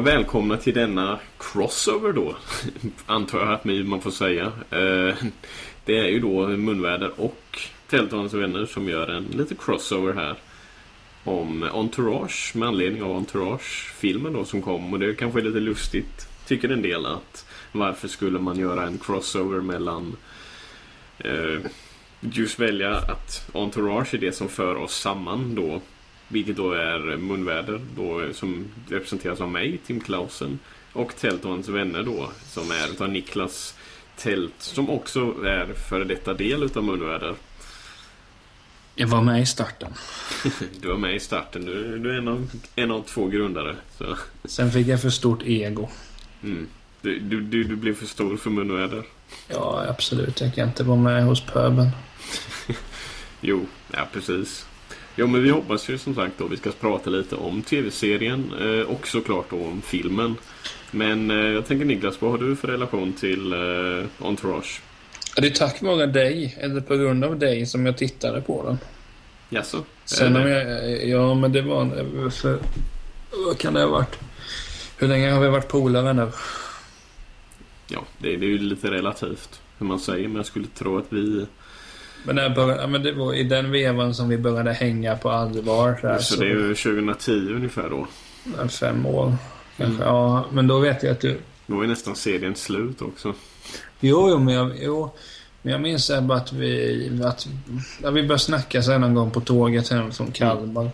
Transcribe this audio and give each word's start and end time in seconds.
välkomna 0.00 0.56
till 0.56 0.74
denna 0.74 1.18
crossover 1.38 2.12
då. 2.12 2.36
Antar 3.06 3.38
jag 3.38 3.52
att 3.52 3.64
man 3.64 4.00
får 4.00 4.10
säga. 4.10 4.44
Eh, 4.70 5.14
det 5.84 5.98
är 5.98 6.08
ju 6.08 6.20
då 6.20 6.46
Munväder 6.46 7.20
och 7.20 7.58
Telltons 7.90 8.34
vänner 8.34 8.66
som 8.66 8.88
gör 8.88 9.08
en 9.08 9.24
liten 9.24 9.56
crossover 9.56 10.12
här. 10.12 10.36
Om 11.24 11.62
Entourage 11.62 12.52
med 12.54 12.68
anledning 12.68 13.02
av 13.02 13.16
Entourage-filmen 13.16 14.32
då 14.32 14.44
som 14.44 14.62
kom. 14.62 14.92
Och 14.92 14.98
det 14.98 15.14
kanske 15.14 15.40
är 15.40 15.44
lite 15.44 15.60
lustigt, 15.60 16.28
tycker 16.46 16.68
en 16.68 16.82
del, 16.82 17.06
att 17.06 17.46
varför 17.72 18.08
skulle 18.08 18.38
man 18.38 18.58
göra 18.58 18.86
en 18.86 18.98
crossover 18.98 19.60
mellan 19.60 20.16
eh, 21.18 21.58
just 22.20 22.58
välja 22.58 22.96
att 22.96 23.50
Entourage 23.54 24.14
är 24.14 24.18
det 24.18 24.32
som 24.32 24.48
för 24.48 24.76
oss 24.76 25.00
samman 25.00 25.54
då 25.54 25.80
vilket 26.30 26.56
då 26.56 26.72
är 26.72 27.16
munväder 27.16 27.80
då, 27.96 28.22
som 28.32 28.64
representeras 28.88 29.40
av 29.40 29.50
mig, 29.50 29.78
Tim 29.86 30.00
Klausen. 30.00 30.58
Och 30.92 31.16
Teltons 31.16 31.68
vänner 31.68 32.02
då, 32.02 32.30
som 32.46 32.70
är 32.70 32.90
utav 32.90 33.08
Niklas 33.08 33.74
Tält, 34.16 34.54
som 34.58 34.90
också 34.90 35.20
är 35.44 35.74
före 35.88 36.04
detta 36.04 36.34
del 36.34 36.62
utav 36.62 36.84
munväder. 36.84 37.34
Jag 38.94 39.08
var 39.08 39.22
med 39.22 39.42
i 39.42 39.46
starten. 39.46 39.92
du 40.80 40.88
var 40.88 40.96
med 40.96 41.14
i 41.14 41.20
starten. 41.20 41.64
Du, 41.64 41.98
du 41.98 42.10
är 42.14 42.18
en 42.18 42.28
av, 42.28 42.50
en 42.76 42.90
av 42.90 43.02
två 43.02 43.26
grundare. 43.26 43.76
Så. 43.98 44.16
Sen 44.44 44.72
fick 44.72 44.86
jag 44.86 45.02
för 45.02 45.10
stort 45.10 45.42
ego. 45.42 45.88
Mm. 46.42 46.66
Du, 47.00 47.18
du, 47.18 47.40
du, 47.40 47.64
du 47.64 47.76
blev 47.76 47.94
för 47.94 48.06
stor 48.06 48.36
för 48.36 48.50
munväder. 48.50 49.02
Ja, 49.48 49.84
absolut. 49.88 50.40
Jag 50.40 50.54
kan 50.54 50.68
inte 50.68 50.84
vara 50.84 50.98
med 50.98 51.24
hos 51.24 51.40
pöben. 51.40 51.90
jo, 53.40 53.66
ja 53.92 54.08
precis. 54.12 54.66
Ja, 55.20 55.26
men 55.26 55.42
vi 55.42 55.50
hoppas 55.50 55.88
ju 55.90 55.98
som 55.98 56.14
sagt 56.14 56.38
då 56.38 56.46
vi 56.46 56.56
ska 56.56 56.70
prata 56.70 57.10
lite 57.10 57.36
om 57.36 57.62
tv-serien 57.62 58.52
eh, 58.60 58.86
och 58.86 59.06
såklart 59.06 59.50
då 59.50 59.56
om 59.56 59.82
filmen. 59.82 60.36
Men 60.90 61.30
eh, 61.30 61.36
jag 61.36 61.66
tänker 61.66 61.84
Niklas, 61.84 62.20
vad 62.20 62.30
har 62.30 62.38
du 62.38 62.56
för 62.56 62.68
relation 62.68 63.12
till 63.12 63.52
eh, 63.52 64.26
Entourage? 64.26 64.82
Det 65.36 65.46
är 65.46 65.50
tack 65.50 65.82
vare 65.82 66.06
dig, 66.06 66.56
eller 66.60 66.80
på 66.80 66.96
grund 66.96 67.24
av 67.24 67.38
dig, 67.38 67.66
som 67.66 67.86
jag 67.86 67.98
tittade 67.98 68.40
på 68.40 68.64
den. 68.66 68.78
Jaså? 69.48 69.84
Sen 70.04 70.36
om 70.36 70.48
jag... 70.48 71.08
Ja, 71.08 71.34
men 71.34 71.52
det 71.52 71.62
var... 71.62 72.30
För, 72.30 72.58
vad 73.46 73.58
kan 73.58 73.74
det 73.74 73.80
ha 73.80 73.88
varit? 73.88 74.18
Hur 74.98 75.08
länge 75.08 75.30
har 75.30 75.40
vi 75.40 75.48
varit 75.48 75.68
polare 75.68 76.12
nu? 76.12 76.30
Ja, 77.88 78.04
det, 78.18 78.36
det 78.36 78.46
är 78.46 78.50
ju 78.50 78.58
lite 78.58 78.90
relativt 78.90 79.60
hur 79.78 79.86
man 79.86 80.00
säger, 80.00 80.28
men 80.28 80.36
jag 80.36 80.46
skulle 80.46 80.66
tro 80.66 80.98
att 80.98 81.06
vi 81.12 81.46
men, 82.24 82.36
när 82.36 82.50
började, 82.50 82.86
men 82.86 83.02
det 83.02 83.12
var 83.12 83.34
i 83.34 83.42
den 83.42 83.70
vevan 83.70 84.14
som 84.14 84.28
vi 84.28 84.38
började 84.38 84.72
hänga 84.72 85.16
på 85.16 85.30
allvar. 85.30 85.98
Så, 86.02 86.22
så, 86.22 86.34
så 86.34 86.40
det 86.40 86.46
är 86.46 86.50
ju 86.50 86.74
2010 86.74 87.30
ungefär 87.30 87.90
då? 87.90 88.06
Fem 88.68 89.06
år 89.06 89.36
kanske. 89.76 90.02
Mm. 90.02 90.14
Ja, 90.14 90.46
men 90.52 90.66
då 90.66 90.78
vet 90.78 91.02
jag 91.02 91.12
att 91.12 91.20
du... 91.20 91.38
Då 91.66 91.80
är 91.82 91.86
nästan 91.86 92.16
serien 92.16 92.54
slut 92.54 93.02
också. 93.02 93.34
Jo, 94.00 94.30
jo, 94.30 94.38
men 94.38 94.54
jag, 94.54 94.72
jo, 94.80 95.10
men 95.62 95.72
jag 95.72 95.80
minns 95.80 96.10
bara 96.22 96.38
att 96.38 96.52
vi... 96.52 97.20
Att, 97.24 97.48
ja, 98.02 98.10
vi 98.10 98.22
började 98.22 98.38
snacka 98.38 98.82
sen 98.82 99.02
en 99.02 99.14
gång 99.14 99.30
på 99.30 99.40
tåget 99.40 99.88
hem 99.88 100.12
från 100.12 100.32
Kalmar. 100.32 100.82
Mm. 100.82 100.92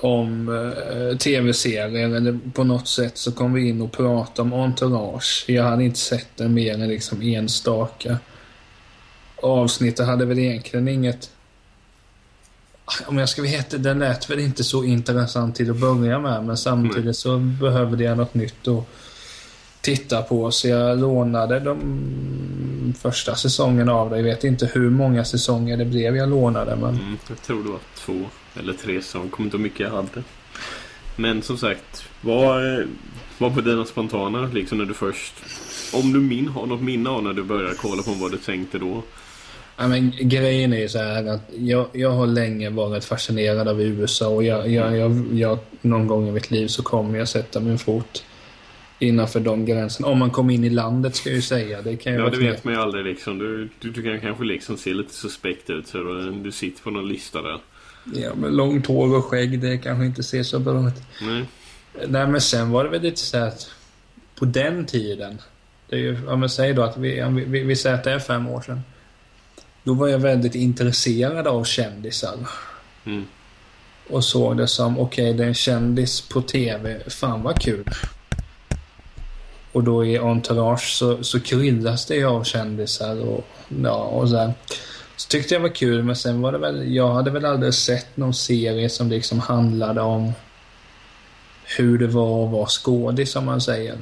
Om 0.00 0.48
eh, 0.48 1.16
tv-serier 1.16 2.16
eller 2.16 2.38
på 2.54 2.64
något 2.64 2.88
sätt 2.88 3.18
så 3.18 3.32
kom 3.32 3.52
vi 3.52 3.68
in 3.68 3.82
och 3.82 3.92
pratade 3.92 4.54
om 4.54 4.60
Entourage. 4.60 5.44
Jag 5.48 5.64
hade 5.64 5.84
inte 5.84 5.98
sett 5.98 6.36
den 6.36 6.54
mer 6.54 6.74
än 6.74 6.88
liksom 6.88 7.22
enstaka 7.22 8.18
avsnittet 9.42 10.06
hade 10.06 10.24
väl 10.24 10.38
egentligen 10.38 10.88
inget... 10.88 11.30
Om 13.06 13.18
jag 13.18 13.28
ska 13.28 13.42
veta, 13.42 13.78
den 13.78 13.98
lät 13.98 14.30
väl 14.30 14.38
inte 14.38 14.64
så 14.64 14.84
intressant 14.84 15.56
till 15.56 15.70
att 15.70 15.76
börja 15.76 16.18
med, 16.18 16.44
men 16.44 16.56
samtidigt 16.56 16.98
mm. 16.98 17.14
så 17.14 17.38
behövde 17.38 18.04
jag 18.04 18.16
något 18.16 18.34
nytt 18.34 18.68
att 18.68 18.84
titta 19.80 20.22
på. 20.22 20.50
Så 20.50 20.68
jag 20.68 20.98
lånade 20.98 21.60
de 21.60 22.94
första 23.00 23.34
säsongerna 23.34 23.92
av 23.92 24.10
det. 24.10 24.16
Jag 24.16 24.24
vet 24.24 24.44
inte 24.44 24.70
hur 24.72 24.90
många 24.90 25.24
säsonger 25.24 25.76
det 25.76 25.84
blev 25.84 26.16
jag 26.16 26.28
lånade, 26.28 26.76
men... 26.76 26.94
Mm, 26.94 27.16
jag 27.28 27.42
tror 27.42 27.64
det 27.64 27.70
var 27.70 27.80
två 27.96 28.20
eller 28.58 28.72
tre 28.72 29.02
säsonger. 29.02 29.30
Kommer 29.30 29.46
inte 29.46 29.56
hur 29.56 29.64
mycket 29.64 29.80
jag 29.80 29.90
hade. 29.90 30.22
Men 31.16 31.42
som 31.42 31.58
sagt, 31.58 32.04
vad, 32.20 32.84
vad 33.38 33.54
på 33.54 33.60
dina 33.60 33.84
spontana, 33.84 34.50
liksom 34.52 34.78
när 34.78 34.84
du 34.84 34.94
först... 34.94 35.34
Om 35.92 36.12
du 36.12 36.20
min, 36.20 36.48
har 36.48 36.66
något 36.66 36.80
minne 36.80 37.10
av 37.10 37.22
när 37.22 37.32
du 37.32 37.42
började 37.42 37.74
kolla 37.74 38.02
på 38.02 38.10
vad 38.10 38.30
du 38.30 38.38
tänkte 38.38 38.78
då? 38.78 39.02
Ja, 39.80 39.88
men 39.88 40.12
grejen 40.20 40.72
är 40.72 40.78
ju 40.78 40.88
så 40.88 40.98
här 40.98 41.26
att 41.26 41.50
jag, 41.58 41.86
jag 41.92 42.10
har 42.10 42.26
länge 42.26 42.70
varit 42.70 43.04
fascinerad 43.04 43.68
av 43.68 43.82
USA 43.82 44.28
och 44.28 44.44
jag, 44.44 44.70
jag, 44.70 44.96
jag, 44.96 45.28
jag, 45.32 45.58
någon 45.80 46.06
gång 46.06 46.28
i 46.28 46.32
mitt 46.32 46.50
liv 46.50 46.66
så 46.66 46.82
kommer 46.82 47.18
jag 47.18 47.28
sätta 47.28 47.60
min 47.60 47.78
fot 47.78 48.24
innanför 48.98 49.40
de 49.40 49.64
gränserna. 49.64 50.08
Om 50.08 50.18
man 50.18 50.30
kommer 50.30 50.54
in 50.54 50.64
i 50.64 50.70
landet 50.70 51.16
ska 51.16 51.28
jag 51.28 51.36
ju 51.36 51.42
säga. 51.42 51.82
Det 51.82 51.96
kan 51.96 52.12
ju 52.12 52.18
ja, 52.18 52.30
det 52.30 52.38
vet 52.38 52.64
man 52.64 52.74
ju 52.74 52.80
aldrig 52.80 53.04
liksom. 53.04 53.38
Du, 53.38 53.68
du, 53.80 53.90
du, 53.90 54.02
kan 54.02 54.20
kanske 54.20 54.44
liksom 54.44 54.76
se 54.76 54.94
lite 54.94 55.14
suspekt 55.14 55.70
ut 55.70 55.86
så 55.86 55.98
du 56.42 56.52
sitter 56.52 56.82
på 56.82 56.90
någon 56.90 57.08
lista 57.08 57.42
där. 57.42 57.60
Ja, 58.14 58.34
men 58.34 58.56
långt 58.56 58.86
hår 58.86 59.16
och 59.16 59.24
skägg, 59.24 59.60
det 59.60 59.78
kanske 59.78 60.06
inte 60.06 60.22
ser 60.22 60.42
så 60.42 60.58
bra 60.58 60.88
ut. 60.88 60.94
Nej. 61.22 61.44
Nej, 62.08 62.26
men 62.26 62.40
sen 62.40 62.70
var 62.70 62.84
det 62.84 62.90
väl 62.90 63.02
lite 63.02 63.20
så 63.20 63.38
att 63.38 63.70
på 64.34 64.44
den 64.44 64.86
tiden, 64.86 65.38
det 65.88 65.96
är 65.96 66.00
ju, 66.00 66.28
om 66.28 66.40
man 66.40 66.48
säger 66.48 66.74
då 66.74 66.82
att 66.82 66.96
vi, 66.96 67.24
vi, 67.46 67.62
vi 67.62 67.76
säger 67.76 67.96
att 67.96 68.04
det 68.04 68.12
är 68.12 68.18
fem 68.18 68.48
år 68.48 68.60
sedan. 68.60 68.80
Då 69.88 69.94
var 69.94 70.08
jag 70.08 70.18
väldigt 70.18 70.54
intresserad 70.54 71.46
av 71.46 71.64
kändisar. 71.64 72.48
Mm. 73.04 73.26
Och 74.08 74.24
såg 74.24 74.56
det 74.56 74.68
som, 74.68 74.98
okej 74.98 75.24
okay, 75.24 75.36
det 75.36 75.44
är 75.44 75.48
en 75.48 75.54
kändis 75.54 76.20
på 76.20 76.42
TV, 76.42 77.10
fan 77.10 77.42
vad 77.42 77.60
kul. 77.60 77.84
Och 79.72 79.84
då 79.84 80.04
i 80.04 80.18
Entourage 80.18 80.96
så, 80.96 81.24
så 81.24 81.40
kryddas 81.40 82.06
det 82.06 82.24
av 82.24 82.44
kändisar 82.44 83.20
och, 83.20 83.46
ja, 83.82 83.94
och 83.94 84.28
så, 84.28 84.52
så 85.16 85.28
tyckte 85.28 85.54
jag 85.54 85.60
var 85.60 85.74
kul, 85.74 86.02
men 86.02 86.16
sen 86.16 86.40
var 86.40 86.52
det 86.52 86.58
väl, 86.58 86.94
jag 86.94 87.12
hade 87.12 87.30
väl 87.30 87.44
aldrig 87.44 87.74
sett 87.74 88.16
någon 88.16 88.34
serie 88.34 88.88
som 88.88 89.08
liksom 89.08 89.40
handlade 89.40 90.00
om 90.00 90.32
hur 91.76 91.98
det 91.98 92.06
var 92.06 92.44
att 92.44 92.52
vara 92.52 92.66
skådis, 92.66 93.32
som 93.32 93.44
man 93.44 93.60
säger. 93.60 93.98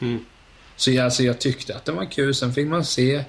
Mm. 0.00 0.24
Så 0.76 0.90
jag, 0.90 1.04
alltså, 1.04 1.22
jag 1.22 1.38
tyckte 1.38 1.76
att 1.76 1.84
det 1.84 1.92
var 1.92 2.04
kul. 2.04 2.34
Sen 2.34 2.52
fick 2.52 2.66
man 2.66 2.84
se 2.84 3.24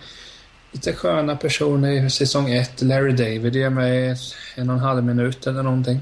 lite 0.75 0.93
sköna 0.93 1.35
personer 1.35 1.91
i 1.91 2.09
säsong 2.09 2.51
1. 2.51 2.81
Larry 2.81 3.11
David 3.11 3.55
är 3.55 3.69
med 3.69 4.17
en 4.55 4.69
och 4.69 4.75
en 4.75 4.81
halv 4.81 5.03
minut 5.03 5.47
eller 5.47 5.63
någonting. 5.63 5.99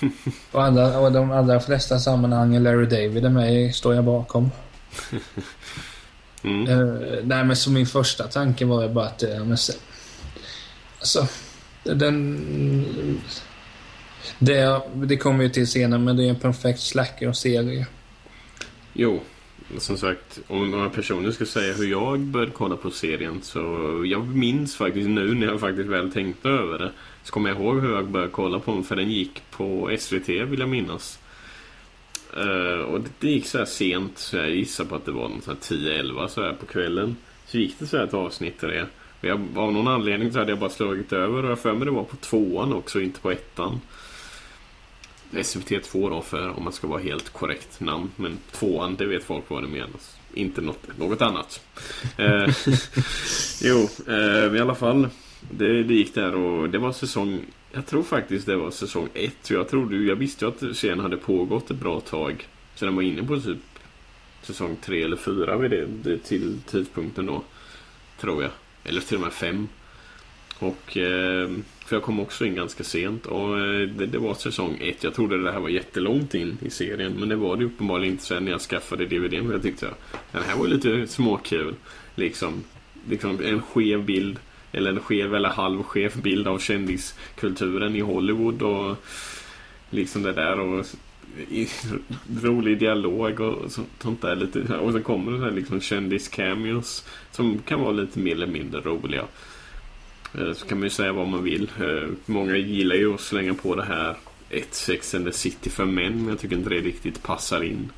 och, 0.52 0.64
andra, 0.64 0.98
och 0.98 1.12
de 1.12 1.30
allra 1.30 1.60
flesta 1.60 1.98
sammanhangen 1.98 2.62
Larry 2.62 2.86
David 2.86 3.24
är 3.24 3.30
med 3.30 3.54
i 3.54 3.72
står 3.72 3.94
jag 3.94 4.04
bakom. 4.04 4.50
mm. 6.42 6.68
uh, 6.68 7.18
nej 7.22 7.44
men 7.44 7.56
så 7.56 7.70
min 7.70 7.86
första 7.86 8.24
tanke 8.24 8.64
var 8.64 8.82
ju 8.82 8.88
bara 8.88 9.06
att, 9.06 9.22
uh, 9.22 9.44
men, 9.44 9.58
alltså, 10.98 11.26
den... 11.82 13.20
Det, 14.38 14.80
det 14.94 15.16
kommer 15.16 15.44
vi 15.44 15.50
till 15.50 15.66
senare, 15.66 16.00
men 16.00 16.16
det 16.16 16.24
är 16.24 16.28
en 16.28 16.40
perfekt 16.40 16.80
slacker-serie. 16.80 17.86
Jo, 18.92 19.20
som 19.78 19.96
sagt, 19.96 20.40
om 20.46 20.70
några 20.70 20.90
personer 20.90 21.30
ska 21.30 21.46
säga 21.46 21.74
hur 21.74 21.86
jag 21.86 22.20
började 22.20 22.52
kolla 22.52 22.76
på 22.76 22.90
serien 22.90 23.42
så 23.42 23.60
jag 24.06 24.28
minns 24.28 24.76
faktiskt 24.76 25.08
nu 25.08 25.34
när 25.34 25.46
jag 25.46 25.60
faktiskt 25.60 25.88
väl 25.88 26.12
tänkte 26.12 26.48
över 26.48 26.78
det 26.78 26.90
så 27.22 27.32
kommer 27.32 27.50
jag 27.50 27.58
ihåg 27.58 27.80
hur 27.80 27.94
jag 27.94 28.08
började 28.08 28.32
kolla 28.32 28.58
på 28.58 28.74
den 28.74 28.84
för 28.84 28.96
den 28.96 29.10
gick 29.10 29.42
på 29.50 29.96
SVT 29.98 30.28
vill 30.28 30.60
jag 30.60 30.68
minnas. 30.68 31.18
Uh, 32.36 32.80
och 32.80 33.00
det, 33.00 33.10
det, 33.18 33.30
gick 33.30 33.46
så 33.46 33.58
här 33.58 33.64
sent 33.64 34.18
så 34.18 34.36
jag 34.36 34.50
gissar 34.50 34.84
på 34.84 34.94
att 34.94 35.04
det 35.04 35.12
var 35.12 35.28
10-11 35.28 36.28
så 36.28 36.42
här 36.42 36.52
på 36.52 36.66
kvällen. 36.66 37.16
Så 37.46 37.58
gick 37.58 37.78
det 37.78 37.86
så 37.86 37.96
här 37.96 38.04
ett 38.04 38.14
avsnitt 38.14 38.64
av 38.64 38.70
det. 38.70 38.86
Och 39.20 39.24
jag, 39.24 39.40
av 39.56 39.72
någon 39.72 39.88
anledning 39.88 40.32
så 40.32 40.38
hade 40.38 40.50
jag 40.50 40.58
bara 40.58 40.70
slagit 40.70 41.12
över 41.12 41.44
och 41.44 41.50
jag 41.50 41.58
för 41.58 41.72
mig 41.72 41.84
det 41.84 41.90
var 41.90 42.04
på 42.04 42.16
tvåan 42.16 42.72
också, 42.72 43.00
inte 43.00 43.20
på 43.20 43.30
ettan. 43.30 43.80
SVT2 45.30 46.10
då 46.10 46.22
för 46.22 46.48
om 46.48 46.64
man 46.64 46.72
ska 46.72 46.86
vara 46.86 47.02
helt 47.02 47.30
korrekt 47.30 47.80
namn. 47.80 48.10
Men 48.16 48.38
tvåan, 48.50 48.96
det 48.96 49.06
vet 49.06 49.24
folk 49.24 49.44
vad 49.48 49.62
det 49.62 49.68
menas. 49.68 50.16
Inte 50.34 50.60
något, 50.60 50.98
något 50.98 51.22
annat. 51.22 51.60
eh, 52.16 52.48
jo, 53.62 53.88
eh, 54.08 54.56
i 54.56 54.60
alla 54.60 54.74
fall. 54.74 55.08
Det, 55.50 55.82
det, 55.82 55.94
gick 55.94 56.14
där 56.14 56.34
och 56.34 56.70
det 56.70 56.78
var 56.78 56.92
säsong... 56.92 57.40
Jag 57.72 57.86
tror 57.86 58.02
faktiskt 58.02 58.46
det 58.46 58.56
var 58.56 58.70
säsong 58.70 59.08
ett. 59.14 59.50
Jag, 59.50 59.68
trodde, 59.68 59.96
jag 59.96 60.16
visste 60.16 60.44
ju 60.44 60.50
att 60.50 60.76
serien 60.76 61.00
hade 61.00 61.16
pågått 61.16 61.70
ett 61.70 61.76
bra 61.76 62.00
tag. 62.00 62.48
Så 62.74 62.84
den 62.84 62.96
var 62.96 63.02
inne 63.02 63.22
på 63.22 63.40
typ 63.40 63.58
säsong 64.42 64.76
tre 64.84 65.02
eller 65.02 65.16
fyra 65.16 65.56
vid 65.56 65.70
det, 65.70 65.86
det 65.86 66.18
till 66.18 66.60
tidpunkten 66.66 67.26
då. 67.26 67.42
Tror 68.20 68.42
jag. 68.42 68.52
Eller 68.84 69.00
till 69.00 69.16
och 69.16 69.22
med 69.22 69.32
fem. 69.32 69.68
Och 70.58 70.96
eh, 70.96 71.50
för 71.86 71.96
jag 71.96 72.02
kom 72.02 72.20
också 72.20 72.44
in 72.44 72.54
ganska 72.54 72.84
sent 72.84 73.26
och 73.26 73.58
eh, 73.58 73.88
det, 73.88 74.06
det, 74.06 74.18
var 74.18 74.34
säsong 74.34 74.78
ett. 74.80 75.04
Jag 75.04 75.14
trodde 75.14 75.42
det 75.42 75.52
här 75.52 75.60
var 75.60 75.68
jättelångt 75.68 76.34
in 76.34 76.58
i 76.62 76.70
serien 76.70 77.12
men 77.12 77.28
det 77.28 77.36
var 77.36 77.56
det 77.56 77.64
uppenbarligen 77.64 78.12
inte 78.12 78.24
sen 78.24 78.44
när 78.44 78.52
jag 78.52 78.60
skaffade 78.60 79.06
DVDn. 79.06 79.50
Jag 79.50 79.62
tyckte 79.62 79.88
att 79.88 80.22
den 80.32 80.42
här 80.42 80.56
var 80.56 80.66
lite 80.66 81.06
småkul. 81.06 81.74
Liksom, 82.14 82.64
liksom 83.08 83.40
en 83.44 83.62
skev 83.62 84.04
bild 84.04 84.38
eller 84.72 84.90
en 84.90 85.00
skev 85.00 85.34
eller 85.34 85.48
halvskev 85.48 86.22
bild 86.22 86.48
av 86.48 86.58
kändiskulturen 86.58 87.96
i 87.96 88.00
Hollywood 88.00 88.62
och 88.62 88.96
liksom 89.90 90.22
det 90.22 90.32
där 90.32 90.60
och 90.60 90.86
i, 91.50 91.68
rolig 92.42 92.78
dialog 92.78 93.40
och 93.40 93.72
sånt 93.98 94.22
där 94.22 94.36
lite. 94.36 94.76
Och 94.78 94.92
så 94.92 95.00
kommer 95.00 95.32
det 95.32 95.44
här 95.44 95.50
liksom 95.50 95.80
kändis-cameos 95.80 97.04
som 97.30 97.58
kan 97.58 97.80
vara 97.80 97.92
lite 97.92 98.18
mer 98.18 98.32
eller 98.32 98.46
mindre 98.46 98.80
roliga. 98.80 99.24
Eh, 100.38 100.52
så 100.52 100.66
kan 100.66 100.78
man 100.78 100.86
ju 100.86 100.90
säga 100.90 101.12
vad 101.12 101.28
man 101.28 101.44
vill. 101.44 101.70
Eh, 101.80 102.08
många 102.26 102.56
gillar 102.56 102.96
ju 102.96 103.14
att 103.14 103.20
slänga 103.20 103.54
på 103.54 103.74
det 103.74 103.84
här 103.84 104.16
ett 104.50 104.74
Sex 104.74 105.14
and 105.14 105.26
the 105.26 105.32
City 105.32 105.70
för 105.70 105.84
män 105.84 106.16
men 106.16 106.28
jag 106.28 106.38
tycker 106.38 106.56
inte 106.56 106.70
det 106.70 106.80
riktigt 106.80 107.22
passar 107.22 107.64
in. 107.64 107.92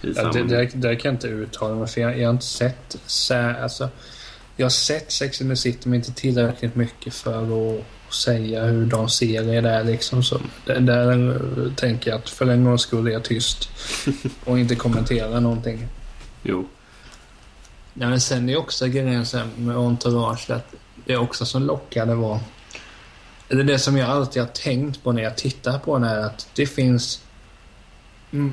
Ja, 0.00 0.32
det, 0.32 0.42
det, 0.42 0.70
det 0.74 0.96
kan 0.96 1.08
jag 1.08 1.14
inte 1.14 1.28
uttala 1.28 1.74
mig 1.74 1.88
för 1.88 2.00
jag, 2.00 2.18
jag 2.18 2.28
har 2.28 2.32
inte 2.32 2.46
sett 2.46 2.96
så, 3.06 3.34
alltså, 3.34 3.88
Jag 4.56 4.64
har 4.64 4.70
sett 4.70 5.12
Sex 5.12 5.40
and 5.40 5.50
the 5.50 5.56
City 5.56 5.88
men 5.88 5.94
inte 5.94 6.12
tillräckligt 6.12 6.74
mycket 6.74 7.14
för 7.14 7.78
att 7.78 8.14
säga 8.14 8.64
hur 8.64 8.86
de 8.86 9.08
ser 9.08 9.42
det 9.42 9.60
där 9.60 9.84
liksom. 9.84 10.22
Så 10.22 10.40
där, 10.66 10.80
där 10.80 11.72
tänker 11.76 12.10
jag 12.10 12.18
att 12.18 12.30
för 12.30 12.46
en 12.46 12.64
gång 12.64 12.78
skulle 12.78 13.10
jag 13.10 13.24
tyst 13.24 13.70
och 14.44 14.58
inte 14.58 14.74
kommentera 14.74 15.40
någonting. 15.40 15.88
Jo. 16.42 16.68
Ja, 17.94 18.08
men 18.08 18.20
sen 18.20 18.48
är 18.48 18.56
också 18.56 18.86
grejen 18.86 19.24
med 19.56 19.76
entourage 19.76 20.50
att 20.50 20.74
det 21.04 21.16
också 21.16 21.46
som 21.46 21.62
lockade 21.62 22.14
var... 22.14 22.40
Eller 23.48 23.64
det 23.64 23.78
som 23.78 23.96
jag 23.96 24.10
alltid 24.10 24.42
har 24.42 24.48
tänkt 24.48 25.02
på 25.02 25.12
när 25.12 25.22
jag 25.22 25.36
tittar 25.36 25.78
på 25.78 25.98
den 25.98 26.08
är 26.08 26.18
att 26.18 26.48
det 26.54 26.66
finns 26.66 27.20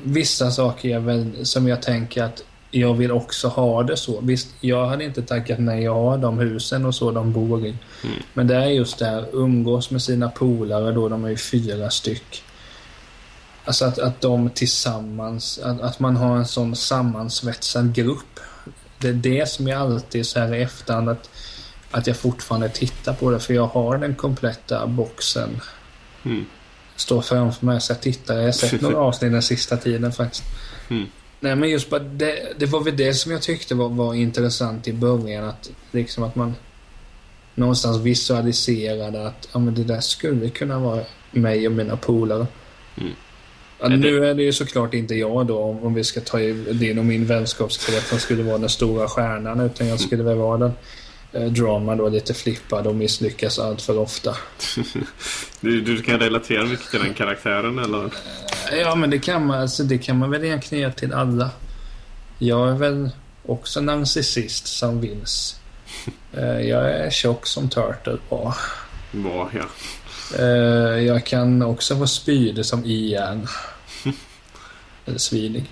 vissa 0.04 0.50
saker 0.50 0.88
jag 0.88 1.00
väl, 1.00 1.46
som 1.46 1.68
jag 1.68 1.82
tänker 1.82 2.22
att 2.22 2.44
jag 2.70 2.94
vill 2.94 3.12
också 3.12 3.48
ha 3.48 3.82
det 3.82 3.96
så. 3.96 4.20
Visst, 4.20 4.48
jag 4.60 4.86
hade 4.86 5.04
inte 5.04 5.22
tackat 5.22 5.58
nej 5.58 5.82
jag 5.82 5.94
har 5.94 6.18
de 6.18 6.38
husen 6.38 6.84
och 6.84 6.94
så 6.94 7.10
de 7.10 7.32
bor 7.32 7.66
i. 7.66 7.76
Mm. 8.04 8.16
Men 8.34 8.46
det 8.46 8.56
är 8.56 8.66
just 8.66 8.98
det 8.98 9.06
här, 9.06 9.26
umgås 9.32 9.90
med 9.90 10.02
sina 10.02 10.28
polare 10.28 10.92
då, 10.92 11.08
de 11.08 11.24
är 11.24 11.28
ju 11.28 11.36
fyra 11.36 11.90
styck. 11.90 12.42
Alltså 13.64 13.84
att, 13.84 13.98
att 13.98 14.20
de 14.20 14.50
tillsammans, 14.50 15.58
att, 15.58 15.80
att 15.80 16.00
man 16.00 16.16
har 16.16 16.36
en 16.36 16.46
sån 16.46 16.76
sammansvetsad 16.76 17.94
grupp. 17.94 18.40
Det 18.98 19.08
är 19.08 19.12
det 19.12 19.48
som 19.48 19.68
jag 19.68 19.80
alltid 19.80 20.26
så 20.26 20.40
här 20.40 20.54
i 20.54 20.62
efterhand 20.62 21.08
att 21.08 21.30
att 21.90 22.06
jag 22.06 22.16
fortfarande 22.16 22.68
tittar 22.68 23.14
på 23.14 23.30
det 23.30 23.40
för 23.40 23.54
jag 23.54 23.66
har 23.66 23.98
den 23.98 24.14
kompletta 24.14 24.86
boxen. 24.86 25.60
Mm. 26.24 26.46
Står 26.96 27.20
framför 27.20 27.66
mig 27.66 27.80
så 27.80 27.92
jag 27.92 28.00
tittar. 28.00 28.36
Jag 28.36 28.44
har 28.44 28.52
sett 28.52 28.80
några 28.80 28.98
avsnitt 28.98 29.32
den 29.32 29.42
sista 29.42 29.76
tiden 29.76 30.12
faktiskt. 30.12 30.44
Mm. 30.88 31.06
Nej 31.40 31.56
men 31.56 31.70
just 31.70 31.90
bara 31.90 32.00
det, 32.00 32.52
det 32.58 32.66
var 32.66 32.80
väl 32.80 32.96
det 32.96 33.14
som 33.14 33.32
jag 33.32 33.42
tyckte 33.42 33.74
var, 33.74 33.88
var 33.88 34.14
intressant 34.14 34.88
i 34.88 34.92
början. 34.92 35.44
Att 35.44 35.70
liksom 35.92 36.24
att 36.24 36.36
man 36.36 36.54
någonstans 37.54 37.98
visualiserade 37.98 39.26
att 39.26 39.48
ja, 39.52 39.58
men 39.58 39.74
det 39.74 39.84
där 39.84 40.00
skulle 40.00 40.50
kunna 40.50 40.78
vara 40.78 41.00
mig 41.30 41.66
och 41.66 41.72
mina 41.72 41.96
polare. 41.96 42.46
Mm. 42.96 43.12
Ja, 43.80 43.88
nu 43.88 44.24
är 44.24 44.34
det 44.34 44.42
ju 44.42 44.52
såklart 44.52 44.94
inte 44.94 45.14
jag 45.14 45.46
då, 45.46 45.58
om, 45.58 45.84
om 45.84 45.94
vi 45.94 46.04
ska 46.04 46.20
ta 46.20 46.38
din 46.38 46.98
och 46.98 47.04
min 47.04 47.26
vänskapskrets 47.26 48.08
som 48.08 48.18
skulle 48.18 48.42
vara 48.42 48.58
den 48.58 48.68
stora 48.68 49.08
stjärnan, 49.08 49.60
utan 49.60 49.86
jag 49.86 50.00
skulle 50.00 50.22
väl 50.22 50.36
vara 50.36 50.58
den 50.58 50.72
drama 51.32 51.96
då 51.96 52.08
lite 52.08 52.34
flippad 52.34 52.86
och 52.86 52.94
misslyckas 52.94 53.58
allt 53.58 53.82
för 53.82 53.98
ofta. 53.98 54.36
du, 55.60 55.80
du 55.80 56.02
kan 56.02 56.18
relatera 56.18 56.64
mycket 56.64 56.90
till 56.90 57.00
den 57.00 57.14
karaktären 57.14 57.78
eller? 57.78 58.04
Eh, 58.72 58.78
ja 58.78 58.94
men 58.94 59.10
det 59.10 59.18
kan 59.18 59.46
man, 59.46 59.60
alltså, 59.60 59.82
det 59.82 59.98
kan 59.98 60.18
man 60.18 60.30
väl 60.30 60.44
egentligen 60.44 60.82
göra 60.82 60.92
till 60.92 61.12
alla. 61.12 61.50
Jag 62.38 62.68
är 62.68 62.74
väl 62.74 63.10
också 63.46 63.80
narcissist 63.80 64.66
som 64.66 65.00
Vince. 65.00 65.56
Eh, 66.32 66.60
jag 66.60 66.90
är 66.90 67.10
tjock 67.10 67.46
som 67.46 67.68
Turtle 67.68 68.18
var. 68.28 68.54
Var 69.10 69.48
ja. 69.52 69.66
Jag 70.96 71.26
kan 71.26 71.62
också 71.62 71.94
vara 71.94 72.06
spydig 72.06 72.66
som 72.66 72.84
Ian. 72.84 73.48
svidig. 75.18 75.64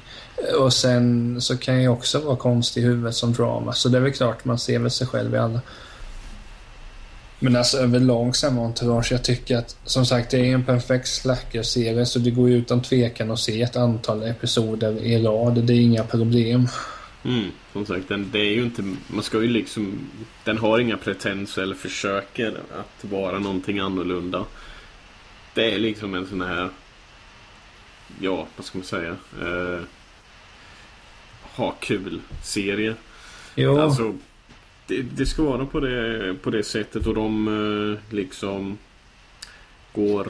Och 0.59 0.73
sen 0.73 1.37
så 1.41 1.57
kan 1.57 1.83
jag 1.83 1.93
också 1.93 2.19
vara 2.19 2.37
konstig 2.37 2.81
i 2.81 2.85
huvudet 2.85 3.15
som 3.15 3.33
drama. 3.33 3.73
Så 3.73 3.89
det 3.89 3.99
är 3.99 4.03
väl 4.03 4.13
klart, 4.13 4.45
man 4.45 4.59
ser 4.59 4.79
väl 4.79 4.91
sig 4.91 5.07
själv 5.07 5.35
i 5.35 5.39
alla. 5.39 5.61
Men 7.41 7.57
alltså 7.57 7.79
överlag 7.79 8.37
samma 8.37 8.65
entourage. 8.65 9.13
Jag 9.13 9.25
tycker 9.25 9.57
att 9.57 9.77
som 9.85 10.07
sagt 10.07 10.31
det 10.31 10.39
är 10.39 10.55
en 10.55 10.65
perfekt 10.65 11.09
slacker-serie 11.09 12.07
så 12.07 12.19
det 12.19 12.31
går 12.31 12.49
ju 12.49 12.57
utan 12.57 12.83
tvekan 12.83 13.31
att 13.31 13.39
se 13.39 13.63
ett 13.63 13.77
antal 13.77 14.23
episoder 14.23 15.05
i 15.05 15.23
rad. 15.23 15.55
Det 15.55 15.73
är 15.73 15.81
inga 15.81 16.05
problem. 16.05 16.69
Mm, 17.25 17.51
som 17.73 17.87
sagt, 17.87 18.09
den, 18.09 18.31
det 18.33 18.39
är 18.39 18.53
ju 18.53 18.63
inte, 18.63 18.83
man 19.07 19.23
ska 19.23 19.43
ju 19.43 19.49
liksom, 19.49 20.09
den 20.45 20.59
har 20.59 20.79
inga 20.79 20.97
pretenser 20.97 21.63
eller 21.63 21.75
försöker 21.75 22.49
att 22.79 23.11
vara 23.11 23.39
någonting 23.39 23.79
annorlunda. 23.79 24.45
Det 25.55 25.75
är 25.75 25.79
liksom 25.79 26.15
en 26.15 26.27
sån 26.27 26.41
här, 26.41 26.71
ja, 28.21 28.47
vad 28.57 28.67
ska 28.67 28.79
man 28.79 28.85
säga? 28.85 29.17
Eh, 29.41 29.81
ha 31.43 31.75
kul-serie. 31.81 32.95
Jo. 33.55 33.81
Alltså, 33.81 34.15
det, 34.87 35.03
det, 35.03 35.27
ska 35.27 35.43
vara 35.43 35.67
på 35.67 35.81
det, 35.81 36.35
på 36.43 36.51
det 36.51 36.63
sättet 36.63 37.07
och 37.07 37.15
de 37.15 37.49
eh, 37.49 38.15
liksom 38.15 38.79
går... 39.93 40.29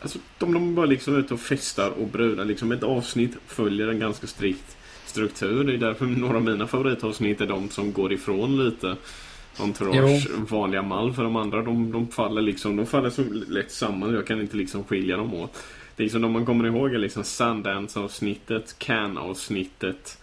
Alltså 0.00 0.18
de, 0.38 0.54
de 0.54 0.74
bara 0.74 0.86
liksom 0.86 1.16
ute 1.16 1.34
och 1.34 1.40
festar 1.40 1.90
och 1.90 2.08
brudar. 2.08 2.44
Liksom 2.44 2.72
ett 2.72 2.82
avsnitt 2.82 3.36
följer 3.46 3.88
en 3.88 3.98
ganska 3.98 4.26
strikt 4.26 4.76
struktur. 5.06 5.64
Det 5.64 5.72
är 5.74 5.78
därför 5.78 6.06
några 6.06 6.36
av 6.36 6.44
mina 6.44 6.66
favoritavsnitt 6.66 7.40
är 7.40 7.46
de 7.46 7.70
som 7.70 7.92
går 7.92 8.12
ifrån 8.12 8.64
lite 8.64 8.96
Entourage 9.58 10.26
vanliga 10.50 10.82
mall. 10.82 11.12
För 11.12 11.22
de 11.22 11.36
andra 11.36 11.62
de, 11.62 11.92
de 11.92 12.08
faller 12.08 12.42
liksom 12.42 12.76
De 12.76 12.86
faller 12.86 13.10
så 13.10 13.22
lätt 13.48 13.72
samman. 13.72 14.14
Jag 14.14 14.26
kan 14.26 14.40
inte 14.40 14.56
liksom 14.56 14.84
skilja 14.84 15.16
dem 15.16 15.34
åt. 15.34 15.62
Det 15.96 16.04
är 16.04 16.08
som 16.08 16.24
om 16.24 16.32
man 16.32 16.46
kommer 16.46 16.66
ihåg 16.66 16.92
liksom 16.92 17.24
Sundance-avsnittet, 17.24 18.74
Can-avsnittet 18.78 20.18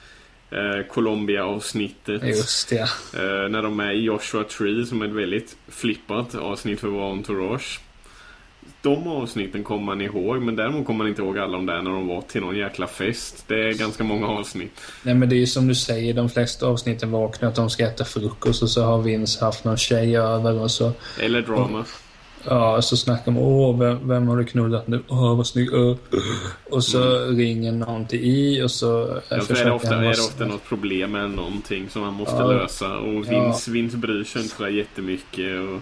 eh, 0.51 0.87
Colombia-avsnittet. 0.87 2.23
Just 2.27 2.71
ja. 2.71 2.83
Eh, 3.13 3.49
när 3.49 3.61
de 3.61 3.79
är 3.79 3.91
i 3.91 4.01
Joshua 4.01 4.43
Tree 4.43 4.85
som 4.85 5.01
är 5.01 5.05
ett 5.05 5.11
väldigt 5.11 5.57
flippat 5.67 6.35
avsnitt 6.35 6.79
för 6.79 6.87
vara 6.87 7.11
entourage. 7.11 7.79
De 8.81 9.07
avsnitten 9.07 9.63
kommer 9.63 9.83
man 9.83 10.01
ihåg 10.01 10.41
men 10.41 10.55
däremot 10.55 10.85
kommer 10.85 10.97
man 10.97 11.07
inte 11.07 11.21
ihåg 11.21 11.37
alla 11.37 11.53
de 11.53 11.65
där 11.65 11.81
när 11.81 11.91
de 11.91 12.07
var 12.07 12.21
till 12.21 12.41
någon 12.41 12.57
jäkla 12.57 12.87
fest. 12.87 13.43
Det 13.47 13.69
är 13.69 13.73
ganska 13.73 14.03
många 14.03 14.27
avsnitt. 14.27 14.81
Nej 15.03 15.15
men 15.15 15.29
det 15.29 15.35
är 15.35 15.39
ju 15.39 15.47
som 15.47 15.67
du 15.67 15.75
säger, 15.75 16.13
de 16.13 16.29
flesta 16.29 16.65
avsnitten 16.67 17.11
vaknar 17.11 17.49
att 17.49 17.55
de 17.55 17.69
ska 17.69 17.83
äta 17.83 18.05
frukost 18.05 18.63
och 18.63 18.69
så 18.69 18.83
har 18.83 19.01
Vince 19.01 19.45
haft 19.45 19.63
någon 19.63 19.77
tjej 19.77 20.17
över 20.17 20.59
och 20.59 20.71
så... 20.71 20.91
Eller 21.19 21.41
drama. 21.41 21.85
Ja, 22.43 22.81
så 22.81 22.97
snackar 22.97 23.31
man 23.31 23.43
åh, 23.43 23.79
vem, 23.79 24.07
vem 24.07 24.27
har 24.27 24.37
du 24.37 24.45
knullat 24.45 24.87
nu? 24.87 25.03
Åh, 25.07 25.37
vad 25.37 25.47
snygg. 25.47 25.73
Uh. 25.73 25.95
Och 26.69 26.83
så 26.83 27.17
mm. 27.17 27.37
ringer 27.37 27.71
någon 27.71 28.05
till 28.05 28.19
I 28.23 28.63
och 28.63 28.71
så 28.71 29.19
ja, 29.29 29.41
så 29.41 29.53
är 29.53 29.65
det 29.65 29.71
ofta, 29.71 29.95
är 29.95 30.01
det 30.01 30.09
ofta 30.09 30.45
något 30.45 30.65
problem 30.69 31.11
med 31.11 31.29
någonting 31.29 31.89
som 31.89 32.01
man 32.01 32.13
måste 32.13 32.35
ja. 32.35 32.51
lösa. 32.51 32.97
Och 32.97 33.31
Vince, 33.31 33.63
ja. 33.67 33.73
Vince 33.73 33.97
bryr 33.97 34.23
sig 34.23 34.41
inte 34.41 34.55
så 34.55 34.69
jättemycket. 34.69 35.59
Och... 35.59 35.81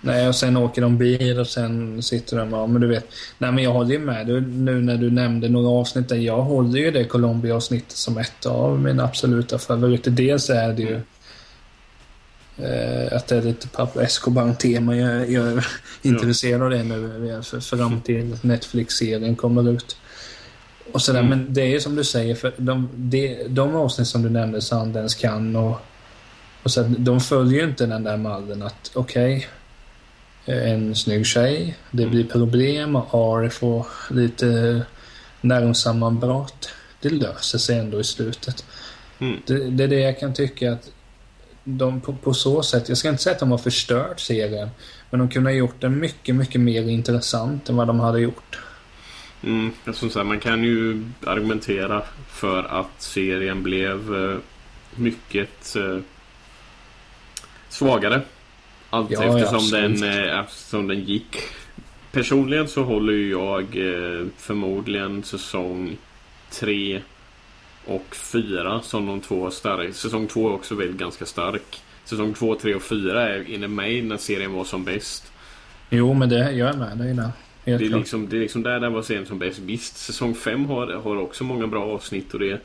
Nej, 0.00 0.28
och 0.28 0.34
sen 0.34 0.56
åker 0.56 0.82
de 0.82 0.98
bil 0.98 1.40
och 1.40 1.46
sen 1.46 2.02
sitter 2.02 2.36
de 2.36 2.54
och, 2.54 2.70
men 2.70 2.80
du 2.80 2.88
vet. 2.88 3.06
Nej, 3.38 3.52
men 3.52 3.64
jag 3.64 3.72
håller 3.72 3.90
ju 3.90 3.98
med 3.98 4.26
du, 4.26 4.40
nu 4.40 4.80
när 4.82 4.96
du 4.96 5.10
nämnde 5.10 5.48
några 5.48 5.68
avsnitt 5.68 6.08
där. 6.08 6.16
Jag 6.16 6.42
håller 6.42 6.78
ju 6.78 6.90
det 6.90 7.04
Colombia-avsnittet 7.04 7.96
som 7.96 8.18
ett 8.18 8.46
av 8.46 8.80
mina 8.80 9.04
absoluta 9.04 9.58
favoriter. 9.58 10.10
Dels 10.10 10.50
är 10.50 10.72
det 10.72 10.82
ju 10.82 10.88
mm 10.88 11.00
Eh, 11.00 11.00
att 13.12 13.26
det 13.26 13.36
är 13.36 13.42
lite 13.42 13.68
Pablo 13.68 14.02
Escobar-tema. 14.02 14.96
Jag, 14.96 15.30
jag, 15.30 15.46
är 15.46 15.66
intresserad 16.02 16.62
av 16.62 16.70
det 16.70 16.82
nu 16.82 17.42
för, 17.42 17.60
fram 17.60 18.00
till 18.00 18.36
Netflix-serien 18.42 19.36
kommer 19.36 19.70
ut. 19.70 19.96
Och 20.92 21.02
sådär. 21.02 21.20
Mm. 21.20 21.30
Men 21.30 21.54
det 21.54 21.62
är 21.62 21.66
ju 21.66 21.80
som 21.80 21.96
du 21.96 22.04
säger, 22.04 22.34
för 22.34 22.54
de, 22.56 22.88
de, 22.94 23.44
de 23.48 23.76
avsnitt 23.76 24.08
som 24.08 24.22
du 24.22 24.30
nämnde, 24.30 24.60
Sandens 24.60 25.14
kan 25.14 25.56
och, 25.56 25.80
och 26.62 26.70
så, 26.70 26.82
de 26.82 27.20
följer 27.20 27.60
ju 27.60 27.68
inte 27.68 27.86
den 27.86 28.04
där 28.04 28.16
mallen 28.16 28.62
att 28.62 28.90
okej, 28.94 29.36
okay, 29.36 29.48
en 30.46 30.94
snygg 30.94 31.26
tjej, 31.26 31.76
det 31.90 32.02
mm. 32.02 32.14
blir 32.14 32.24
problem 32.24 32.96
och 32.96 33.36
Ari 33.38 33.50
får 33.50 33.86
lite 34.10 34.82
nervsammanbrott. 35.40 36.68
Det 37.00 37.10
löser 37.10 37.58
sig 37.58 37.78
ändå 37.78 38.00
i 38.00 38.04
slutet. 38.04 38.64
Mm. 39.18 39.40
Det, 39.46 39.70
det, 39.70 39.84
är 39.84 39.88
det 39.88 40.00
jag 40.00 40.20
kan 40.20 40.34
tycka 40.34 40.72
att 40.72 40.90
de 41.64 42.00
på, 42.00 42.12
på, 42.12 42.34
så 42.34 42.62
sätt, 42.62 42.88
jag 42.88 42.98
ska 42.98 43.08
inte 43.08 43.22
säga 43.22 43.34
att 43.34 43.40
de 43.40 43.50
har 43.50 43.58
förstört 43.58 44.20
serien, 44.20 44.68
Men 45.10 45.20
de 45.20 45.28
kunde 45.28 45.50
ha 45.50 45.54
gjort 45.54 45.80
det 45.80 45.88
mycket, 45.88 46.34
mycket 46.34 46.60
mer 46.60 46.88
intressant 46.88 47.68
än 47.68 47.76
vad 47.76 47.86
de 47.86 48.00
hade 48.00 48.20
gjort. 48.20 48.58
Mm, 49.42 49.72
som 49.92 50.10
sagt, 50.10 50.26
man 50.26 50.40
kan 50.40 50.64
ju 50.64 51.04
argumentera 51.26 52.02
för 52.28 52.62
att 52.62 53.02
serien 53.02 53.62
blev 53.62 54.14
eh, 54.14 54.38
mycket 54.96 55.76
eh, 55.76 55.98
svagare. 57.68 58.22
Allt 58.90 59.10
Ja, 59.10 59.22
eftersom, 59.22 59.68
ja, 59.72 59.80
den, 59.80 60.02
eh, 60.02 60.40
eftersom 60.40 60.88
den 60.88 61.00
gick. 61.00 61.36
Personligen 62.12 62.68
så 62.68 62.82
håller 62.82 63.12
jag 63.12 63.66
förmodligen 64.36 65.22
säsong 65.22 65.96
3 66.50 67.00
och 67.86 68.14
4 68.14 68.80
som 68.82 69.06
de 69.06 69.20
två 69.20 69.50
starka. 69.50 69.92
Säsong 69.92 70.26
2 70.26 70.48
är 70.48 70.54
också 70.54 70.74
väldigt 70.74 70.96
ganska 70.96 71.26
stark. 71.26 71.82
Säsong 72.04 72.34
2, 72.34 72.54
3 72.54 72.74
och 72.74 72.82
4 72.82 73.28
är 73.28 73.44
enligt 73.48 73.70
mig 73.70 74.02
när 74.02 74.16
serien 74.16 74.52
var 74.52 74.64
som 74.64 74.84
bäst. 74.84 75.32
Jo, 75.90 76.14
men 76.14 76.28
det, 76.28 76.52
jag 76.52 76.68
är 76.68 76.76
med 76.76 76.98
dig 76.98 77.14
där. 77.14 77.30
Det 77.64 77.72
är, 77.72 77.78
liksom, 77.78 78.28
det 78.28 78.36
är 78.36 78.40
liksom 78.40 78.62
där 78.62 78.80
den 78.80 78.92
var 78.92 79.02
serien 79.02 79.26
som 79.26 79.38
bäst. 79.38 79.58
Visst, 79.58 79.96
säsong 79.96 80.34
5 80.34 80.66
har, 80.66 80.86
har 80.86 81.16
också 81.16 81.44
många 81.44 81.66
bra 81.66 81.84
avsnitt 81.84 82.34
och 82.34 82.40
det 82.40 82.60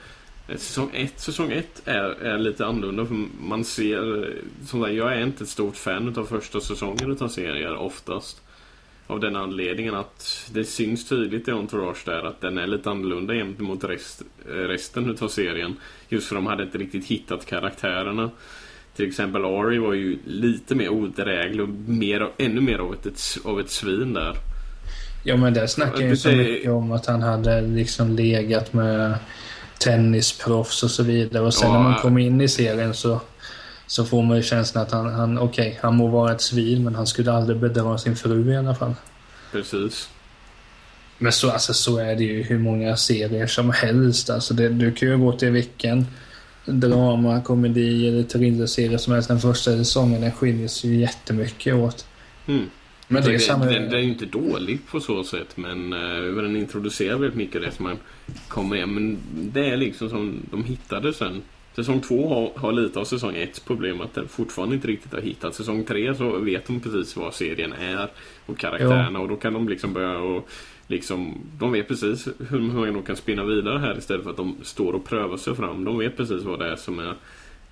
Säsong 0.58 0.90
1 0.94 1.20
säsong 1.20 1.52
ett 1.52 1.82
är, 1.86 2.04
är 2.04 2.38
lite 2.38 2.66
annorlunda 2.66 3.06
för 3.06 3.16
man 3.42 3.66
ser 3.66 4.34
som 4.66 4.96
Jag 4.96 5.14
är 5.14 5.24
inte 5.24 5.44
ett 5.44 5.50
stort 5.50 5.76
fan 5.76 6.18
av 6.18 6.26
första 6.26 6.62
säsongen 6.62 7.12
utav 7.12 7.28
serier 7.28 7.76
oftast 7.76 8.42
Av 9.10 9.20
den 9.20 9.36
anledningen 9.36 9.96
att 9.96 10.50
det 10.54 10.64
syns 10.64 11.10
tydligt 11.10 11.48
i 11.48 11.52
Entourage 11.52 12.06
där 12.06 12.28
att 12.28 12.42
den 12.42 12.58
är 12.58 12.68
lite 12.68 12.90
annorlunda 12.90 13.34
gentemot 13.34 13.84
rest, 13.84 14.22
resten 14.46 15.10
utav 15.10 15.28
serien 15.28 15.76
Just 16.10 16.28
för 16.28 16.36
de 16.36 16.46
hade 16.46 16.64
inte 16.64 16.78
riktigt 16.78 17.06
hittat 17.06 17.46
karaktärerna 17.46 18.30
Till 18.96 19.08
exempel 19.08 19.46
Ari 19.46 19.78
var 19.78 19.94
ju 19.94 20.18
lite 20.26 20.76
mer 20.76 20.90
odräglig 20.90 21.64
och 21.64 21.70
mer, 21.70 22.30
ännu 22.38 22.62
mer 22.62 22.80
av 22.80 22.94
ett, 22.94 23.22
av 23.44 23.60
ett 23.60 23.70
svin 23.70 24.14
där 24.14 24.34
Ja, 25.24 25.38
men 25.38 25.54
det 25.54 25.68
snackar 25.68 26.02
ju 26.02 26.18
så 26.18 26.30
mycket 26.30 26.72
om 26.72 26.92
att 26.92 27.06
han 27.06 27.22
hade 27.22 27.62
liksom 27.62 28.16
legat 28.16 28.74
med 28.74 29.16
tennisproffs 29.80 30.84
och 30.84 30.92
så 30.92 31.04
vidare. 31.04 31.44
Och 31.44 31.54
sen 31.54 31.70
Ja. 31.70 31.74
när 31.74 31.84
man 31.84 32.02
kommer 32.02 32.22
in 32.22 32.42
i 32.42 32.48
serien 32.48 32.94
så, 32.94 33.22
så 33.90 34.06
får 34.06 34.24
man 34.24 34.38
ju 34.38 34.44
känslan 34.44 34.84
att 34.84 34.92
han, 34.92 35.14
han 35.14 35.40
okej, 35.40 35.80
han 35.82 35.96
må 35.96 36.08
vara 36.08 36.32
ett 36.32 36.42
svin, 36.42 36.84
men 36.84 36.96
han 36.96 37.08
skulle 37.08 37.32
aldrig 37.32 37.60
bedra 37.60 37.98
sin 37.98 38.16
fru 38.16 38.54
i 38.54 38.58
alla 38.58 38.76
fall. 38.76 38.96
Precis 39.52 40.10
Men 41.18 41.32
så, 41.32 41.52
alltså, 41.52 41.74
så 41.74 41.98
är 41.98 42.16
det 42.16 42.24
ju 42.24 42.44
hur 42.44 42.60
många 42.60 42.98
serier 42.98 43.48
som 43.48 43.72
helst. 43.72 44.30
Alltså, 44.30 44.54
det, 44.54 44.70
du 44.70 44.92
kan 44.92 45.10
ju 45.10 45.18
gå 45.18 45.32
till 45.32 45.52
vilken 45.52 46.08
drama, 46.66 47.42
komedi 47.42 48.08
eller 48.08 48.24
thrillerserie 48.24 48.98
som 48.98 49.14
helst. 49.14 49.28
Den 49.28 49.40
första 49.40 49.72
säsongen 49.72 50.22
den 50.22 50.32
skiljer 50.32 50.68
sig 50.68 50.90
ju 50.90 51.00
jättemycket 51.00 51.74
åt. 51.74 52.08
mm. 52.48 52.70
Men 53.08 53.24
det 53.24 53.34
är 53.34 53.40
samma... 53.40 53.66
den, 53.66 53.84
den 53.84 53.94
är 53.94 53.98
ju 53.98 54.10
inte 54.10 54.26
dålig 54.26 54.80
på 54.88 55.00
så 55.00 55.24
sätt 55.24 55.58
men 55.58 55.94
uh, 55.94 56.44
den 56.44 56.56
introducerar 56.56 57.16
väldigt 57.16 57.38
mycket 57.38 57.62
det 57.62 57.72
som 57.72 57.84
man 57.84 57.98
kommer 58.48 58.76
igen. 58.76 58.94
Men 58.94 59.18
det 59.54 59.70
är 59.70 59.78
liksom 59.78 60.10
som 60.10 60.40
de 60.52 60.64
hittade 60.64 61.14
sen. 61.14 61.42
Säsong 61.80 62.02
två 62.02 62.30
har, 62.30 62.62
har 62.62 62.72
lite 62.72 63.00
av 63.00 63.04
säsong 63.04 63.36
ett 63.36 63.66
problem 63.66 64.02
att 64.02 64.14
den 64.14 64.28
fortfarande 64.28 64.76
inte 64.76 64.88
riktigt 64.88 65.14
har 65.14 65.22
hittat. 65.22 65.56
Säsong 65.56 65.84
tre 65.84 66.16
så 66.16 66.38
vet 66.40 66.68
de 66.68 66.80
precis 66.80 67.16
vad 67.16 67.34
serien 67.34 67.74
är 67.74 68.10
och 68.46 68.58
karaktärerna 68.58 69.20
och 69.20 69.30
då 69.30 69.36
kan 69.36 69.54
de 69.54 69.70
liksom 69.70 69.94
börja 69.94 70.18
och 70.18 70.50
liksom 70.88 71.42
De 71.60 71.72
vet 71.72 71.88
precis 71.88 72.28
hur, 72.50 72.60
hur 72.60 72.94
de 72.94 73.04
kan 73.04 73.16
spinna 73.16 73.44
vidare 73.44 73.80
här 73.80 73.98
istället 73.98 74.24
för 74.24 74.32
att 74.32 74.38
de 74.38 74.56
står 74.62 74.94
och 74.94 75.06
prövar 75.06 75.38
sig 75.38 75.56
fram. 75.56 75.84
De 75.84 75.98
vet 75.98 76.18
precis 76.18 76.44
vad 76.44 76.60
det 76.60 76.72
är 76.72 76.76
som 76.76 77.00
är 77.00 77.16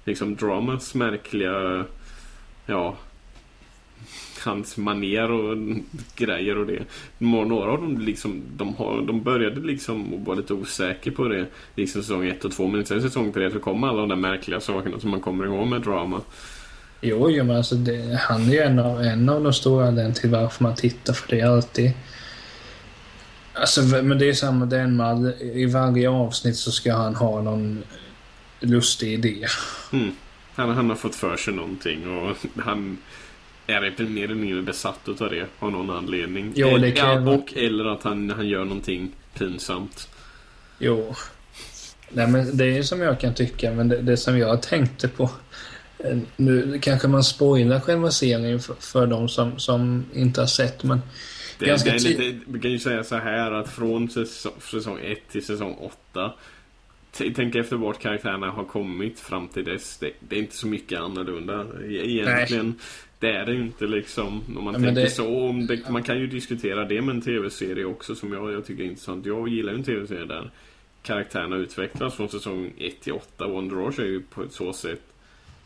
liksom 0.05 0.35
dramas 0.35 0.95
märkliga 0.95 1.85
Ja 2.65 2.95
hans 4.39 4.77
maner 4.77 5.31
och 5.31 5.57
grejer 6.15 6.57
och 6.57 6.67
det. 6.67 6.83
Några 7.17 7.71
av 7.71 7.81
dem 7.81 7.97
liksom, 7.97 8.41
de, 8.57 8.75
har, 8.75 9.01
de 9.01 9.23
började 9.23 9.61
liksom 9.61 10.13
och 10.13 10.25
vara 10.25 10.37
lite 10.37 10.53
osäker 10.53 11.11
på 11.11 11.27
det. 11.27 11.45
Liksom 11.75 12.01
säsong 12.01 12.27
1 12.27 12.45
och 12.45 12.51
2. 12.51 12.67
Men 12.67 12.85
sen 12.85 13.01
säsong 13.01 13.33
3 13.33 13.51
så 13.51 13.59
kommer 13.59 13.87
alla 13.87 13.99
de 13.99 14.09
där 14.09 14.15
märkliga 14.15 14.59
sakerna 14.59 14.99
som 14.99 15.11
man 15.11 15.21
kommer 15.21 15.45
ihåg 15.45 15.67
med 15.67 15.81
drama. 15.81 16.21
Jo, 17.01 17.29
jo 17.29 17.43
men 17.43 17.55
alltså 17.55 17.75
det, 17.75 18.19
han 18.21 18.41
är 18.41 18.51
ju 18.51 18.59
en 18.59 18.79
av, 18.79 19.01
en 19.01 19.29
av 19.29 19.43
de 19.43 19.53
stora 19.53 19.87
anledningarna 19.87 20.15
till 20.15 20.29
varför 20.29 20.63
man 20.63 20.75
tittar, 20.75 21.13
för 21.13 21.29
det 21.29 21.39
är 21.39 21.47
alltid... 21.47 21.91
Alltså, 23.53 23.81
men 23.81 24.19
det 24.19 24.29
är 24.29 24.33
samma, 24.33 24.65
det 24.65 24.77
är 24.77 24.83
en 24.83 24.95
man, 24.95 25.33
i 25.41 25.65
varje 25.65 26.09
avsnitt 26.09 26.55
så 26.55 26.71
ska 26.71 26.93
han 26.93 27.15
ha 27.15 27.41
någon 27.41 27.83
lustig 28.59 29.13
idé. 29.13 29.47
Mm. 29.93 30.11
Han, 30.55 30.69
han 30.69 30.89
har 30.89 30.95
fått 30.95 31.15
för 31.15 31.37
sig 31.37 31.53
någonting 31.53 32.17
och 32.17 32.35
han 32.63 32.97
är 33.67 34.03
mer 34.03 34.23
eller 34.23 34.35
mindre 34.35 34.61
besatt 34.61 34.99
utav 35.07 35.29
det 35.29 35.45
av 35.59 35.71
någon 35.71 35.89
anledning. 35.89 36.51
Jo, 36.55 36.77
det 36.77 36.91
kan 36.91 37.09
ja, 37.09 37.31
ju 37.31 37.37
och 37.37 37.53
eller 37.57 37.85
att 37.85 38.03
han, 38.03 38.29
han 38.29 38.47
gör 38.47 38.65
någonting 38.65 39.11
pinsamt. 39.33 40.09
Jo. 40.79 41.15
Nej, 42.09 42.27
men 42.27 42.57
det 42.57 42.77
är 42.77 42.83
som 42.83 43.01
jag 43.01 43.19
kan 43.19 43.33
tycka, 43.33 43.71
men 43.71 43.87
det, 43.89 44.01
det 44.01 44.17
som 44.17 44.37
jag 44.37 44.61
tänkte 44.61 45.07
på... 45.07 45.29
eh, 45.97 46.17
Nu 46.35 46.79
kanske 46.81 47.07
man 47.07 47.23
spoilar 47.23 47.79
själva 47.79 48.11
serien 48.11 48.59
för, 48.59 48.73
för 48.73 49.07
de 49.07 49.29
som, 49.29 49.59
som 49.59 50.05
inte 50.13 50.41
har 50.41 50.47
sett, 50.47 50.83
men... 50.83 51.01
Det, 51.59 51.65
Ganska 51.65 51.91
det 51.91 51.99
lite, 51.99 52.39
vi 52.47 52.59
kan 52.59 52.71
ju 52.71 52.79
säga 52.79 53.03
så 53.03 53.15
här 53.15 53.51
att 53.51 53.69
från 53.69 54.09
säsong, 54.09 54.51
säsong 54.71 54.99
1 55.03 55.17
till 55.31 55.45
säsong 55.45 55.73
8 56.13 56.33
t- 57.11 57.33
Tänk 57.35 57.55
efter 57.55 57.75
vart 57.75 57.99
karaktärerna 58.01 58.49
har 58.49 58.63
kommit 58.63 59.19
fram 59.19 59.47
till 59.47 59.63
dess. 59.65 59.97
Det, 59.97 60.11
det 60.19 60.35
är 60.35 60.39
inte 60.39 60.55
så 60.55 60.67
mycket 60.67 60.99
annorlunda 60.99 61.65
e- 61.89 62.09
egentligen. 62.11 62.75
Det 63.19 63.31
är 63.31 63.45
det 63.45 63.53
ju 63.53 63.61
inte 63.61 63.87
liksom. 63.87 64.41
Om 64.57 64.63
man 64.63 64.73
Ja, 64.73 64.79
tänker 64.79 65.01
det- 65.01 65.09
så. 65.09 65.39
Om 65.49 65.67
det, 65.67 65.89
man 65.89 66.03
kan 66.03 66.19
ju 66.19 66.27
diskutera 66.27 66.85
det 66.85 67.01
med 67.01 67.15
en 67.15 67.21
tv-serie 67.21 67.85
också 67.85 68.15
som 68.15 68.33
jag, 68.33 68.53
jag 68.53 68.65
tycker 68.65 68.83
är 68.83 68.87
intressant. 68.87 69.25
Jag 69.25 69.47
gillar 69.49 69.71
ju 69.71 69.77
en 69.77 69.83
tv-serie 69.83 70.25
där 70.25 70.51
karaktärerna 71.03 71.55
utvecklas 71.55 72.15
från 72.15 72.29
säsong 72.29 72.71
1 72.77 73.01
till 73.01 73.13
8. 73.13 73.47
Wonder 73.47 74.01
är 74.01 74.05
ju 74.05 74.21
på 74.21 74.43
ett 74.43 74.51
så 74.53 74.73
sätt 74.73 75.01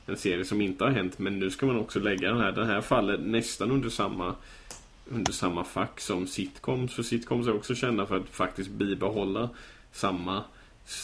en 0.05 0.17
serie 0.17 0.45
som 0.45 0.61
inte 0.61 0.83
har 0.83 0.91
hänt. 0.91 1.19
Men 1.19 1.39
nu 1.39 1.49
ska 1.49 1.65
man 1.65 1.79
också 1.79 1.99
lägga 1.99 2.29
den 2.29 2.39
här. 2.41 2.51
Den 2.51 2.67
här 2.67 2.81
faller 2.81 3.17
nästan 3.17 3.71
under 3.71 3.89
samma 3.89 4.35
under 5.13 5.31
samma 5.31 5.63
fack 5.63 5.99
som 5.99 6.27
sitcoms. 6.27 6.93
För 6.93 7.03
sitcoms 7.03 7.47
är 7.47 7.55
också 7.55 7.75
kända 7.75 8.05
för 8.05 8.17
att 8.17 8.29
faktiskt 8.29 8.69
bibehålla 8.69 9.49
samma, 9.91 10.43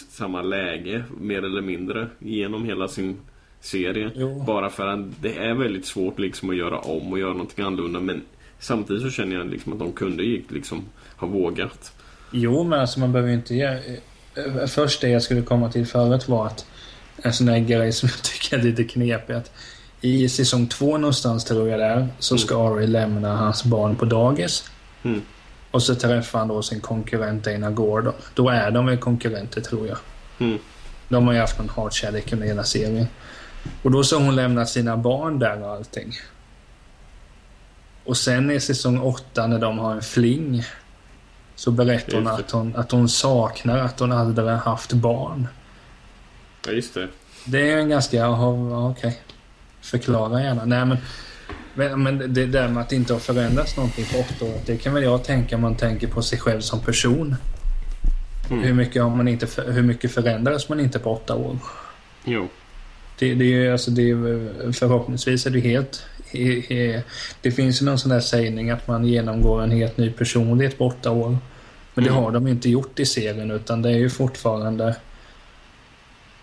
samma 0.10 0.42
läge 0.42 1.04
mer 1.20 1.44
eller 1.46 1.62
mindre 1.62 2.08
genom 2.20 2.66
hela 2.66 2.88
sin 2.88 3.18
serie. 3.62 4.12
Jo. 4.16 4.44
Bara 4.48 4.70
för 4.70 4.88
att 4.88 5.22
det 5.22 5.38
är 5.38 5.54
väldigt 5.54 5.86
svårt 5.86 6.20
liksom 6.20 6.50
att 6.50 6.56
göra 6.56 6.80
om 6.80 7.12
och 7.12 7.20
göra 7.20 7.32
någonting 7.32 7.66
annorlunda. 7.66 8.00
Men 8.00 8.22
samtidigt 8.60 9.02
så 9.04 9.10
känner 9.10 9.36
jag 9.36 9.48
liksom 9.50 9.74
att 9.74 9.80
de 9.80 9.92
kunde 9.92 10.24
liksom 10.50 10.86
ha 11.18 11.28
vågat. 11.28 11.94
Jo, 12.32 12.64
men 12.64 12.80
alltså 12.80 13.00
man 13.00 13.12
behöver 13.12 13.30
ju 13.30 13.36
inte 13.36 13.56
ge... 13.56 13.66
eh, 13.66 14.68
Först 14.68 15.02
det 15.02 15.10
jag 15.10 15.22
skulle 15.24 15.42
komma 15.42 15.72
till 15.72 15.86
förut 15.86 16.28
var 16.28 16.48
att 16.48 16.66
en 17.24 17.34
sån 17.34 17.48
där 17.48 17.60
grej 17.60 17.92
som 17.92 18.10
jag 18.16 18.24
tycker 18.24 18.58
är 18.58 18.64
lite 18.64 18.84
knepig 18.84 19.34
att 19.34 19.52
i 20.02 20.30
säsong 20.30 20.68
två 20.68 20.98
någonstans 20.98 21.46
tror 21.46 21.70
jag 21.70 21.80
det 21.80 21.86
är 21.86 22.08
så 22.20 22.38
ska 22.38 22.68
Ari 22.68 22.88
lämna 22.88 23.36
hans 23.38 23.64
barn 23.64 23.96
på 23.96 24.06
dagis. 24.06 24.70
Mm. 25.04 25.22
Och 25.72 25.84
så 25.84 25.96
träffar 25.96 26.40
han 26.40 26.48
då 26.48 26.62
sin 26.62 26.80
konkurrent 26.82 27.44
Dana 27.44 27.72
Gordon. 27.72 28.14
Då 28.34 28.50
är 28.50 28.72
de 28.72 28.86
väl 28.86 28.98
konkurrenter 28.98 29.62
tror 29.62 29.88
jag. 29.88 29.98
Mm. 30.40 30.58
De 31.10 31.28
har 31.28 31.34
ju 31.34 31.40
haft 31.40 31.58
någon 31.60 31.70
hatkärlek 31.70 32.34
under 32.34 32.48
hela 32.48 32.64
serien. 32.64 33.08
Och 33.84 33.92
då 33.92 34.04
så 34.04 34.18
har 34.18 34.26
hon 34.26 34.36
lämnat 34.36 34.70
sina 34.70 34.98
barn 34.98 35.40
där 35.40 35.64
och 35.64 35.72
allting. 35.72 36.14
Och 38.04 38.18
sen 38.18 38.52
i 38.52 38.60
säsong 38.60 39.00
åtta 39.00 39.48
när 39.48 39.60
de 39.60 39.80
har 39.80 39.92
en 39.92 40.02
fling 40.02 40.64
så 41.56 41.72
berättar 41.72 42.16
hon 42.16 42.24
det. 42.24 42.32
att 42.32 42.52
hon, 42.52 42.76
att 42.76 42.92
hon 42.92 43.10
saknar 43.10 43.78
att 43.78 44.00
hon 44.00 44.12
aldrig 44.12 44.48
har 44.48 44.56
haft 44.56 44.94
barn. 44.94 45.48
Ja, 46.66 46.72
just 46.72 46.94
det. 46.94 47.08
Det 47.46 47.72
är 47.72 47.78
en 47.78 47.90
ganska... 47.90 48.30
Okej. 48.30 49.22
Förklara 49.82 50.42
gärna. 50.42 50.66
Nej, 50.66 50.86
men, 50.86 50.98
men, 51.74 52.04
men 52.04 52.34
det 52.34 52.46
där 52.46 52.68
med 52.68 52.84
att 52.84 52.92
inte 52.92 53.14
ha 53.14 53.20
förändrats 53.20 53.78
någonting 53.78 54.06
på 54.06 54.20
åtta 54.20 54.46
år. 54.46 54.60
Det 54.66 54.78
kan 54.78 54.94
väl 54.94 55.04
jag 55.04 55.24
tänka 55.24 55.56
om 55.56 55.62
man 55.62 55.76
tänker 55.76 56.08
på 56.08 56.22
sig 56.22 56.40
själv 56.40 56.62
som 56.62 56.80
person. 56.80 57.36
Mm. 58.50 58.64
Hur, 58.64 58.74
mycket 58.74 59.04
har 59.04 59.10
man 59.10 59.28
inte, 59.28 59.48
hur 59.72 59.84
mycket 59.84 60.12
förändras 60.12 60.70
man 60.70 60.80
inte 60.80 61.00
på 61.00 61.14
åtta 61.14 61.36
år? 61.36 61.58
Jo. 62.24 62.48
Det, 63.20 63.34
det 63.34 63.66
är 63.66 63.72
alltså, 63.72 63.92
det 63.92 64.10
är, 64.10 64.72
förhoppningsvis 64.72 65.46
är 65.46 65.50
det 65.50 65.60
helt... 65.60 66.04
He, 66.32 66.60
he, 66.70 67.02
det 67.42 67.52
finns 67.52 67.82
ju 67.82 67.86
någon 67.86 68.00
sån 68.00 68.10
där 68.12 68.20
sägning 68.20 68.70
att 68.70 68.88
man 68.88 69.06
genomgår 69.06 69.64
en 69.64 69.72
helt 69.72 69.98
ny 69.98 70.10
personlighet 70.12 70.78
på 70.78 70.86
åtta 70.88 71.12
år. 71.12 71.38
Men 71.94 72.04
det 72.04 72.10
Mm. 72.10 72.24
har 72.24 72.32
de 72.32 72.48
inte 72.48 72.70
gjort 72.70 73.00
i 73.00 73.06
serien 73.06 73.52
utan 73.52 73.82
det 73.82 73.90
är 73.90 73.98
ju 73.98 74.10
fortfarande... 74.10 74.96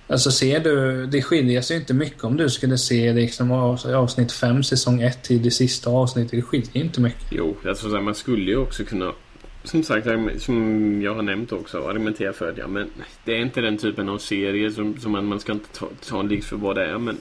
Alltså 0.07 0.31
ser 0.31 0.61
du, 0.61 1.07
det 1.07 1.23
skiljer 1.23 1.63
sig 1.63 1.77
inte 1.77 1.95
mycket 1.95 2.25
om 2.25 2.37
du 2.37 2.51
skulle 2.51 2.79
se 2.79 3.13
liksom 3.13 3.51
av- 3.53 3.81
avsnitt 3.95 4.33
5 4.33 4.63
säsong 4.65 5.03
1 5.03 5.23
till 5.23 5.43
det 5.43 5.51
sista 5.51 5.91
avsnittet. 5.91 6.31
Det 6.31 6.43
skiljer 6.43 6.77
inte 6.77 7.01
mycket. 7.01 7.27
Jo, 7.31 7.57
alltså, 7.67 7.87
man 7.89 8.15
skulle 8.15 8.51
ju 8.51 8.57
också 8.57 8.85
kunna 8.85 9.13
som 9.65 9.83
sagt, 9.83 10.07
som 10.39 11.03
jag 11.03 11.15
har 11.15 11.23
nämnt 11.23 11.53
också, 11.53 11.89
argumentera 11.89 12.33
för 12.33 12.53
det. 12.53 12.61
Ja, 12.61 12.67
men 12.67 12.91
det 13.25 13.33
är 13.33 13.39
inte 13.39 13.61
den 13.61 13.79
typen 13.79 14.09
av 14.09 14.19
serie 14.19 14.71
som, 14.71 14.99
som 14.99 15.13
man, 15.13 15.27
man 15.27 15.41
ska 15.41 15.53
inte 15.53 15.69
ta, 15.79 15.87
ta 16.09 16.21
en 16.21 16.43
för 16.43 16.57
vad 16.57 16.77
det 16.77 16.85
är. 16.85 16.99
Men 16.99 17.19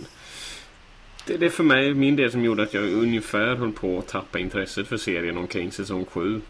det, 1.28 1.38
det 1.38 1.46
är 1.46 1.50
för 1.50 1.64
mig, 1.64 1.94
min 1.94 2.16
del 2.16 2.32
som 2.32 2.44
gjorde 2.44 2.64
att 2.64 2.74
jag 2.74 2.84
ungefär 2.84 3.56
höll 3.56 3.72
på 3.72 4.00
att 4.00 4.08
tappa 4.08 4.40
intresset 4.40 4.88
för 4.88 4.98
serien 4.98 5.38
omkring 5.38 5.72
säsong 5.72 6.06
7. 6.06 6.42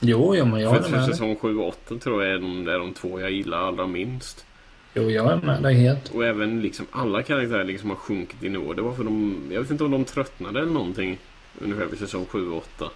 Jo, 0.00 0.34
jo 0.36 0.44
men 0.44 0.60
jag 0.60 0.70
för, 0.70 0.78
är 0.78 0.82
för 0.82 0.90
med 0.90 1.00
dig. 1.00 1.08
säsong 1.08 1.36
7 1.36 1.58
och 1.58 1.68
8 1.68 1.98
tror 1.98 2.24
jag 2.24 2.34
är 2.34 2.38
de, 2.38 2.68
är 2.68 2.78
de 2.78 2.92
två 2.92 3.20
jag 3.20 3.30
gillar 3.30 3.58
allra 3.58 3.86
minst. 3.86 4.46
Jo, 4.94 5.10
jag 5.10 5.32
är 5.32 5.36
med 5.36 5.62
dig 5.62 5.74
helt. 5.74 6.08
Och 6.08 6.24
även 6.24 6.62
liksom 6.62 6.86
alla 6.90 7.22
karaktärer 7.22 7.64
liksom 7.64 7.90
har 7.90 7.96
sjunkit 7.96 8.42
i 8.42 8.48
nivå. 8.48 8.72
Det 8.72 8.82
var 8.82 8.92
för 8.92 9.04
de, 9.04 9.42
jag 9.50 9.60
vet 9.60 9.70
inte 9.70 9.84
om 9.84 9.90
de 9.90 10.04
tröttnade 10.04 10.60
eller 10.60 10.72
någonting. 10.72 11.18
Ungefär 11.58 11.86
vid 11.86 11.98
säsong 11.98 12.26
7 12.26 12.50
och 12.50 12.56
8. 12.56 12.90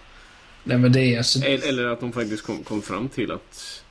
Nej, 0.69 0.77
men 0.77 0.91
det 0.91 1.01
är 1.01 1.17
alltså... 1.17 1.39
Eller, 1.43 1.67
eller 1.67 1.85
att 1.85 1.99
de 1.99 2.11
faktiskt 2.11 2.43
kom, 2.43 2.63
kom 2.63 2.81
fram 2.81 3.09
till 3.09 3.31
att 3.31 3.83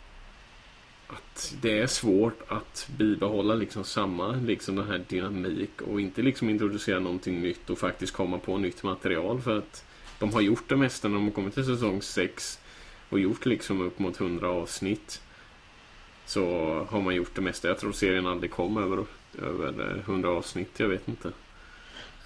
att 1.07 1.55
det 1.61 1.79
är 1.79 1.87
svårt 1.87 2.41
att 2.49 2.89
bibehålla 2.97 3.55
liksom 3.55 3.85
samma 3.85 4.33
liksom 4.33 4.77
den 4.77 4.89
här 4.89 5.05
dynamik 5.09 5.83
och 5.83 6.01
inte 6.01 6.23
liksom 6.23 6.51
introducera 6.51 6.99
någonting 6.99 7.41
nytt 7.43 7.71
och 7.71 7.79
faktiskt 7.79 8.13
komma 8.13 8.39
på 8.39 8.59
nytt 8.59 8.83
material 8.83 9.41
för 9.41 9.59
att 9.59 9.85
de 10.19 10.33
har 10.33 10.41
gjort 10.41 10.69
det 10.69 10.77
mesta 10.77 11.09
när 11.09 11.15
de 11.15 11.25
har 11.25 11.31
kommit 11.31 11.55
till 11.55 11.65
säsong 11.65 12.03
6 12.03 12.59
och 13.09 13.21
gjort 13.21 13.47
liksom 13.47 13.81
upp 13.81 13.99
mot 13.99 14.21
100 14.21 14.49
avsnitt 14.49 15.23
så 16.27 16.45
har 16.91 17.01
man 17.01 17.15
gjort 17.15 17.35
det 17.35 17.41
mesta. 17.41 17.69
Jag 17.69 17.79
tror 17.79 17.93
serien 17.93 18.27
aldrig 18.27 18.51
kom 18.51 18.77
över, 18.77 19.05
över 19.43 19.91
eh, 19.91 20.11
100 20.11 20.29
avsnitt, 20.29 20.71
jag 20.77 20.89
vet 20.89 21.09
inte. 21.09 21.33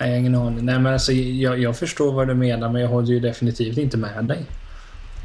Nej, 0.03 0.11
jag 0.11 0.17
har 0.17 0.21
ingen 0.21 0.35
aning. 0.35 0.65
Nej, 0.65 0.79
men 0.79 0.93
alltså, 0.93 1.13
jag, 1.13 1.59
jag 1.59 1.79
förstår 1.79 2.13
vad 2.13 2.29
du 2.29 2.35
menar, 2.35 2.69
men 2.69 2.83
jag 2.83 2.89
håller 2.89 3.09
ju 3.09 3.21
definitivt 3.21 3.79
inte 3.79 3.97
med 3.97 4.25
dig. 4.25 4.47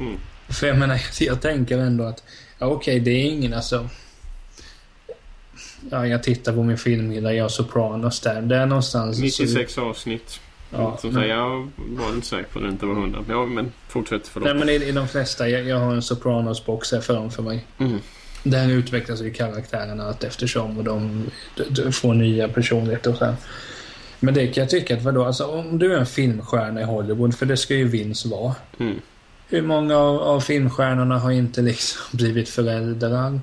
Mm. 0.00 0.16
För 0.48 0.66
jag 0.66 0.78
menar, 0.78 1.00
jag 1.20 1.40
tänker 1.40 1.78
ändå 1.78 2.04
att 2.04 2.22
ja, 2.58 2.66
okej, 2.66 3.00
det 3.00 3.10
är 3.10 3.24
ingen 3.24 3.54
alltså... 3.54 3.88
Ja, 5.90 6.06
jag 6.06 6.22
tittar 6.22 6.52
på 6.52 6.62
min 6.62 6.78
film 6.78 7.22
där 7.22 7.30
jag 7.30 7.44
har 7.44 7.48
Sopranos 7.48 8.20
där. 8.20 8.42
Där 8.42 8.66
någonstans... 8.66 9.18
96 9.20 9.78
avsnitt. 9.78 10.40
Ja, 10.70 10.98
men- 11.02 11.28
jag 11.28 11.70
var 11.76 12.08
inte 12.14 12.26
säker 12.26 12.48
på 12.52 12.58
att 12.58 12.64
det 12.64 12.70
inte 12.70 12.86
var 12.86 12.94
100. 12.94 13.24
Ja, 13.28 13.46
men 13.46 13.72
fortsätt 13.88 14.28
förlåt. 14.28 14.48
Nej, 14.48 14.54
men 14.58 14.68
i, 14.68 14.88
i 14.88 14.92
de 14.92 15.08
flesta. 15.08 15.48
Jag, 15.48 15.62
jag 15.68 15.78
har 15.78 15.94
en 15.94 16.02
Sopranos-box 16.02 16.92
här 16.92 17.00
framför 17.00 17.42
mig. 17.42 17.66
Mm. 17.78 17.98
Där 18.42 18.70
utvecklas 18.70 19.22
ju 19.22 19.32
karaktärerna 19.32 20.04
allt 20.04 20.24
eftersom 20.24 20.78
och 20.78 20.84
de, 20.84 21.26
de, 21.56 21.64
de 21.82 21.92
får 21.92 22.14
nya 22.14 22.48
personligheter 22.48 23.10
och 23.10 23.16
så 23.16 23.24
här. 23.24 23.36
Men 24.20 24.34
det 24.34 24.46
kan 24.46 24.60
jag 24.62 24.70
tycka 24.70 24.96
att 24.96 25.02
vadå, 25.02 25.24
alltså 25.24 25.44
om 25.46 25.78
du 25.78 25.92
är 25.94 25.98
en 25.98 26.06
filmstjärna 26.06 26.80
i 26.80 26.84
Hollywood, 26.84 27.34
för 27.34 27.46
det 27.46 27.56
ska 27.56 27.74
ju 27.74 27.84
Vince 27.88 28.28
vara. 28.28 28.54
Mm. 28.78 29.00
Hur 29.48 29.62
många 29.62 29.96
av, 29.96 30.18
av 30.22 30.40
filmstjärnorna 30.40 31.18
har 31.18 31.30
inte 31.30 31.62
liksom 31.62 32.00
blivit 32.16 32.48
föräldrar? 32.48 33.40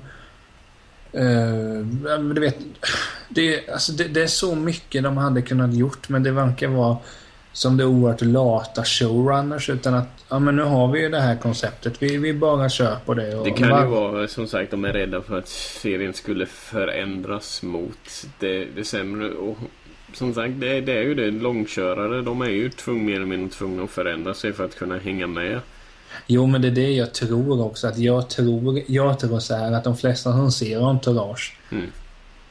Uh, 1.14 1.86
du 2.34 2.40
vet, 2.40 2.56
det, 3.28 3.54
är- 3.54 3.72
alltså 3.72 3.92
det, 3.92 4.04
det 4.04 4.22
är 4.22 4.26
så 4.26 4.54
mycket 4.54 5.02
de 5.02 5.16
hade 5.16 5.42
kunnat 5.42 5.74
gjort, 5.74 6.08
men 6.08 6.22
det 6.22 6.30
verkar 6.32 6.68
vara 6.68 6.96
som 7.52 7.76
det 7.76 7.84
oerhört 7.84 8.20
lata 8.22 8.84
showrunners. 8.84 9.70
Utan 9.70 9.94
att, 9.94 10.08
ja 10.28 10.38
men 10.38 10.56
nu 10.56 10.62
har 10.62 10.92
vi 10.92 11.00
ju 11.00 11.08
det 11.08 11.20
här 11.20 11.36
konceptet. 11.36 12.02
Vi, 12.02 12.16
vi 12.16 12.32
bara 12.34 12.68
kör 12.68 12.96
på 13.06 13.14
det. 13.14 13.34
Och 13.36 13.44
Det 13.44 13.50
kan 13.50 13.68
bara- 13.70 13.82
ju 13.84 13.90
vara 13.90 14.28
som 14.28 14.46
sagt 14.46 14.70
de 14.70 14.84
är 14.84 14.92
rädda 14.92 15.22
för 15.22 15.38
att 15.38 15.48
serien 15.48 16.14
skulle 16.14 16.46
förändras 16.46 17.62
mot 17.62 18.26
det, 18.38 18.64
det 18.64 18.84
sämre. 18.84 19.30
Och 19.30 19.58
som 20.16 20.34
sagt 20.34 20.60
det, 20.60 20.80
det 20.80 20.92
är 20.92 21.02
ju 21.02 21.14
det. 21.14 21.30
Långkörare 21.30 22.22
de 22.22 22.40
är 22.42 22.46
ju 22.46 22.70
tvung, 22.70 23.06
mer 23.06 23.16
eller 23.16 23.26
mindre 23.26 23.48
tvungna 23.56 23.82
att 23.82 23.90
förändra 23.90 24.34
sig 24.34 24.52
för 24.52 24.64
att 24.64 24.74
kunna 24.74 24.98
hänga 24.98 25.26
med. 25.26 25.60
Jo, 26.26 26.46
men 26.46 26.62
det 26.62 26.68
är 26.68 26.72
det 26.72 26.90
jag 26.90 27.14
tror 27.14 27.64
också. 27.64 27.86
Att 27.88 27.98
jag 27.98 28.30
tror, 28.30 28.82
jag 28.86 29.18
tror 29.18 29.38
så 29.40 29.54
här 29.56 29.72
att 29.72 29.84
de 29.84 29.96
flesta 29.96 30.32
som 30.32 30.52
ser 30.52 30.88
Entourage, 30.90 31.56
Mm. 31.72 31.86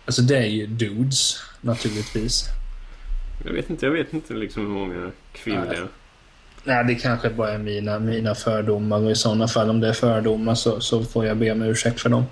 alltså 0.06 0.22
det 0.22 0.38
är 0.38 0.46
ju 0.46 0.68
dudes 0.68 1.40
naturligtvis. 1.62 2.44
Jag 3.46 3.54
vet 3.54 3.70
inte, 3.70 3.86
jag 3.86 3.94
vet 3.94 4.14
inte 4.14 4.34
liksom 4.34 4.62
hur 4.62 4.70
många 4.74 5.12
kvinnor 5.34 5.66
det 5.70 5.76
är. 5.76 5.88
Nej, 6.64 6.84
det 6.86 6.96
kanske 6.96 7.30
bara 7.30 7.52
är 7.52 7.58
mina, 7.58 8.00
mina 8.00 8.36
fördomar 8.36 9.00
och 9.04 9.12
i 9.12 9.16
sådana 9.16 9.48
fall 9.48 9.70
om 9.70 9.80
det 9.80 9.88
är 9.88 9.94
fördomar 9.94 10.56
så, 10.56 10.80
så 10.80 11.04
får 11.04 11.26
jag 11.26 11.38
be 11.38 11.52
om 11.52 11.62
ursäkt 11.62 12.02
för 12.02 12.10
dem. 12.10 12.24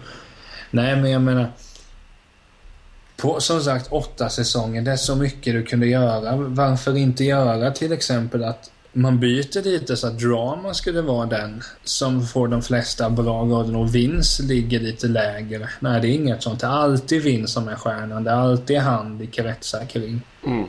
Nej, 0.72 0.96
men 0.96 1.12
jag 1.12 1.22
menar. 1.22 1.48
På 3.24 3.40
som 3.40 3.62
sagt 3.62 3.88
åtta 3.92 4.30
säsonger, 4.30 4.82
det 4.82 4.92
är 4.92 4.96
så 4.96 5.16
mycket 5.16 5.54
du 5.54 5.64
kunde 5.64 5.88
göra. 5.88 6.36
Varför 6.36 6.98
inte 6.98 7.24
göra 7.24 7.72
till 7.72 7.92
exempel 7.92 8.44
att 8.44 8.72
man 8.94 9.20
byter 9.20 9.64
lite 9.64 9.98
så 9.98 10.08
att 10.08 10.20
drama 10.20 10.74
skulle 10.74 11.02
vara 11.02 11.26
den 11.26 11.64
som 11.84 12.28
får 12.28 12.48
de 12.48 12.62
flesta 12.62 13.10
bra 13.10 13.42
rollerna 13.42 13.78
och 13.78 13.96
Vince 13.96 14.44
ligger 14.44 14.80
lite 14.80 15.08
lägre. 15.08 15.70
Nej, 15.80 16.02
det 16.02 16.08
är 16.08 16.12
inget 16.12 16.44
sånt. 16.44 16.60
Det 16.60 16.68
är 16.68 16.72
alltid 16.72 17.22
Vince 17.22 17.54
som 17.54 17.68
är 17.68 17.76
stjärnan. 17.76 18.24
Det 18.24 18.32
är 18.32 18.36
alltid 18.36 18.78
han 18.78 19.18
det 19.18 19.26
kretsar 19.26 19.86
kring. 19.86 20.22
Mm. 20.46 20.66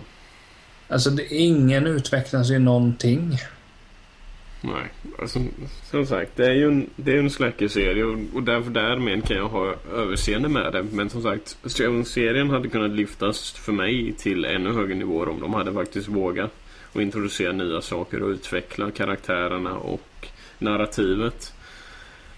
Alltså, 0.88 1.10
det, 1.10 1.34
ingen 1.34 1.86
utvecklas 1.86 2.50
ju 2.50 2.58
någonting. 2.58 3.38
Nej, 4.66 4.92
alltså, 5.18 5.38
som 5.90 6.06
sagt 6.06 6.36
det 6.36 6.46
är 6.46 6.52
ju 6.52 6.68
en, 6.68 6.90
det 6.96 7.12
är 7.12 7.18
en 7.18 7.30
släckerserie 7.30 8.04
och, 8.04 8.18
och 8.34 8.42
därför 8.42 8.70
därmed 8.70 9.24
kan 9.24 9.36
jag 9.36 9.48
ha 9.48 9.74
överseende 9.92 10.48
med 10.48 10.72
det. 10.72 10.82
Men 10.92 11.10
som 11.10 11.22
sagt, 11.22 11.56
serien 12.06 12.50
hade 12.50 12.68
kunnat 12.68 12.90
lyftas 12.90 13.52
för 13.52 13.72
mig 13.72 14.12
till 14.12 14.44
ännu 14.44 14.72
högre 14.72 14.94
nivåer 14.94 15.28
om 15.28 15.40
de 15.40 15.54
hade 15.54 15.72
faktiskt 15.72 16.08
vågat 16.08 16.52
och 16.92 17.02
introducera 17.02 17.52
nya 17.52 17.80
saker 17.80 18.22
och 18.22 18.28
utveckla 18.28 18.90
karaktärerna 18.90 19.76
och 19.76 20.28
narrativet. 20.58 21.52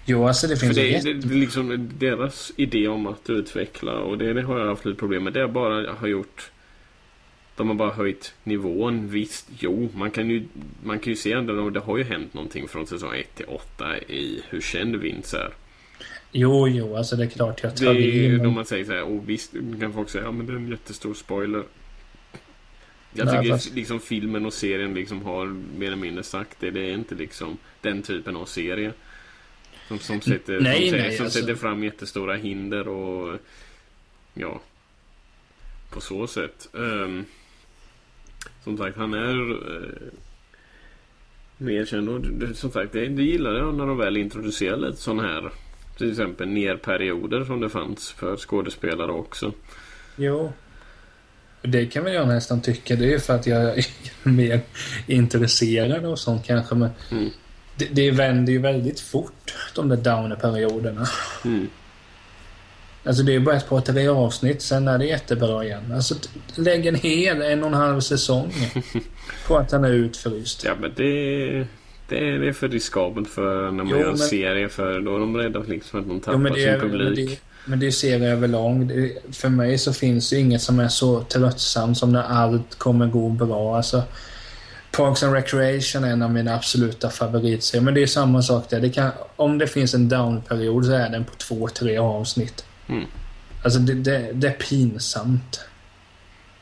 Jo, 0.05 0.27
alltså 0.27 0.47
det 0.47 0.57
För 0.57 0.67
finns 0.67 0.77
det, 0.77 0.87
jätte... 0.87 1.13
det, 1.13 1.29
det 1.29 1.35
är 1.35 1.39
liksom 1.39 1.91
deras 1.99 2.53
idé 2.57 2.89
om 2.89 3.07
att 3.07 3.31
utveckla 3.31 3.93
och 3.93 4.19
det, 4.19 4.33
det 4.33 4.43
har 4.43 4.59
jag 4.59 4.67
haft 4.67 4.85
lite 4.85 4.99
problem 4.99 5.25
med. 5.25 5.33
Det 5.33 5.41
har 5.41 5.49
bara 5.49 5.93
har 5.93 6.09
gjort 6.09 6.51
de 7.57 7.69
har 7.69 7.75
bara 7.75 7.93
höjt 7.93 8.35
nivån. 8.45 9.09
Visst, 9.09 9.49
jo, 9.59 9.89
man 9.95 10.11
kan 10.11 10.31
ju, 10.31 10.45
man 10.85 10.99
kan 10.99 11.11
ju 11.13 11.17
se 11.17 11.33
ändå, 11.33 11.71
det 11.71 11.81
har 11.81 11.99
ju 11.99 12.05
hänt 12.05 12.35
någonting 12.35 12.69
från 12.69 12.87
säsong 12.87 13.15
1 13.15 13.35
till 13.35 13.47
8 13.47 13.99
i 13.99 14.43
hur 14.49 14.61
känd 14.61 14.97
Vince 14.97 15.39
är. 15.39 15.51
Jo, 16.33 16.69
jo, 16.69 16.97
alltså 16.97 17.17
det 17.17 17.25
är 17.25 17.29
klart 17.29 17.63
jag 17.63 17.73
Det 17.73 17.85
tar 17.85 17.95
är 17.95 17.99
ju 18.01 18.37
då 18.39 18.45
Men... 18.45 18.55
man 18.55 18.65
säger 18.65 18.85
så 18.85 18.93
här, 18.93 19.03
och 19.03 19.29
visst 19.29 19.53
kan 19.81 19.93
folk 19.93 20.11
säga, 20.11 20.25
ja 20.25 20.33
men 20.33 20.47
det 20.47 20.53
är 20.53 20.57
en 20.57 20.71
jättestor 20.71 21.15
spoiler. 21.15 21.63
Jag 23.13 23.27
Nej, 23.27 23.37
tycker 23.43 23.55
fast- 23.55 23.75
liksom 23.75 24.01
filmen 24.01 24.47
och 24.47 24.53
serien 24.53 24.95
liksom 24.95 25.23
har 25.25 25.47
mer 25.79 25.87
eller 25.87 25.97
mindre 25.97 26.23
sagt 26.23 26.61
det. 26.61 26.71
Det 26.71 26.81
är 26.91 26.95
inte 26.95 27.15
liksom 27.15 27.57
den 27.81 28.03
typen 28.03 28.37
av 28.37 28.45
serie. 28.45 28.93
Som, 29.89 29.99
som, 29.99 30.21
sätter, 30.21 30.61
Nej, 30.61 30.89
som, 30.89 30.99
nej, 30.99 31.17
som 31.17 31.25
alltså- 31.27 31.41
sätter 31.41 31.55
fram 31.55 31.85
jättestora 31.85 32.35
hinder 32.37 32.89
och 32.89 33.39
ja, 34.35 34.61
på 35.91 36.01
så 36.01 36.27
sätt. 36.27 36.69
Ehm, 36.75 37.25
som 38.67 38.79
sagt, 38.79 38.97
han 38.97 39.15
är 39.15 39.51
uh, 39.51 39.89
mer 41.57 41.85
känd 41.87 42.09
och 42.09 42.21
det, 42.21 42.55
som 42.55 42.71
sagt, 42.71 42.93
det, 42.93 43.07
det 43.09 43.23
gillar 43.23 43.53
jag 43.55 43.75
när 43.75 43.87
de 43.87 43.99
väl 43.99 44.17
introducerar 44.17 44.77
lite 44.77 44.97
sån 44.97 45.21
här 45.21 45.51
till 45.99 46.11
exempel 46.11 46.49
nerperioder 46.49 47.45
som 47.45 47.61
det 47.61 47.69
fanns 47.69 48.11
för 48.11 48.37
skådespelare 48.37 49.13
också. 49.13 49.53
Jo. 50.17 50.53
Det 51.63 51.87
kan 51.87 52.05
väl 52.05 52.15
jag 52.15 52.29
nästan 52.29 52.63
tycka. 52.63 52.97
Det 52.97 53.05
är 53.05 53.11
ju 53.11 53.19
för 53.19 53.35
att 53.35 53.47
jag 53.47 53.79
är 53.79 53.87
mer 54.23 54.61
intresserad 55.07 56.05
av 56.05 56.17
sånt 56.17 56.47
kanske. 56.47 56.75
Men 56.75 56.91
Mm. 57.11 57.31
det, 57.77 57.89
det 57.93 58.11
vänder 58.11 58.53
ju 58.53 58.59
väldigt 58.59 59.01
fort, 59.01 59.55
de 59.75 59.89
där 59.89 59.97
downer-perioderna. 59.97 61.07
Mm. 61.45 61.67
Alltså 63.07 63.23
det 63.23 63.35
är 63.35 63.41
bara 63.41 63.57
ett 63.57 63.69
par, 63.69 63.81
tre 63.81 64.09
avsnitt, 64.09 64.63
sen 64.63 64.89
är 64.89 64.99
det 64.99 65.07
jättebra 65.07 65.65
igen. 65.65 65.93
Alltså 65.95 66.15
lägg 66.57 66.87
en 66.87 66.95
hel 66.95 67.43
en 67.43 67.61
och 67.63 67.69
en 67.69 67.75
halv 67.75 68.01
säsong 68.01 68.53
på 69.47 69.57
att 69.57 69.73
han 69.73 69.85
är 69.85 69.91
utfryst. 69.93 70.65
Ja 70.65 70.73
men 70.81 70.93
det, 70.97 71.03
det, 72.09 72.19
är, 72.29 72.39
det 72.39 72.49
är 72.49 72.53
för 72.53 72.69
riskabelt 72.69 73.29
för 73.31 73.63
när 73.65 73.71
man 73.85 73.89
Jo, 73.91 73.97
gör 73.97 74.05
en 74.05 74.09
men- 74.09 74.19
serie 74.19 74.69
för 74.69 75.01
då 75.01 75.15
är 75.17 75.21
de 75.21 75.37
rädda 75.37 75.59
liksom 75.61 76.01
att 76.01 76.09
de 76.09 76.21
tappar 76.21 76.33
Jo, 76.33 76.39
men 76.39 76.53
det 76.53 76.59
sin 76.61 76.69
är, 76.69 76.79
publik. 76.81 77.17
men 77.19 77.27
det, 77.27 77.39
men 77.65 77.81
det 77.81 77.87
är 77.87 77.91
serier 77.91 78.33
överlag. 78.33 78.91
För 79.33 79.49
mig 79.49 79.79
så 79.79 79.93
finns 79.93 80.31
det 80.31 80.37
inget 80.39 80.63
som 80.63 80.81
är 80.81 80.89
så 80.89 81.21
tröttsamt 81.23 81.99
som 81.99 82.13
när 82.13 82.23
allt 82.23 82.75
kommer 82.79 83.07
gå 83.07 83.29
bra. 83.29 83.77
Alltså, 83.77 84.03
Parks 84.93 85.23
and 85.23 85.33
Recreation 85.35 86.05
är 86.05 86.09
en 86.13 86.23
av 86.23 86.31
mina 86.33 86.55
absoluta 86.55 87.11
favoritserier. 87.11 87.85
Men 87.85 87.95
det 87.95 88.03
är 88.03 88.07
samma 88.07 88.43
sak 88.43 88.71
där. 88.71 88.81
Det 88.81 88.91
kan, 88.91 89.11
om 89.37 89.59
det 89.59 89.67
finns 89.67 89.95
en 89.95 90.09
down-period 90.09 90.85
så 90.87 90.93
är 90.93 91.09
den 91.11 91.25
på 91.25 91.33
två, 91.37 91.69
tre 91.69 91.99
avsnitt. 91.99 92.65
Mm. 92.87 93.05
Alltså 93.65 93.79
det, 93.79 93.95
det, 93.95 94.31
det 94.33 94.47
är 94.47 94.53
pinsamt. 94.53 95.61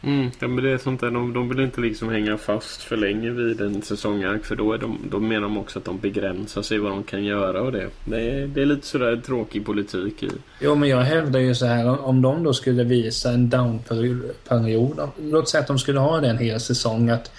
Mm, 0.06 0.30
ja, 0.38 0.48
men 0.48 0.64
det 0.64 0.70
är 0.70 0.78
sånt 0.78 1.00
där, 1.00 1.10
de, 1.10 1.32
de 1.32 1.48
vill 1.48 1.60
inte 1.60 1.80
liksom 1.80 2.08
hänga 2.08 2.38
fast 2.38 2.82
för 2.82 2.96
länge 2.96 3.30
vid 3.30 3.60
en 3.60 3.82
säsongark 3.82 4.44
för 4.44 4.56
då, 4.56 4.72
är 4.72 4.78
de, 4.78 4.98
då 5.10 5.20
menar 5.20 5.40
de 5.40 5.58
också 5.58 5.78
att 5.78 5.84
de 5.84 5.98
begränsar 5.98 6.62
sig 6.62 6.78
vad 6.78 6.92
de 6.92 7.02
kan 7.02 7.24
göra 7.24 7.62
och 7.62 7.72
det. 7.72 7.88
Det 8.04 8.30
är, 8.30 8.46
det 8.46 8.62
är 8.62 8.66
lite 8.66 8.87
sådär 8.87 9.22
tråkig 9.26 9.66
politik 9.66 10.22
i. 10.22 10.30
Jo, 10.60 10.74
men 10.74 10.88
jag 10.88 11.00
hävdar 11.00 11.40
ju 11.40 11.54
så 11.54 11.66
här. 11.66 12.06
Om 12.06 12.22
de 12.22 12.42
då 12.44 12.52
skulle 12.52 12.84
visa 12.84 13.30
en 13.30 13.50
down-period. 13.50 15.08
Låt 15.22 15.48
säga 15.48 15.60
att 15.60 15.66
de 15.66 15.78
skulle 15.78 16.00
ha 16.00 16.20
det 16.20 16.28
en 16.28 16.38
hel 16.38 16.60
säsong. 16.60 17.10
Att, 17.10 17.30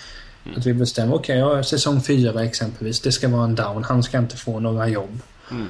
att 0.57 0.65
vi 0.65 0.73
bestämmer, 0.73 1.15
okej, 1.15 1.37
ja, 1.37 1.63
säsong 1.63 2.01
fyra 2.01 2.43
exempelvis. 2.43 2.99
Det 3.01 3.11
ska 3.11 3.27
vara 3.27 3.43
en 3.43 3.55
down. 3.55 3.83
Han 3.83 4.03
ska 4.03 4.17
inte 4.17 4.37
få 4.37 4.59
några 4.59 4.87
jobb. 4.87 5.19
Mm. 5.51 5.67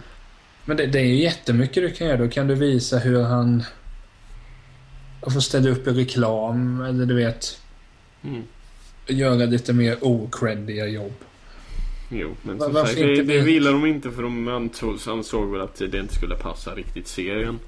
Men 0.65 0.78
det, 0.78 0.86
det 0.86 0.99
är 0.99 1.06
ju 1.06 1.15
jättemycket 1.15 1.84
du 1.84 1.91
kan 1.91 2.08
göra. 2.08 2.17
Då 2.17 2.28
kan 2.28 2.47
du 2.47 2.56
visa 2.56 2.97
hur 2.97 3.23
han... 3.23 3.63
får 5.21 5.39
ställa 5.39 5.69
upp 5.69 5.88
i 5.88 5.91
reklam, 5.91 6.82
eller 6.82 7.06
du 7.06 7.15
vet... 7.15 7.62
Mm. 8.23 8.43
göra 9.08 9.45
lite 9.45 9.73
mer 9.73 9.97
ocreddiga 10.01 10.88
jobb. 10.88 11.13
Jo, 12.10 12.36
men 12.41 12.60
som 12.60 12.73
sagt, 12.73 12.95
det, 12.95 13.23
det 13.23 13.39
ville 13.39 13.69
de 13.69 13.86
inte 13.86 14.12
för 14.12 14.23
de 14.23 14.47
ansåg, 14.47 14.99
ansåg 15.08 15.51
väl 15.51 15.62
att 15.62 15.75
det 15.75 15.99
inte 15.99 16.15
skulle 16.15 16.36
passa 16.36 16.71
riktigt 16.71 17.08
serien. 17.08 17.60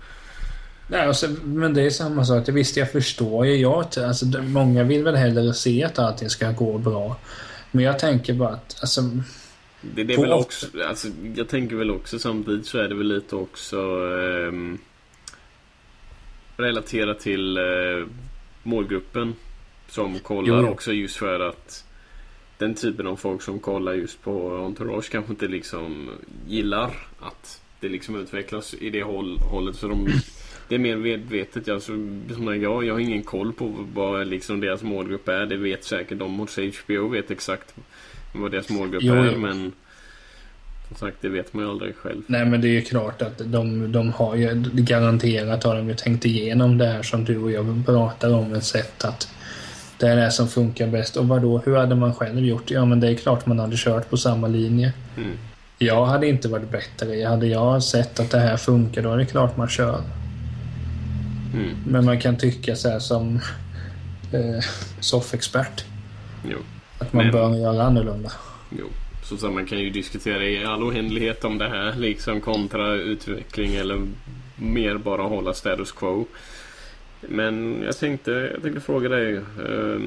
Nej, 0.87 1.07
alltså, 1.07 1.27
men 1.43 1.73
det 1.73 1.81
är 1.81 1.89
samma 1.89 2.25
sak. 2.25 2.45
Det 2.45 2.51
visst, 2.51 2.77
jag 2.77 2.91
förstår 2.91 3.45
ju. 3.45 3.55
Jag, 3.55 3.85
alltså, 3.97 4.25
många 4.41 4.83
vill 4.83 5.03
väl 5.03 5.15
hellre 5.15 5.53
se 5.53 5.83
att 5.83 5.99
allting 5.99 6.29
ska 6.29 6.51
gå 6.51 6.77
bra. 6.77 7.17
Men 7.71 7.85
jag 7.85 7.99
tänker 7.99 8.33
bara 8.33 8.49
att, 8.49 8.77
alltså... 8.81 9.01
Det, 9.81 10.03
det 10.03 10.13
är 10.13 10.21
väl 10.21 10.31
också, 10.31 10.67
alltså, 10.87 11.07
jag 11.35 11.47
tänker 11.47 11.75
väl 11.75 11.91
också 11.91 12.19
samtidigt 12.19 12.65
så 12.65 12.77
är 12.77 12.89
det 12.89 12.95
väl 12.95 13.07
lite 13.07 13.35
också 13.35 13.77
eh, 14.17 14.51
relaterat 16.57 17.19
till 17.19 17.57
eh, 17.57 17.63
målgruppen 18.63 19.35
som 19.87 20.19
kollar 20.19 20.61
jo. 20.61 20.69
också 20.69 20.93
just 20.93 21.17
för 21.17 21.39
att 21.39 21.85
den 22.57 22.75
typen 22.75 23.07
av 23.07 23.15
folk 23.15 23.41
som 23.41 23.59
kollar 23.59 23.93
just 23.93 24.21
på 24.21 24.55
Entourage 24.55 25.11
kanske 25.11 25.31
inte 25.31 25.47
liksom 25.47 26.09
gillar 26.47 27.07
att 27.19 27.61
det 27.79 27.89
liksom 27.89 28.15
utvecklas 28.15 28.73
i 28.73 28.89
det 28.89 29.03
håll, 29.03 29.37
hållet. 29.37 29.75
Så 29.75 29.87
de, 29.87 30.07
det 30.67 30.75
är 30.75 30.79
mer 30.79 30.95
medvetet. 30.95 31.69
Alltså, 31.69 31.91
som 32.35 32.61
jag, 32.61 32.83
jag 32.83 32.93
har 32.93 32.99
ingen 32.99 33.23
koll 33.23 33.53
på 33.53 33.87
vad 33.93 34.27
liksom 34.27 34.59
deras 34.59 34.83
målgrupp 34.83 35.27
är. 35.27 35.45
Det 35.45 35.57
vet 35.57 35.83
säkert 35.83 36.19
de 36.19 36.39
hos 36.39 36.57
HBO 36.57 37.07
vet 37.07 37.31
exakt 37.31 37.75
vad 38.41 38.51
deras 38.51 38.69
målgrupp 38.69 39.03
jo, 39.03 39.13
är. 39.13 39.37
Men 39.37 39.71
som 40.87 40.97
sagt, 40.97 41.17
det 41.21 41.29
vet 41.29 41.53
man 41.53 41.63
ju 41.63 41.69
aldrig 41.69 41.95
själv. 41.95 42.21
Nej, 42.27 42.45
men 42.45 42.61
det 42.61 42.67
är 42.67 42.71
ju 42.71 42.81
klart 42.81 43.21
att 43.21 43.41
de, 43.45 43.91
de 43.91 44.13
har 44.13 44.35
ju 44.35 44.63
garanterat 44.73 45.63
har 45.63 45.75
de 45.75 45.89
ju 45.89 45.95
tänkt 45.95 46.25
igenom 46.25 46.77
det 46.77 46.85
här 46.85 47.03
som 47.03 47.25
du 47.25 47.37
och 47.37 47.51
jag 47.51 47.85
pratar 47.85 48.33
om. 48.33 48.53
Ett 48.53 48.63
sätt 48.63 49.05
att 49.05 49.29
det 49.97 50.07
är 50.07 50.15
det 50.15 50.31
som 50.31 50.47
funkar 50.47 50.87
bäst. 50.87 51.17
Och 51.17 51.27
vadå, 51.27 51.61
hur 51.65 51.75
hade 51.75 51.95
man 51.95 52.13
själv 52.13 52.45
gjort? 52.45 52.71
Ja, 52.71 52.85
men 52.85 52.99
det 52.99 53.07
är 53.07 53.15
klart 53.15 53.45
man 53.45 53.59
hade 53.59 53.77
kört 53.77 54.09
på 54.09 54.17
samma 54.17 54.47
linje. 54.47 54.93
Mm. 55.17 55.31
Jag 55.77 56.05
hade 56.05 56.27
inte 56.27 56.47
varit 56.47 56.71
bättre. 56.71 57.25
Hade 57.25 57.47
jag 57.47 57.83
sett 57.83 58.19
att 58.19 58.31
det 58.31 58.39
här 58.39 58.57
funkar, 58.57 59.01
då 59.01 59.13
är 59.13 59.17
det 59.17 59.25
klart 59.25 59.57
man 59.57 59.69
kör. 59.69 60.01
Mm. 61.53 61.75
Men 61.87 62.05
man 62.05 62.19
kan 62.19 62.37
tycka 62.37 62.75
så 62.75 62.89
här 62.89 62.99
som 62.99 63.39
eh, 64.31 64.63
soffexpert. 64.99 65.85
Jo. 66.49 66.57
Att 66.97 67.13
man 67.13 67.23
men... 67.23 67.31
bör 67.31 67.55
göra 67.55 67.83
annorlunda. 67.83 68.31
Jo. 68.69 68.85
Så, 69.23 69.37
så 69.37 69.51
man 69.51 69.65
kan 69.65 69.79
ju 69.79 69.89
diskutera 69.89 70.43
i 70.43 70.65
all 70.65 70.83
oändlighet 70.83 71.43
om 71.43 71.57
det 71.57 71.69
här 71.69 71.95
liksom 71.95 72.41
kontra 72.41 72.93
utveckling 72.93 73.75
eller 73.75 74.07
mer 74.55 74.97
bara 74.97 75.21
hålla 75.21 75.53
status 75.53 75.91
quo. 75.91 76.25
Men 77.21 77.81
jag 77.85 77.97
tänkte, 77.97 78.31
jag 78.31 78.61
tänkte 78.61 78.81
fråga 78.81 79.09
dig. 79.09 79.35
Eh, 79.35 79.99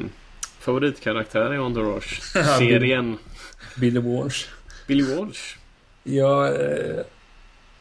favoritkaraktär 0.59 1.55
i 1.55 1.59
On 1.59 1.74
the 1.74 1.81
Rush-serien? 1.81 3.18
Billy 3.76 4.00
Walsh. 4.00 4.46
Billy 4.87 5.16
Walsh? 5.16 5.57
Jag 6.03 6.46
eh, 6.46 7.05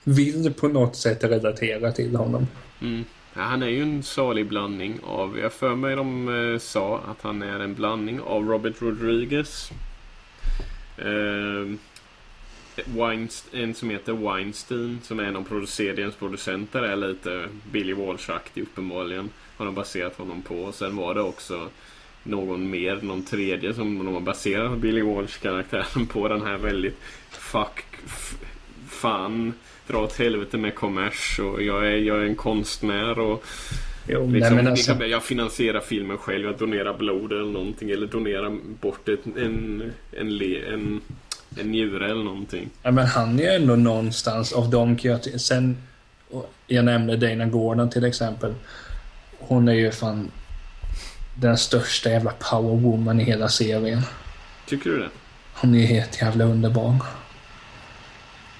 vill 0.03 0.53
på 0.53 0.67
något 0.67 0.95
sätt 0.95 1.23
relatera 1.23 1.91
till 1.91 2.15
honom. 2.15 2.47
Mm. 2.81 3.05
Ja, 3.39 3.45
han 3.45 3.63
är 3.63 3.67
ju 3.67 3.81
en 3.81 4.03
salig 4.03 4.47
blandning 4.47 4.99
av, 5.03 5.39
jag 5.39 5.53
för 5.53 5.75
mig 5.75 5.95
de 5.95 6.27
eh, 6.27 6.59
sa 6.59 6.97
att 6.97 7.21
han 7.21 7.41
är 7.41 7.59
en 7.59 7.75
blandning 7.75 8.21
av 8.21 8.47
Robert 8.47 8.81
Rodriguez. 8.81 9.71
Eh, 10.97 11.75
Weinstein, 12.85 13.63
en 13.63 13.73
som 13.73 13.89
heter 13.89 14.13
Weinstein 14.13 14.99
som 15.03 15.19
är 15.19 15.23
en 15.23 15.35
av 15.35 15.65
seriens 15.65 16.15
producenter 16.15 16.81
är 16.81 16.95
lite 16.95 17.47
Billy 17.71 17.93
Walsh-aktig 17.93 18.61
uppenbarligen. 18.61 19.29
Har 19.57 19.65
de 19.65 19.75
baserat 19.75 20.17
honom 20.17 20.41
på. 20.41 20.55
Och 20.55 20.75
sen 20.75 20.95
var 20.95 21.15
det 21.15 21.21
också 21.21 21.69
någon 22.23 22.69
mer, 22.69 22.99
någon 23.01 23.23
tredje 23.23 23.73
som 23.73 24.05
de 24.05 24.13
har 24.13 24.21
baserat 24.21 24.77
Billy 24.77 25.01
Walsh-karaktären 25.01 26.07
på. 26.07 26.27
Den 26.27 26.41
här 26.41 26.57
väldigt 26.57 26.97
fuck, 27.29 27.83
fan, 28.89 29.53
dra 29.89 30.03
åt 30.03 30.17
helvete 30.17 30.57
med 30.57 30.75
kommers 30.75 31.39
och 31.39 31.61
jag 31.61 31.87
är, 31.87 31.97
jag 31.97 32.17
är 32.17 32.25
en 32.25 32.35
konstnär 32.35 33.19
och 33.19 33.45
Jo, 34.11 34.27
liksom, 34.27 34.55
nej, 34.55 34.67
alltså... 34.67 35.05
Jag 35.05 35.23
finansierar 35.23 35.79
filmen 35.79 36.17
själv, 36.17 36.45
jag 36.45 36.57
donerar 36.57 36.97
blod 36.97 37.31
eller 37.31 37.51
någonting 37.51 37.89
eller 37.89 38.07
donerar 38.07 38.57
bort 38.81 39.09
ett, 39.09 39.25
en, 39.25 39.91
en, 40.11 40.41
en, 40.41 40.73
en 40.73 41.01
en 41.57 41.71
njure 41.71 42.05
eller 42.05 42.23
någonting. 42.23 42.69
Ja, 42.83 42.91
men 42.91 43.05
han 43.05 43.39
är 43.39 43.43
ju 43.43 43.49
ändå 43.49 43.75
någonstans 43.75 44.53
av 44.53 44.69
de 44.69 44.97
Sen, 45.37 45.77
jag 46.67 46.85
nämnde 46.85 47.17
Dana 47.17 47.45
Gordon 47.45 47.89
till 47.89 48.05
exempel. 48.05 48.53
Hon 49.39 49.67
är 49.67 49.73
ju 49.73 49.91
fan 49.91 50.31
den 51.35 51.57
största 51.57 52.09
jävla 52.09 52.31
powerwoman 52.31 53.21
i 53.21 53.23
hela 53.23 53.49
serien. 53.49 54.01
Tycker 54.67 54.89
du 54.89 54.99
det? 54.99 55.09
Hon 55.53 55.75
är 55.75 55.85
helt 55.85 56.21
jävla 56.21 56.45
underbar. 56.45 56.95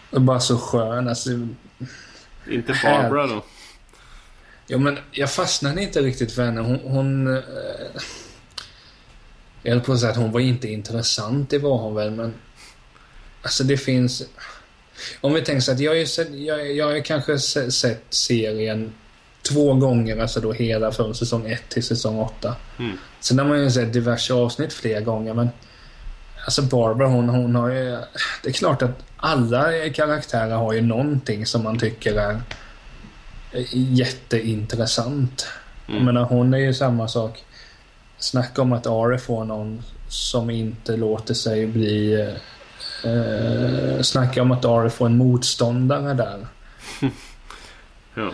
Och 0.09 0.21
bara 0.21 0.39
så 0.39 0.57
skön. 0.57 1.07
Alltså, 1.07 1.29
inte 2.49 2.79
Barbara 2.83 3.27
då? 3.27 3.43
Jo, 4.67 4.79
men 4.79 4.97
jag 5.11 5.31
fastnade 5.31 5.83
inte 5.83 6.01
riktigt 6.01 6.31
för 6.31 6.45
henne. 6.45 6.61
Hon... 6.61 6.79
hon 6.83 7.37
eh, 7.37 7.43
jag 9.63 9.71
höll 9.71 9.81
på 9.81 9.93
att 9.93 9.99
säga 9.99 10.11
att 10.11 10.17
hon 10.17 10.31
var 10.31 10.39
inte 10.39 10.67
intressant, 10.67 11.49
det 11.49 11.57
var 11.57 11.77
hon 11.77 11.95
väl, 11.95 12.11
men 12.11 12.33
Alltså 13.41 13.63
det 13.63 13.77
finns... 13.77 14.23
Om 15.21 15.33
vi 15.33 15.41
tänker 15.41 15.61
så 15.61 15.71
att 15.71 15.79
jag 15.79 15.91
har 15.91 15.95
ju 15.95 16.05
sett, 16.05 16.33
jag, 16.33 16.75
jag 16.75 16.85
har 16.85 16.99
kanske 16.99 17.39
sett 17.71 18.03
serien 18.09 18.93
två 19.41 19.73
gånger, 19.73 20.17
alltså 20.17 20.39
då 20.39 20.51
hela 20.51 20.91
från 20.91 21.15
säsong 21.15 21.51
1 21.51 21.69
till 21.69 21.83
säsong 21.83 22.19
8. 22.19 22.55
Mm. 22.79 22.97
Sen 23.19 23.39
har 23.39 23.45
man 23.45 23.63
ju 23.63 23.71
sett 23.71 23.93
diverse 23.93 24.33
avsnitt 24.33 24.73
fler 24.73 25.01
gånger, 25.01 25.33
men 25.33 25.49
alltså 26.49 26.77
Barbara 26.77 27.07
hon, 27.07 27.29
hon 27.29 27.55
har 27.55 27.69
ju... 27.69 27.97
Det 28.43 28.49
är 28.49 28.53
klart 28.53 28.81
att 28.81 29.03
alla 29.17 29.89
karaktärer 29.89 30.55
har 30.55 30.73
ju 30.73 30.81
någonting 30.81 31.45
som 31.45 31.63
man 31.63 31.79
tycker 31.79 32.15
är 32.15 32.41
jätteintressant. 33.71 35.47
Mm. 35.88 35.97
Jag 35.97 36.05
menar, 36.05 36.23
hon 36.23 36.53
är 36.53 36.57
ju 36.57 36.73
samma 36.73 37.07
sak. 37.07 37.43
Snacka 38.17 38.62
om 38.62 38.73
att 38.73 38.88
Ari 38.88 39.17
får 39.17 39.45
någon 39.45 39.83
som 40.07 40.49
inte 40.49 40.97
låter 40.97 41.33
sig 41.33 41.67
bli 41.67 42.25
Eh, 43.03 44.01
snacka 44.01 44.41
om 44.41 44.51
att 44.51 44.65
Ari 44.65 44.89
får 44.89 45.05
en 45.05 45.17
motståndare 45.17 46.13
där. 46.13 46.47
ja. 48.15 48.31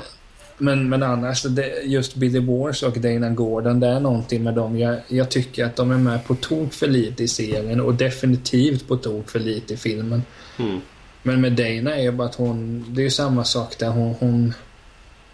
Men, 0.57 0.89
men 0.89 1.03
annars, 1.03 1.43
det, 1.43 1.81
just 1.83 2.15
Billy 2.15 2.39
Wars 2.39 2.83
och 2.83 2.99
Dana 2.99 3.29
Gordon, 3.29 3.79
det 3.79 3.87
är 3.87 3.99
någonting 3.99 4.43
med 4.43 4.53
dem. 4.53 4.79
Jag, 4.79 4.97
jag 5.07 5.31
tycker 5.31 5.65
att 5.65 5.75
de 5.75 5.91
är 5.91 5.97
med 5.97 6.25
på 6.25 6.35
tok 6.35 6.73
för 6.73 6.87
lite 6.87 7.23
i 7.23 7.27
serien 7.27 7.81
och 7.81 7.93
definitivt 7.93 8.87
på 8.87 8.97
tok 8.97 9.29
för 9.29 9.39
lite 9.39 9.73
i 9.73 9.77
filmen. 9.77 10.23
Mm. 10.59 10.81
Men 11.23 11.41
med 11.41 11.53
Dana 11.53 11.95
är 11.95 12.01
ju 12.01 12.11
bara 12.11 12.27
att 12.27 12.35
hon... 12.35 12.85
Det 12.89 13.01
är 13.01 13.03
ju 13.03 13.09
samma 13.09 13.43
sak 13.43 13.77
där. 13.77 13.89
Hon... 13.89 14.15
hon 14.19 14.53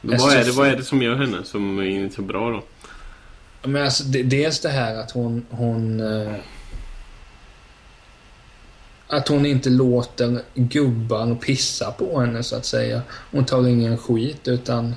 är 0.02 0.18
vad, 0.18 0.34
är 0.34 0.46
det, 0.46 0.52
vad 0.52 0.68
är 0.68 0.76
det 0.76 0.84
som 0.84 1.02
gör 1.02 1.16
henne 1.16 1.44
som 1.44 1.80
är 1.80 2.10
så 2.10 2.22
bra 2.22 2.50
då? 2.50 2.64
Men 3.70 3.84
alltså, 3.84 4.04
det, 4.04 4.24
dels 4.24 4.60
det 4.60 4.70
här 4.70 4.96
att 4.96 5.12
hon... 5.12 5.46
hon 5.50 6.00
eh, 6.00 6.36
att 9.08 9.28
hon 9.28 9.46
inte 9.46 9.70
låter 9.70 10.42
gubbar 10.54 11.36
pissa 11.36 11.92
på 11.92 12.20
henne 12.20 12.44
så 12.44 12.56
att 12.56 12.66
säga. 12.66 13.02
Hon 13.32 13.46
tar 13.46 13.68
ingen 13.68 13.98
skit 13.98 14.48
utan... 14.48 14.96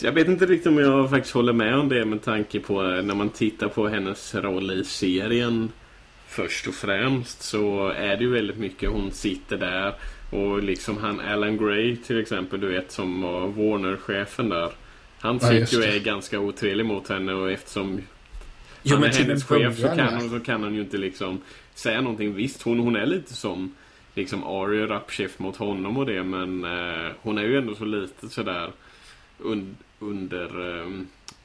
Jag 0.00 0.12
vet 0.12 0.28
inte 0.28 0.46
riktigt 0.46 0.66
om 0.66 0.78
jag 0.78 1.10
faktiskt 1.10 1.34
håller 1.34 1.52
med 1.52 1.74
om 1.74 1.88
det 1.88 2.04
med 2.04 2.22
tanke 2.22 2.60
på 2.60 2.82
när 2.82 3.14
man 3.14 3.30
tittar 3.30 3.68
på 3.68 3.88
hennes 3.88 4.34
roll 4.34 4.70
i 4.70 4.84
serien 4.84 5.72
först 6.28 6.66
och 6.66 6.74
främst 6.74 7.42
så 7.42 7.88
är 7.88 8.16
det 8.16 8.24
ju 8.24 8.30
väldigt 8.30 8.58
mycket 8.58 8.90
hon 8.90 9.10
sitter 9.10 9.56
där 9.56 9.94
och 10.30 10.62
liksom 10.62 10.96
han 10.96 11.20
Alan 11.20 11.56
Gray 11.56 11.96
till 11.96 12.20
exempel 12.20 12.60
du 12.60 12.68
vet 12.68 12.92
som 12.92 13.22
var 13.22 13.46
Warner-chefen 13.46 14.48
där. 14.48 14.70
Han 15.20 15.38
ja, 15.42 15.48
tycker 15.48 15.76
ju 15.76 15.84
är 15.84 16.00
ganska 16.00 16.40
otrevlig 16.40 16.86
mot 16.86 17.08
henne 17.08 17.32
och 17.32 17.50
eftersom 17.50 18.00
jo, 18.82 18.94
han 18.94 19.04
är 19.04 19.12
hennes 19.12 19.44
chef 19.44 19.78
så 19.78 19.88
kan, 19.88 20.14
hon, 20.14 20.30
så 20.30 20.40
kan 20.40 20.62
han 20.62 20.74
ju 20.74 20.80
inte 20.80 20.98
liksom 20.98 21.40
säga 21.74 22.00
någonting. 22.00 22.34
Visst, 22.34 22.62
hon, 22.62 22.78
hon 22.78 22.96
är 22.96 23.06
lite 23.06 23.34
som 23.34 23.74
liksom 24.14 24.44
Ari 24.44 24.86
rappchef 24.86 25.38
mot 25.38 25.56
honom 25.56 25.96
och 25.96 26.06
det 26.06 26.22
men 26.22 26.64
eh, 26.64 27.10
hon 27.22 27.38
är 27.38 27.42
ju 27.42 27.58
ändå 27.58 27.74
så 27.74 27.84
lite 27.84 28.28
sådär 28.28 28.70
un, 29.44 29.76
under 29.98 30.78
eh, 30.80 30.90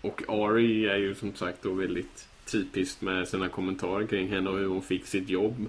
och 0.01 0.21
Ari 0.27 0.85
är 0.85 0.97
ju 0.97 1.15
som 1.15 1.35
sagt 1.35 1.63
då 1.63 1.73
väldigt 1.73 2.27
typiskt 2.45 3.01
med 3.01 3.27
sina 3.27 3.49
kommentarer 3.49 4.07
kring 4.07 4.27
henne 4.27 4.49
och 4.49 4.57
hur 4.57 4.67
hon 4.67 4.81
fick 4.81 5.05
sitt 5.05 5.29
jobb. 5.29 5.65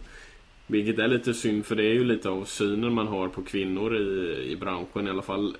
Vilket 0.66 0.98
är 0.98 1.08
lite 1.08 1.34
synd 1.34 1.66
för 1.66 1.76
det 1.76 1.84
är 1.84 1.94
ju 1.94 2.04
lite 2.04 2.28
av 2.28 2.44
synen 2.44 2.94
man 2.94 3.06
har 3.06 3.28
på 3.28 3.42
kvinnor 3.42 3.96
i, 3.96 4.42
i 4.52 4.56
branschen 4.56 5.06
i 5.06 5.10
alla 5.10 5.22
fall 5.22 5.56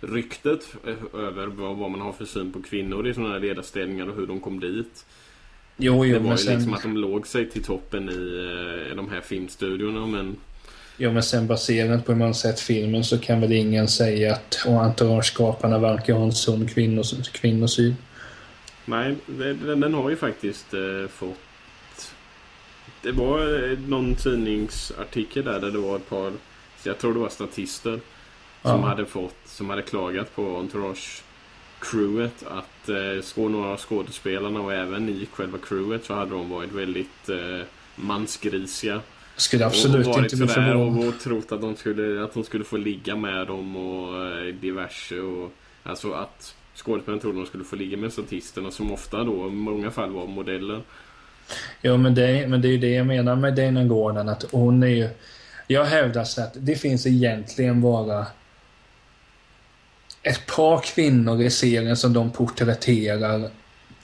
ryktet 0.00 0.76
över 1.14 1.46
vad, 1.46 1.76
vad 1.76 1.90
man 1.90 2.00
har 2.00 2.12
för 2.12 2.24
syn 2.24 2.52
på 2.52 2.62
kvinnor 2.62 3.06
i 3.06 3.14
sådana 3.14 3.32
här 3.32 3.40
ledarställningar 3.40 4.06
och 4.06 4.16
hur 4.16 4.26
de 4.26 4.40
kom 4.40 4.60
dit. 4.60 5.06
Jo, 5.76 6.04
jo, 6.04 6.14
det 6.14 6.24
var 6.24 6.30
ju 6.30 6.38
sen... 6.38 6.54
liksom 6.54 6.74
att 6.74 6.82
de 6.82 6.96
låg 6.96 7.26
sig 7.26 7.50
till 7.50 7.64
toppen 7.64 8.08
i 8.08 8.12
uh, 8.12 8.96
de 8.96 9.08
här 9.10 9.20
filmstudiorna 9.20 10.06
men... 10.06 10.36
Jo 11.00 11.12
men 11.12 11.22
sen 11.22 11.46
baserat 11.46 12.06
på 12.06 12.12
hur 12.12 12.18
man 12.18 12.34
sett 12.34 12.60
filmen 12.60 13.04
så 13.04 13.18
kan 13.18 13.40
väl 13.40 13.52
ingen 13.52 13.88
säga 13.88 14.32
att 14.32 14.66
entourage-skaparna 14.66 15.78
verkar 15.78 16.14
ha 16.14 16.24
en 16.24 16.32
sund 16.32 16.70
kvinnos 16.70 17.28
kvinnosyn. 17.28 17.96
Nej, 18.84 19.16
den, 19.26 19.80
den 19.80 19.94
har 19.94 20.10
ju 20.10 20.16
faktiskt 20.16 20.74
uh, 20.74 21.08
fått 21.08 21.38
det 23.02 23.12
var 23.12 23.70
eh, 23.70 23.78
någon 23.78 24.14
tidningsartikel 24.14 25.44
där, 25.44 25.60
där 25.60 25.70
det 25.70 25.78
var 25.78 25.96
ett 25.96 26.08
par, 26.08 26.32
jag 26.82 26.98
tror 26.98 27.14
det 27.14 27.20
var 27.20 27.28
statister, 27.28 28.00
som 28.62 28.82
hade 28.82 29.06
fått, 29.06 29.36
som 29.44 29.70
hade 29.70 29.82
klagat 29.82 30.34
på 30.34 30.56
Entourage 30.56 31.22
crewet 31.80 32.44
att 32.46 32.88
eh, 32.88 33.48
några 33.48 33.68
av 33.68 33.78
skådespelarna 33.78 34.60
och 34.60 34.72
även 34.72 35.08
i 35.08 35.28
själva 35.32 35.58
crewet 35.58 36.04
så 36.04 36.14
hade 36.14 36.30
de 36.30 36.50
varit 36.50 36.72
väldigt 36.72 37.28
eh, 37.28 37.66
mansgrisiga. 37.96 39.00
Skulle 39.38 39.66
absolut 39.66 40.06
och 40.06 40.18
inte 40.18 40.36
bli 40.36 40.46
förvånad. 40.46 41.04
Och, 41.04 41.08
och 41.08 41.20
trott 41.20 41.52
att 41.52 41.60
de, 41.60 41.76
skulle, 41.76 42.24
att 42.24 42.34
de 42.34 42.44
skulle 42.44 42.64
få 42.64 42.76
ligga 42.76 43.16
med 43.16 43.46
dem 43.46 43.76
och 43.76 44.26
eh, 44.26 44.54
diverse. 44.54 45.20
Och, 45.20 45.52
alltså 45.82 46.12
att 46.12 46.54
skådespelarna 46.74 47.20
trodde 47.20 47.38
att 47.38 47.44
de 47.44 47.48
skulle 47.48 47.64
få 47.64 47.76
ligga 47.76 47.96
med 47.96 48.12
statisterna 48.12 48.70
som 48.70 48.92
ofta 48.92 49.24
då 49.24 49.46
i 49.46 49.50
många 49.50 49.90
fall 49.90 50.10
var 50.10 50.26
modeller. 50.26 50.82
Jo 51.82 51.96
men 51.96 52.14
det, 52.14 52.48
men 52.48 52.62
det 52.62 52.68
är 52.68 52.72
ju 52.72 52.78
det 52.78 52.90
jag 52.90 53.06
menar 53.06 53.36
med 53.36 53.54
Dana 53.54 53.84
Gordon 53.84 54.28
att 54.28 54.44
hon 54.52 54.82
är 54.82 54.86
ju... 54.86 55.08
Jag 55.66 55.84
hävdar 55.84 56.24
så 56.24 56.42
att 56.42 56.52
det 56.54 56.76
finns 56.76 57.06
egentligen 57.06 57.80
bara 57.80 58.26
ett 60.22 60.46
par 60.46 60.80
kvinnor 60.80 61.42
i 61.42 61.50
serien 61.50 61.96
som 61.96 62.12
de 62.12 62.30
porträtterar 62.30 63.50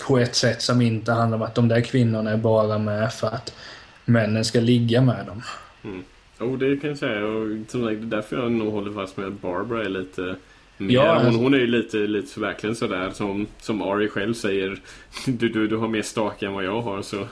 på 0.06 0.18
ett 0.18 0.34
sätt 0.34 0.62
som 0.62 0.80
inte 0.80 1.12
handlar 1.12 1.38
om 1.38 1.42
att 1.42 1.54
de 1.54 1.68
där 1.68 1.80
kvinnorna 1.80 2.30
är 2.30 2.36
bara 2.36 2.78
med 2.78 3.12
för 3.12 3.26
att 3.26 3.54
männen 4.04 4.44
ska 4.44 4.60
ligga 4.60 5.00
med 5.00 5.26
dem. 5.26 5.42
Mm. 5.84 6.04
Oh, 6.38 6.58
det 6.58 6.76
kan 6.76 6.90
jag 6.90 6.98
säga. 6.98 7.26
Och 7.26 7.48
det 7.48 7.78
är 7.78 7.94
därför 7.94 8.36
jag 8.36 8.52
nog 8.52 8.72
håller 8.72 8.92
fast 8.92 9.16
med 9.16 9.26
att 9.26 9.40
Barbara 9.40 9.84
är 9.84 9.88
lite 9.88 10.36
mer. 10.76 10.94
Ja, 10.94 11.22
hon, 11.24 11.34
hon 11.34 11.54
är 11.54 11.58
ju 11.58 11.66
lite, 11.66 11.96
lite 11.96 12.40
verkligen 12.40 12.76
sådär 12.76 13.10
som, 13.10 13.46
som 13.60 13.82
Ari 13.82 14.08
själv 14.08 14.34
säger. 14.34 14.80
Du, 15.26 15.48
du, 15.48 15.68
du 15.68 15.76
har 15.76 15.88
mer 15.88 16.02
stake 16.02 16.46
än 16.46 16.52
vad 16.52 16.64
jag 16.64 16.82
har 16.82 17.02
så. 17.02 17.28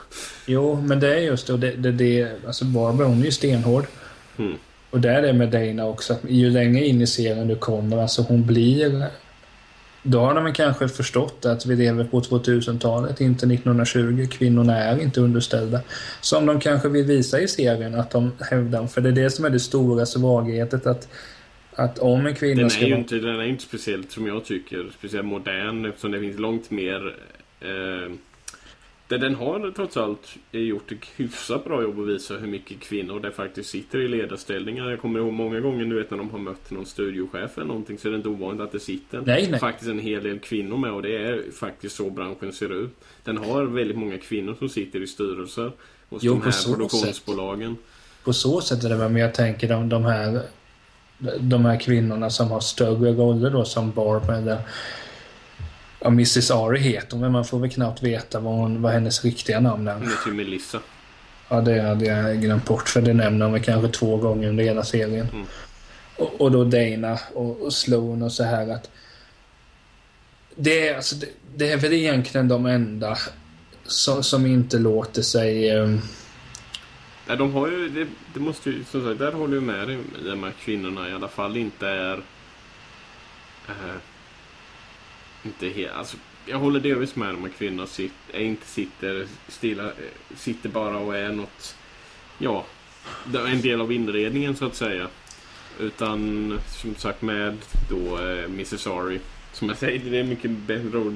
Jo, 0.46 0.80
men 0.80 1.00
det 1.00 1.14
är 1.14 1.18
just 1.18 1.46
det. 1.46 1.56
det, 1.56 1.70
det, 1.70 1.92
det 1.92 2.46
alltså 2.46 2.64
Barbara 2.64 3.06
hon 3.06 3.20
är 3.20 3.24
ju 3.24 3.30
stenhård. 3.30 3.84
Mm. 4.38 4.54
Och 4.90 5.00
där 5.00 5.14
är 5.14 5.22
det 5.22 5.32
med 5.32 5.48
Dana 5.48 5.86
också. 5.86 6.16
Ju 6.28 6.50
längre 6.50 6.86
in 6.86 7.00
i 7.00 7.06
serien 7.06 7.48
du 7.48 7.56
kommer, 7.56 7.96
alltså 7.96 8.22
hon 8.22 8.46
blir... 8.46 9.06
Då 10.02 10.20
har 10.20 10.34
de 10.34 10.52
kanske 10.52 10.88
förstått 10.88 11.44
att 11.44 11.66
vi 11.66 11.76
lever 11.76 12.04
på 12.04 12.20
2000-talet, 12.20 13.20
inte 13.20 13.46
1920. 13.46 14.26
Kvinnorna 14.30 14.76
är 14.76 15.02
inte 15.02 15.20
underställda. 15.20 15.80
Som 16.20 16.46
de 16.46 16.60
kanske 16.60 16.88
vill 16.88 17.04
visa 17.04 17.40
i 17.40 17.48
serien 17.48 17.94
att 17.94 18.10
de 18.10 18.32
hävdar. 18.50 18.86
För 18.86 19.00
det 19.00 19.08
är 19.08 19.12
det 19.12 19.30
som 19.30 19.44
är 19.44 19.50
det 19.50 19.60
stora 19.60 20.06
svagheten. 20.06 20.80
Att, 20.84 21.08
att 21.74 21.98
om 21.98 22.26
en 22.26 22.34
kvinna 22.34 22.56
den 22.56 22.64
är 22.64 22.70
ska 22.70 22.86
ju 22.86 22.94
inte, 22.94 23.14
Den 23.14 23.40
är 23.40 23.44
inte 23.44 23.62
speciellt, 23.64 24.12
som 24.12 24.26
jag 24.26 24.44
tycker, 24.44 24.90
speciellt 24.98 25.26
modern 25.26 25.84
eftersom 25.84 26.10
det 26.10 26.20
finns 26.20 26.38
långt 26.38 26.70
mer... 26.70 27.14
Eh, 27.60 28.12
den 29.18 29.34
har 29.34 29.72
trots 29.76 29.96
allt 29.96 30.36
gjort 30.50 30.92
ett 30.92 31.04
hyfsat 31.16 31.64
bra 31.64 31.82
jobb 31.82 32.00
att 32.00 32.08
visa 32.08 32.34
hur 32.34 32.46
mycket 32.46 32.80
kvinnor 32.80 33.20
det 33.20 33.32
faktiskt 33.32 33.70
sitter 33.70 33.98
i 33.98 34.08
ledarställningar. 34.08 34.90
Jag 34.90 35.00
kommer 35.00 35.20
ihåg 35.20 35.32
många 35.32 35.60
gånger 35.60 35.84
nu 35.84 35.94
vet 35.94 36.10
när 36.10 36.18
de 36.18 36.30
har 36.30 36.38
mött 36.38 36.70
någon 36.70 36.86
studiochef 36.86 37.56
eller 37.56 37.66
någonting 37.66 37.98
så 37.98 38.08
är 38.08 38.12
det 38.12 38.16
inte 38.16 38.28
ovanligt 38.28 38.62
att 38.62 38.72
det 38.72 38.80
sitter 38.80 39.20
nej, 39.20 39.48
nej. 39.50 39.60
faktiskt 39.60 39.90
en 39.90 39.98
hel 39.98 40.22
del 40.22 40.38
kvinnor 40.38 40.76
med 40.76 40.92
och 40.92 41.02
det 41.02 41.16
är 41.16 41.52
faktiskt 41.52 41.96
så 41.96 42.10
branschen 42.10 42.52
ser 42.52 42.84
ut. 42.84 42.94
Den 43.24 43.36
har 43.38 43.64
väldigt 43.64 43.98
många 43.98 44.18
kvinnor 44.18 44.54
som 44.58 44.68
sitter 44.68 45.02
i 45.02 45.06
styrelser 45.06 45.72
hos 46.08 46.22
jo, 46.22 46.32
de 46.34 46.42
här 46.42 46.64
produktionsbolagen. 46.66 47.76
Sätt. 47.76 48.24
På 48.24 48.32
så 48.32 48.60
sätt 48.60 48.84
är 48.84 48.88
det 48.88 48.96
väl, 48.96 49.12
men 49.12 49.22
jag 49.22 49.34
tänker 49.34 49.68
de, 49.68 49.88
de 49.88 50.04
här 50.04 50.42
de 51.40 51.64
här 51.64 51.80
kvinnorna 51.80 52.30
som 52.30 52.50
har 52.50 52.60
större 52.60 53.12
roller 53.12 53.50
då 53.50 53.64
som 53.64 53.90
Barb 53.90 54.30
eller 54.30 54.58
Ja, 56.04 56.08
Mrs 56.08 56.50
Ari 56.50 56.78
heter 56.78 57.10
hon, 57.10 57.20
men 57.20 57.32
man 57.32 57.44
får 57.44 57.58
väl 57.58 57.70
knappt 57.70 58.02
veta 58.02 58.40
vad, 58.40 58.54
hon, 58.54 58.82
vad 58.82 58.92
hennes 58.92 59.24
riktiga 59.24 59.60
namn 59.60 59.88
är. 59.88 59.94
Hon 59.94 60.02
heter 60.02 60.26
ju 60.26 60.34
Melissa. 60.34 60.80
Ja, 61.48 61.60
det 61.60 61.82
hade 61.82 62.04
jag 62.04 62.40
glömt 62.40 62.64
bort, 62.64 62.88
för 62.88 63.02
det 63.02 63.14
nämner 63.14 63.46
hon 63.46 63.60
kanske 63.60 63.88
två 63.88 64.16
gånger 64.16 64.48
under 64.48 64.64
hela 64.64 64.84
serien. 64.84 65.28
Mm. 65.32 65.46
Och, 66.16 66.40
och, 66.40 66.52
då 66.52 66.64
Dana 66.64 67.18
och, 67.34 67.60
och 67.62 67.72
Sloan 67.72 68.22
och 68.22 68.32
så 68.32 68.44
här 68.44 68.68
att... 68.68 68.90
Det 70.54 70.88
är, 70.88 70.96
alltså, 70.96 71.16
det, 71.16 71.28
det 71.56 71.72
är 71.72 71.76
väl 71.76 71.92
egentligen 71.92 72.48
de 72.48 72.66
enda 72.66 73.18
som, 73.84 74.22
som 74.22 74.46
inte 74.46 74.78
låter 74.78 75.22
sig... 75.22 75.78
Um... 75.78 76.00
Nej, 77.28 77.36
de 77.36 77.52
har 77.52 77.68
ju... 77.68 77.88
Det, 77.88 78.06
det 78.34 78.40
måste 78.40 78.70
ju... 78.70 78.84
Som 78.84 79.04
sagt, 79.04 79.18
där 79.18 79.32
håller 79.32 79.54
jag 79.54 79.62
med 79.62 79.88
dig. 79.88 79.98
De 80.24 80.42
här 80.42 80.52
kvinnorna 80.60 81.10
i 81.10 81.12
alla 81.12 81.28
fall 81.28 81.56
inte 81.56 81.88
är... 81.88 82.22
Äh, 83.68 83.96
inte 85.42 85.68
helt, 85.68 85.92
alltså, 85.92 86.16
jag 86.46 86.58
håller 86.58 86.80
delvis 86.80 87.16
med 87.16 87.34
om 87.34 87.44
att 87.44 87.58
kvinnor 87.58 87.86
sit, 87.86 88.12
inte 88.34 88.66
sitter 88.66 89.26
stilla, 89.48 89.90
sitter 90.36 90.68
bara 90.68 90.98
och 90.98 91.16
är 91.16 91.32
något, 91.32 91.76
ja, 92.38 92.64
en 93.46 93.60
del 93.60 93.80
av 93.80 93.92
inredningen 93.92 94.56
så 94.56 94.66
att 94.66 94.74
säga. 94.74 95.08
Utan 95.80 96.60
som 96.68 96.94
sagt 96.94 97.22
med 97.22 97.56
då 97.90 98.18
eh, 98.18 98.44
Mrs 98.44 98.86
Ari. 98.86 99.20
Som 99.52 99.68
jag 99.68 99.78
säger, 99.78 100.10
det 100.10 100.18
är 100.18 100.24
mycket 100.24 100.50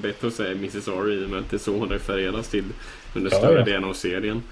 bättre 0.03 0.29
att 0.29 0.35
säga 0.35 0.51
Mrs 0.51 0.89
Ari 0.89 1.15
i 1.15 1.25
och 1.25 1.31
med 1.31 1.39
att 1.39 1.51
det 1.51 1.57
är 1.57 1.59
så 1.59 1.79
hon 1.79 1.89
refereras 1.89 2.49
till 2.49 2.65
under 3.15 3.31
större 3.31 3.53
ja, 3.53 3.59
ja. 3.59 3.65
delen 3.65 3.85
av 3.85 3.93
serien. 3.93 4.43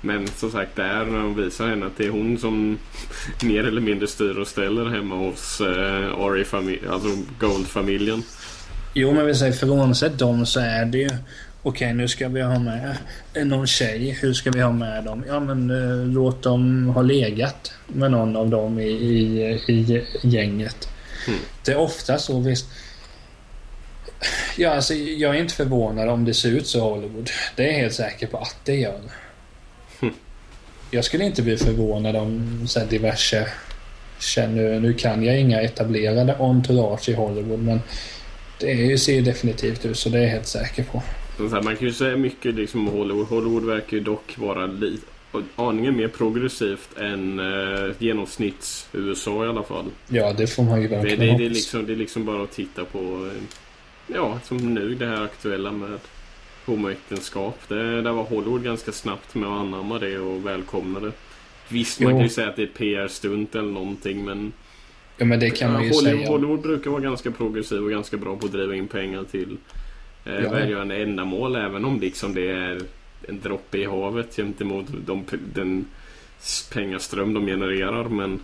Men 0.00 0.28
som 0.28 0.50
sagt 0.50 0.76
där 0.76 1.04
när 1.04 1.18
de 1.18 1.34
visar 1.34 1.68
henne 1.68 1.86
att 1.86 1.96
det 1.96 2.06
är 2.06 2.10
hon 2.10 2.38
som 2.38 2.78
mer 3.42 3.64
eller 3.64 3.80
mindre 3.80 4.06
styr 4.06 4.38
och 4.38 4.48
ställer 4.48 4.84
hemma 4.84 5.14
hos 5.14 5.60
eh, 5.60 6.20
Ari-familjen, 6.20 6.92
alltså 6.92 7.08
Gold-familjen. 7.40 8.22
Jo, 8.94 9.12
men 9.12 9.26
vi 9.26 9.34
säger 9.34 9.52
frånsett 9.52 10.18
dem 10.18 10.46
så 10.46 10.60
är 10.60 10.84
det 10.84 10.98
ju... 10.98 11.06
Okej, 11.06 11.20
okay, 11.62 11.92
nu 11.92 12.08
ska 12.08 12.28
vi 12.28 12.40
ha 12.40 12.58
med 12.58 12.96
någon 13.34 13.66
tjej. 13.66 14.18
Hur 14.20 14.32
ska 14.32 14.50
vi 14.50 14.60
ha 14.60 14.72
med 14.72 15.04
dem? 15.04 15.24
Ja, 15.28 15.40
men 15.40 15.70
uh, 15.70 16.06
låt 16.06 16.42
dem 16.42 16.88
ha 16.88 17.02
legat 17.02 17.72
med 17.86 18.10
någon 18.10 18.36
av 18.36 18.50
dem 18.50 18.80
i, 18.80 18.88
i, 18.88 19.56
i 19.68 20.06
gänget. 20.22 20.88
Mm. 21.28 21.40
Det 21.64 21.72
är 21.72 21.78
ofta 21.78 22.18
så, 22.18 22.40
visst. 22.40 22.66
Ja, 24.56 24.70
alltså, 24.70 24.94
jag 24.94 25.36
är 25.36 25.40
inte 25.40 25.54
förvånad 25.54 26.08
om 26.08 26.24
det 26.24 26.34
ser 26.34 26.50
ut 26.50 26.66
så 26.66 26.78
i 26.78 26.80
Hollywood. 26.80 27.30
Det 27.56 27.62
är 27.62 27.72
jag 27.72 27.78
helt 27.78 27.94
säker 27.94 28.26
på 28.26 28.38
att 28.38 28.56
det 28.64 28.74
gör. 28.74 29.00
Mm. 30.02 30.14
Jag 30.90 31.04
skulle 31.04 31.24
inte 31.24 31.42
bli 31.42 31.56
förvånad 31.56 32.16
om 32.16 32.64
så 32.68 32.80
här, 32.80 32.86
diverse... 32.86 33.48
Känner, 34.18 34.80
nu 34.80 34.94
kan 34.94 35.24
jag 35.24 35.40
inga 35.40 35.60
etablerade 35.60 36.36
entourage 36.38 37.08
i 37.08 37.14
Hollywood, 37.14 37.58
men 37.58 37.80
det 38.62 38.98
ser 38.98 39.22
definitivt 39.22 39.84
ut 39.84 39.98
så 39.98 40.08
det 40.08 40.18
är 40.18 40.22
jag 40.22 40.30
helt 40.30 40.46
säker 40.46 40.84
på. 40.84 41.02
man 41.38 41.76
kan 41.76 41.88
ju 41.88 41.92
säga 41.92 42.16
mycket 42.16 42.54
liksom 42.54 42.86
Hollywood. 42.86 43.26
Hollywood 43.26 43.64
verkar 43.64 43.96
ju 43.96 44.02
dock 44.02 44.38
vara 44.38 44.66
lite 44.66 45.06
aningen 45.56 45.96
mer 45.96 46.08
progressivt 46.08 46.98
än 46.98 47.38
eh, 47.38 47.94
genomsnitts-USA 47.98 49.44
i 49.44 49.48
alla 49.48 49.62
fall. 49.62 49.86
Ja, 50.08 50.32
det 50.32 50.46
får 50.46 50.62
man 50.62 50.82
ju 50.82 50.88
verkligen 50.88 51.20
det, 51.20 51.26
det, 51.26 51.38
det, 51.38 51.46
är 51.46 51.50
liksom, 51.50 51.86
det 51.86 51.92
är 51.92 51.96
liksom 51.96 52.24
bara 52.24 52.42
att 52.42 52.52
titta 52.52 52.84
på, 52.84 52.98
eh, 52.98 53.42
ja, 54.14 54.40
som 54.44 54.74
nu 54.74 54.94
det 54.94 55.06
här 55.06 55.24
aktuella 55.24 55.72
med 55.72 55.98
homoäktenskap. 56.66 57.58
Det, 57.68 58.02
där 58.02 58.12
var 58.12 58.24
Hollywood 58.24 58.64
ganska 58.64 58.92
snabbt 58.92 59.34
med 59.34 59.48
att 59.48 59.60
anamma 59.60 59.98
det 59.98 60.18
och 60.18 60.46
välkomna 60.46 61.00
det. 61.00 61.12
Visst, 61.68 62.00
man 62.00 62.12
kan 62.12 62.22
ju 62.22 62.28
säga 62.28 62.48
att 62.48 62.56
det 62.56 62.62
är 62.62 62.66
ett 62.66 62.74
PR-stunt 62.74 63.54
eller 63.54 63.72
någonting, 63.72 64.24
men 64.24 64.52
Ja, 65.22 65.26
men 65.26 65.40
det 65.40 65.50
kan 65.50 65.72
man 65.72 65.84
ju 65.84 65.90
Hollywood, 65.90 66.20
säga. 66.20 66.28
Hollywood 66.28 66.60
brukar 66.60 66.90
vara 66.90 67.00
ganska 67.00 67.30
progressiv 67.30 67.78
och 67.78 67.90
ganska 67.90 68.16
bra 68.16 68.36
på 68.36 68.46
att 68.46 68.52
driva 68.52 68.74
in 68.74 68.88
pengar 68.88 69.24
till 69.30 69.56
eh, 70.24 70.34
ja. 70.34 70.50
välgörande 70.50 70.96
ändamål. 71.02 71.56
Även 71.56 71.84
om 71.84 72.00
liksom 72.00 72.34
det 72.34 72.50
är 72.50 72.80
en 73.28 73.40
droppe 73.40 73.78
i 73.78 73.84
havet 73.84 74.36
gentemot 74.36 74.86
de, 75.06 75.24
den 75.54 75.84
pengaström 76.72 77.34
de 77.34 77.46
genererar. 77.46 78.04
Men... 78.04 78.40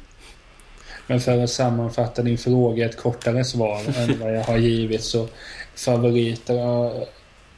men 1.06 1.20
för 1.20 1.44
att 1.44 1.50
sammanfatta 1.50 2.22
din 2.22 2.38
fråga 2.38 2.86
ett 2.86 2.96
kortare 2.96 3.44
svar 3.44 3.80
än 3.96 4.20
vad 4.20 4.36
jag 4.36 4.44
har 4.44 4.58
givit 4.58 5.02
så 5.02 5.28
favoriter 5.74 6.54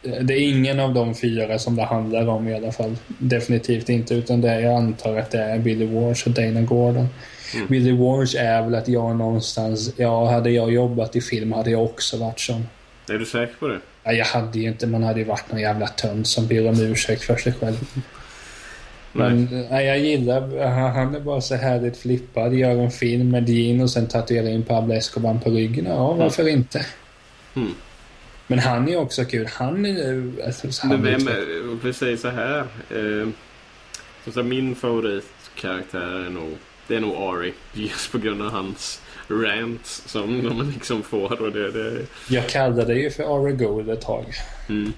det 0.02 0.34
är 0.34 0.48
ingen 0.48 0.80
av 0.80 0.94
de 0.94 1.14
fyra 1.14 1.58
som 1.58 1.76
det 1.76 1.84
handlar 1.84 2.28
om 2.28 2.48
i 2.48 2.54
alla 2.54 2.72
fall. 2.72 2.96
Definitivt 3.06 3.88
inte. 3.88 4.14
Utan 4.14 4.40
det 4.40 4.60
jag 4.60 4.74
antar 4.74 5.16
att 5.16 5.30
det 5.30 5.38
är 5.38 5.58
Billy 5.58 5.86
Walsh 5.86 6.28
och 6.28 6.32
Dana 6.32 6.62
Gordon. 6.62 7.08
Mm. 7.54 7.66
Billy 7.66 7.92
Walsh 7.92 8.36
är 8.36 8.62
väl 8.62 8.74
att 8.74 8.88
jag 8.88 9.16
någonstans... 9.16 9.92
Ja, 9.96 10.30
hade 10.30 10.50
jag 10.50 10.72
jobbat 10.72 11.16
i 11.16 11.20
film 11.20 11.52
hade 11.52 11.70
jag 11.70 11.84
också 11.84 12.16
varit 12.16 12.40
sån. 12.40 12.66
Är 13.08 13.18
du 13.18 13.26
säker 13.26 13.54
på 13.58 13.68
det? 13.68 13.80
Ja, 14.04 14.12
jag 14.12 14.24
hade 14.24 14.58
ju 14.58 14.68
inte... 14.68 14.86
Man 14.86 15.02
hade 15.02 15.18
ju 15.18 15.24
varit 15.24 15.52
någon 15.52 15.60
jävla 15.60 15.86
tönt 15.86 16.26
som 16.26 16.46
ber 16.46 16.68
om 16.68 16.80
ursäkt 16.80 17.22
för 17.22 17.36
sig 17.36 17.52
själv. 17.52 17.76
Men 19.12 19.66
nej. 19.70 19.86
jag 19.86 19.98
gillar... 19.98 20.68
Han 20.68 21.14
är 21.14 21.20
bara 21.20 21.40
så 21.40 21.54
härligt 21.54 21.96
flippad. 21.96 22.54
Gör 22.54 22.70
en 22.70 22.90
film 22.90 23.30
med 23.30 23.42
Dean 23.42 23.80
och 23.80 23.90
sen 23.90 24.08
tatuerar 24.08 24.48
in 24.48 24.62
Pablo 24.62 24.94
Escobar 24.94 25.38
på 25.44 25.50
ryggen. 25.50 25.86
Ja, 25.86 26.12
varför 26.12 26.42
mm. 26.42 26.54
inte? 26.54 26.86
Mm. 27.56 27.74
Men 28.46 28.58
han 28.58 28.88
är 28.88 28.96
också 28.96 29.24
kul. 29.24 29.48
Han 29.52 29.86
är... 29.86 30.32
Alltså, 30.46 30.68
han 30.82 30.90
Men 30.90 31.02
vem 31.02 31.28
är, 31.28 31.84
vi 31.84 31.92
säger 31.92 32.16
så 32.16 32.28
här. 32.28 32.58
Eh, 32.90 33.28
så 34.32 34.42
min 34.42 34.74
favoritkaraktär 34.74 36.26
är 36.26 36.30
nog 36.30 36.58
det 36.90 36.96
är 36.96 37.00
nog 37.00 37.16
Ari. 37.16 37.52
Just 37.72 38.12
på 38.12 38.18
grund 38.18 38.42
av 38.42 38.50
hans 38.50 39.00
rants 39.28 40.02
som 40.06 40.42
de 40.42 40.70
liksom 40.70 41.02
får. 41.02 41.42
Och 41.42 41.52
det, 41.52 41.70
det... 41.70 42.06
Jag 42.28 42.48
kallade 42.48 42.84
det 42.84 43.00
ju 43.00 43.10
för 43.10 43.46
Ari 43.46 43.52
Gold 43.52 43.90
ett 43.90 44.00
tag. 44.00 44.24
Mm. 44.68 44.92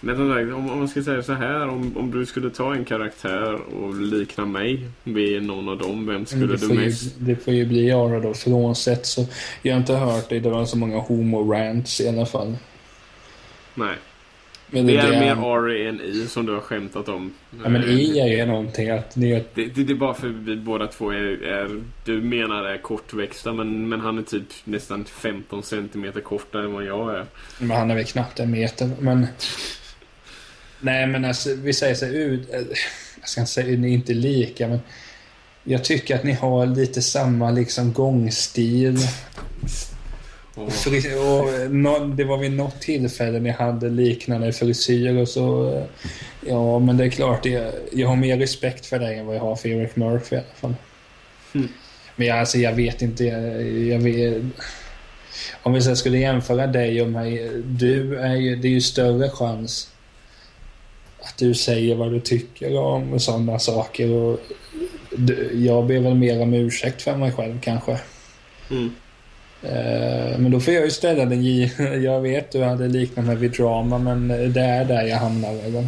Men 0.00 0.16
som 0.16 0.34
sagt, 0.34 0.52
om, 0.52 0.70
om 0.70 0.78
man 0.78 0.88
ska 0.88 1.02
säga 1.02 1.22
så 1.22 1.32
här. 1.32 1.68
Om, 1.68 1.96
om 1.96 2.10
du 2.10 2.26
skulle 2.26 2.50
ta 2.50 2.74
en 2.74 2.84
karaktär 2.84 3.54
och 3.54 3.94
likna 3.94 4.46
mig 4.46 4.86
vid 5.04 5.42
någon 5.42 5.68
av 5.68 5.78
dem. 5.78 6.06
Vem 6.06 6.26
skulle 6.26 6.46
du 6.46 6.58
får, 6.58 6.76
ju, 6.76 6.84
mest... 6.84 7.14
det 7.18 7.36
får 7.36 7.54
ju 7.54 7.66
bli 7.66 7.92
Ara 7.92 8.20
då. 8.20 8.34
Frånsett 8.34 9.06
så... 9.06 9.26
Jag 9.62 9.74
har 9.74 9.80
inte 9.80 9.94
hört 9.94 10.28
det 10.28 10.40
dra 10.40 10.66
så 10.66 10.76
många 10.76 10.98
homo-rants 10.98 12.00
i 12.00 12.08
alla 12.08 12.26
fall. 12.26 12.56
Nej. 13.74 13.96
Men 14.70 14.86
Det 14.86 14.96
är 14.96 15.20
mer 15.20 15.56
Ari 15.56 15.86
än 15.86 16.00
I 16.00 16.26
som 16.26 16.46
du 16.46 16.52
har 16.52 16.60
skämtat 16.60 17.08
om. 17.08 17.34
Ja, 17.62 17.68
men 17.68 17.84
i 17.84 18.18
är 18.18 18.26
ju 18.26 18.46
någonting 18.46 18.90
att 18.90 19.14
Det, 19.14 19.54
det, 19.54 19.82
det 19.82 19.92
är 19.92 19.94
bara 19.94 20.14
för 20.14 20.28
vi 20.28 20.56
båda 20.56 20.86
två 20.86 21.10
är, 21.10 21.42
är 21.42 21.82
du 22.04 22.20
menar 22.20 22.64
är 22.64 22.78
kortväxta 22.78 23.52
men, 23.52 23.88
men 23.88 24.00
han 24.00 24.18
är 24.18 24.22
typ 24.22 24.46
nästan 24.64 25.04
15 25.04 25.62
centimeter 25.62 26.20
kortare 26.20 26.64
än 26.64 26.72
vad 26.72 26.84
jag 26.84 27.16
är. 27.16 27.26
Men 27.58 27.70
han 27.70 27.90
är 27.90 27.94
väl 27.94 28.04
knappt 28.04 28.40
en 28.40 28.50
meter. 28.50 28.90
Men... 28.98 29.26
Nej, 30.80 31.06
men 31.06 31.24
alltså, 31.24 31.54
vi 31.54 31.72
säger 31.72 31.94
så 31.94 32.06
ut... 32.06 32.48
Jag 33.20 33.28
ska 33.28 33.40
inte 33.40 33.52
säga 33.52 33.78
ni 33.78 33.88
är 33.88 33.94
inte 33.94 34.14
lika, 34.14 34.68
men... 34.68 34.80
Jag 35.64 35.84
tycker 35.84 36.14
att 36.14 36.24
ni 36.24 36.32
har 36.32 36.66
lite 36.66 37.02
samma 37.02 37.50
liksom 37.50 37.92
gångstil. 37.92 38.98
Och, 40.54 40.62
och 40.64 41.70
nå- 41.70 41.98
det 42.04 42.24
var 42.24 42.38
vid 42.38 42.52
något 42.52 42.80
tillfälle 42.80 43.38
ni 43.40 43.50
hade 43.50 43.88
liknande 43.88 44.52
frisyr 44.52 45.16
och 45.16 45.28
så... 45.28 45.74
eh, 45.76 45.84
Ja, 46.46 46.78
men 46.78 46.96
det 46.96 47.04
är 47.04 47.10
klart, 47.10 47.46
jag, 47.46 47.72
jag 47.92 48.08
har 48.08 48.16
mer 48.16 48.38
respekt 48.38 48.86
för 48.86 48.98
dig 48.98 49.18
än 49.18 49.26
vad 49.26 49.36
jag 49.36 49.40
har 49.40 49.56
för 49.56 49.68
Eric 49.68 49.96
Murphy 49.96 50.36
i 50.36 50.38
alla 50.38 50.48
fall. 50.60 50.74
Mm. 51.54 51.68
Men 52.16 52.26
jag, 52.26 52.38
alltså, 52.38 52.58
jag 52.58 52.72
vet 52.72 53.02
inte, 53.02 53.24
jag, 53.24 53.62
jag 53.72 53.98
vet... 53.98 54.42
Om 55.62 55.72
vi 55.72 55.80
så 55.82 55.88
här 55.88 55.94
skulle 55.94 56.18
jämföra 56.18 56.66
dig 56.66 57.02
och 57.02 57.08
mig, 57.08 57.50
du 57.64 58.18
är 58.18 58.34
ju, 58.36 58.56
det 58.56 58.68
är 58.68 58.72
ju 58.72 58.80
större 58.80 59.30
chans 59.30 59.90
att 61.20 61.36
du 61.38 61.54
säger 61.54 61.94
vad 61.94 62.12
du 62.12 62.20
tycker 62.20 62.78
om 62.78 63.20
sådana 63.20 63.58
saker. 63.58 64.10
Och 64.10 64.40
du, 65.16 65.50
jag 65.54 65.86
ber 65.86 65.98
väl 65.98 66.14
mer 66.14 66.42
om 66.42 66.54
ursäkt 66.54 67.02
för 67.02 67.16
mig 67.16 67.32
själv 67.32 67.60
kanske. 67.60 67.98
mm. 68.70 68.94
Eh, 69.62 70.38
Men 70.38 70.50
då 70.50 70.60
får 70.60 70.74
jag 70.74 70.84
ju 70.84 70.90
ställa 70.90 71.24
den. 71.24 71.42
Jag 72.02 72.20
vet 72.20 72.52
du 72.52 72.62
hade 72.62 72.88
liknat 72.88 73.26
mig 73.26 73.36
vid 73.36 73.50
drama 73.50 73.98
men 73.98 74.28
det 74.28 74.60
är 74.60 74.84
där 74.84 75.02
jag 75.02 75.16
hamnar 75.16 75.54
väl. 75.54 75.86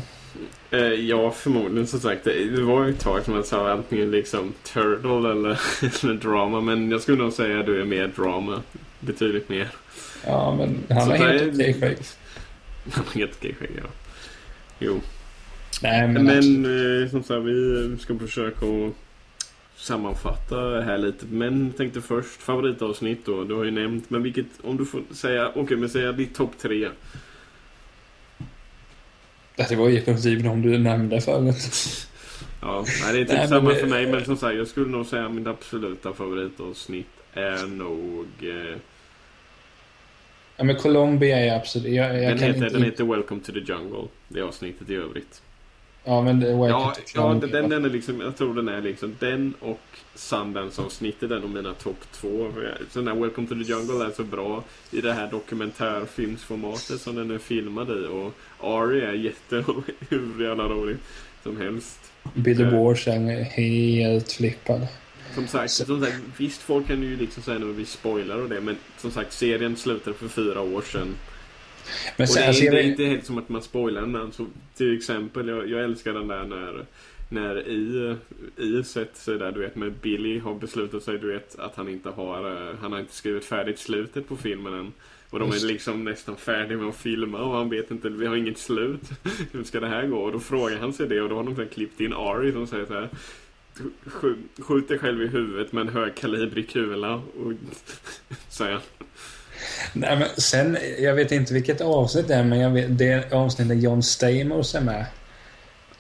eh, 0.71 1.01
ja, 1.01 1.31
förmodligen 1.31 1.87
som 1.87 2.01
sagt. 2.01 2.25
Det, 2.25 2.63
var 2.63 2.85
ju 2.85 2.91
ett 2.91 3.01
tag 3.01 3.25
som 3.25 3.35
jag 3.35 3.47
sa 3.47 3.71
antingen 3.73 4.11
liksom 4.11 4.53
Turtle 4.73 5.31
eller, 5.31 5.61
eller 6.05 6.15
Drama. 6.15 6.61
Men 6.61 6.91
jag 6.91 7.01
skulle 7.01 7.19
nog 7.19 7.33
säga 7.33 7.61
att 7.61 7.67
du 7.67 7.81
är 7.81 7.85
mer 7.85 8.11
Drama. 8.17 8.63
Betydligt 9.01 9.49
mer. 9.49 9.69
Ja 10.27 10.55
men 10.59 10.97
han 10.99 11.09
har 11.11 11.17
helt 11.17 11.55
okej 11.55 11.75
skägg. 11.81 11.97
Han 12.93 13.05
har 13.07 13.15
helt 13.21 13.33
okej 13.39 13.55
skägg, 13.61 13.71
ja. 13.77 13.89
Jo. 14.79 15.01
Nej 15.83 16.09
men, 16.09 16.25
Men 16.25 17.03
eh, 17.05 17.11
som 17.11 17.23
sagt, 17.23 17.41
vi 17.45 17.97
ska 18.01 18.19
försöka 18.19 18.67
att 18.67 18.95
sammanfatta 19.83 20.81
här 20.81 20.99
lite. 20.99 21.27
Men 21.27 21.73
tänkte 21.73 22.01
först 22.01 22.43
favoritavsnitt 22.43 23.27
då. 23.27 23.45
Du 23.45 23.55
har 23.55 23.65
ju 23.65 23.71
nämnt. 23.71 24.11
Men 24.11 24.23
vilket, 24.23 24.47
om 24.63 24.77
du 24.77 24.85
får 24.87 25.03
säga, 25.11 25.53
okej 25.55 25.77
men 25.77 25.89
säga 25.89 26.13
ditt 26.13 26.35
topp 26.35 26.53
tre. 26.59 26.89
det 29.57 29.77
var 29.77 29.89
ju 29.89 29.99
i 29.99 30.01
princip 30.01 30.43
de 30.45 30.63
du 30.63 30.79
nämnde 30.79 31.21
förut. 31.21 32.07
Ja, 32.61 32.85
nej, 33.05 33.13
det 33.13 33.19
är 33.21 33.25
typ 33.25 33.29
Nej, 33.29 33.39
men 33.39 33.49
samma 33.49 33.71
det- 33.71 33.77
för 33.77 33.87
mig. 33.87 34.07
Men 34.07 34.25
som 34.25 34.37
sagt, 34.37 34.57
jag 34.57 34.67
skulle 34.69 34.87
nog 34.89 35.07
säga 35.07 35.29
mitt 35.29 35.47
absoluta 35.47 36.13
favoritavsnitt 36.13 37.07
är 37.33 37.67
nog... 37.67 38.27
Eh, 38.41 38.77
Ja 40.57 40.65
men 40.65 40.77
Colombia 40.77 41.39
är 41.39 41.57
absolut... 41.57 41.93
Jag, 41.93 42.07
jag 42.07 42.15
den, 42.23 42.39
heter, 42.39 42.55
inte... 42.55 42.69
den 42.69 42.83
heter 42.83 43.05
Welcome 43.05 43.41
to 43.41 43.53
the 43.53 43.59
Jungle. 43.59 44.09
Det 44.29 44.43
avsnittet 44.43 44.91
i 44.91 44.95
övrigt. 44.95 45.43
Ja 46.05 46.23
men 46.23 46.41
det 46.41 46.49
Ja, 46.49 46.95
ja 47.15 47.29
den, 47.41 47.51
den, 47.51 47.69
den 47.69 47.85
är 47.85 47.91
liksom, 47.91 48.21
jag 48.21 48.37
tror 48.37 48.55
den 48.55 48.69
är 48.69 48.81
liksom 48.83 49.17
den 49.19 49.55
och 49.61 49.81
Sundance-avsnittet 50.15 51.31
är 51.31 51.39
nog 51.41 51.51
mina 51.51 51.75
topp 51.75 51.99
två. 52.13 52.53
Den 52.93 53.09
här 53.09 53.15
Welcome 53.15 53.49
to 53.49 53.55
the 53.55 53.61
Jungle 53.73 54.05
är 54.07 54.11
så 54.17 54.23
bra 54.25 54.65
i 54.91 55.01
det 55.01 55.13
här 55.13 55.31
dokumentärfilmsformatet 55.31 57.01
som 57.01 57.15
den 57.15 57.31
är 57.31 57.39
filmad 57.39 57.91
i. 57.91 58.07
Och 58.07 58.35
Ari 58.61 59.01
är 59.01 59.13
jätte 59.13 59.65
hur 60.09 60.43
jävla 60.49 60.65
rolig 60.65 60.97
som 61.43 61.57
helst. 61.57 61.99
Billy 62.35 62.65
Eh. 62.65 62.85
Walsh 62.85 63.09
är 63.09 63.43
helt 63.45 64.33
flippad. 64.33 64.87
Som 65.35 65.47
sagt, 65.47 65.71
Så- 65.71 65.85
som 65.85 66.01
sagt, 66.05 66.17
visst 66.37 66.61
folk 66.63 66.87
kan 66.87 67.03
ju 67.03 67.17
liksom 67.17 67.43
säga 67.43 67.59
nu 67.59 67.73
vi 67.73 67.85
spoilar 67.87 68.37
och 68.37 68.49
det, 68.49 68.61
men 68.61 68.77
som 68.99 69.11
sagt 69.11 69.33
serien 69.33 69.77
slutade 69.77 70.17
för 70.17 70.29
fyra 70.29 70.61
år 70.61 70.83
sedan. 70.83 71.15
Men 72.17 72.25
Och 72.25 72.29
sen, 72.29 72.41
det, 72.41 72.45
är, 72.45 72.49
alltså, 72.49 72.65
det 72.65 72.81
är 72.81 72.83
inte 72.83 73.05
helt 73.05 73.27
som 73.27 73.39
att 73.39 73.49
man 73.49 73.63
spoilar 73.63 74.01
den, 74.01 74.13
men 74.13 74.21
alltså, 74.21 74.47
till 74.77 74.97
exempel, 74.97 75.49
jag, 75.49 75.69
jag 75.71 75.85
älskar 75.85 76.13
den 76.13 76.29
där 76.29 76.45
när, 76.45 76.85
när 77.29 77.69
i, 77.69 78.17
i 78.57 78.85
sätter 78.85 79.19
sig 79.21 79.39
där, 79.39 79.53
du 79.53 79.61
vet, 79.61 79.77
med 79.77 79.93
Billy 79.93 80.39
har 80.39 80.55
beslutat 80.55 81.03
sig, 81.03 81.19
du 81.19 81.33
vet, 81.33 81.59
att 81.59 81.77
han 81.77 81.89
inte 81.89 82.09
har, 82.09 82.69
eh, 82.69 82.75
han 82.81 82.93
har 82.93 82.99
inte 83.01 83.15
skrivit 83.15 83.45
färdigt 83.45 83.79
slutet 83.79 84.29
på 84.29 84.37
filmen 84.37 84.75
än. 84.75 84.93
Och 85.31 85.39
de 85.39 85.49
är 85.51 85.55
det. 85.61 85.67
liksom 85.67 86.05
nästan 86.05 86.37
färdiga 86.37 86.79
med 86.79 86.89
att 86.89 86.97
filma 86.97 87.39
och 87.43 87.57
han 87.57 87.71
vet 87.71 87.91
inte, 87.91 88.09
vi 88.09 88.27
har 88.27 88.37
inget 88.37 88.59
slut. 88.59 89.01
Hur 89.53 89.65
ska 89.65 89.81
det 89.81 89.87
här 89.89 90.07
gå? 90.07 90.17
Och 90.19 90.33
då 90.33 90.41
frågar 90.41 90.79
han 90.79 90.93
sig 90.93 91.09
det 91.09 91.21
och 91.21 91.29
då 91.29 91.35
har 91.37 91.43
de 91.45 91.67
klippt 91.69 92.01
in 92.01 92.13
Ari 92.13 92.53
som 92.53 92.67
säger 92.67 92.87
så 92.87 92.95
här. 92.95 93.09
"Sk- 94.05 94.63
Skjut 94.63 94.89
dig 94.89 94.99
själv 94.99 95.23
i 95.23 95.27
huvudet 95.27 95.73
med 95.73 95.81
en 95.81 95.89
högkalibrig 95.89 96.71
kula 96.71 97.15
och 97.15 97.53
säger 98.49 98.73
han. 98.73 98.83
Nej, 99.93 100.17
men 100.19 100.29
sen, 100.37 100.79
jag 100.99 101.15
vet 101.15 101.33
inte 101.33 101.55
vilket 101.55 101.81
avsnitt 101.81 102.29
det 102.29 102.35
är, 102.35 102.45
men 102.45 102.59
jag 102.61 102.71
vet, 102.71 102.99
det 102.99 103.09
är 103.13 103.35
avsnittet 103.35 103.83
John 103.83 104.03
Stamos 104.03 104.75
är 104.75 104.81
med. 104.81 105.05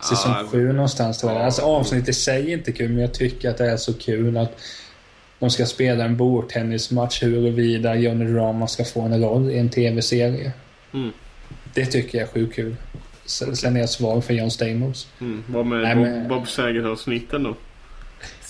Säsong 0.09 0.33
Ja, 0.38 0.46
7 0.51 0.72
någonstans 0.72 1.18
tror 1.18 1.33
jag. 1.33 1.40
ja. 1.40 1.44
Alltså 1.44 1.62
avsnittet 1.62 2.09
i 2.09 2.12
sig 2.12 2.53
är 2.53 2.57
inte 2.57 2.72
kul, 2.72 2.88
men 2.90 2.98
jag 3.01 3.14
tycker 3.14 3.51
att 3.51 3.59
det 3.59 3.70
är 3.70 3.77
så 3.77 3.94
kul 3.94 4.37
att 4.37 4.59
de 5.38 5.51
ska 5.51 5.66
spela 5.66 6.05
en 6.05 6.16
bordtennismatch 6.16 7.22
huruvida 7.22 7.94
Johnny 7.94 8.25
Drama 8.25 8.66
ska 8.66 8.85
få 8.85 9.01
en 9.01 9.20
roll 9.22 9.51
i 9.51 9.59
en 9.59 9.68
tv-serie. 9.68 10.53
Mm. 10.94 11.11
Det 11.75 11.87
tycker 11.87 12.18
jag 12.18 12.29
är 12.29 12.33
sjukt 12.33 12.55
kul. 12.57 12.77
Sen 13.27 13.57
sen 13.57 13.77
är 13.77 13.81
jag 13.81 13.88
svag 13.90 14.25
för 14.25 14.35
John 14.35 14.51
Stamos. 14.51 15.09
Mm, 15.20 15.44
vad 15.48 15.66
med 15.66 15.79
Nej, 15.83 15.94
Bob, 15.94 16.05
men- 16.05 16.29
Bob 16.29 16.48
Saget-avsnitten 16.48 17.42
då? 17.42 17.55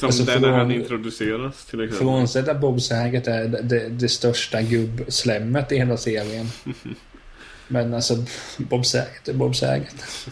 Som 0.03 0.09
Alltså, 0.09 0.25
där 0.25 0.41
när 0.41 0.59
han 0.59 0.71
introduceras 0.71 1.65
till 1.65 1.81
exempel. 1.81 2.07
Frånsett 2.07 2.49
att 2.49 2.61
Bob 2.61 2.81
Saget 2.81 3.29
är 3.29 3.49
det, 3.49 3.62
det, 3.62 3.88
det 3.88 4.09
största 4.09 4.62
gubbslemmet 4.62 5.73
i 5.73 5.77
hela 5.77 5.97
serien. 5.97 6.47
Men 7.69 7.95
alltså, 7.95 8.15
Bob 8.59 8.87
Saget 8.87 9.29
är 9.29 9.33
Bob 9.33 9.57
Saget. 9.57 10.29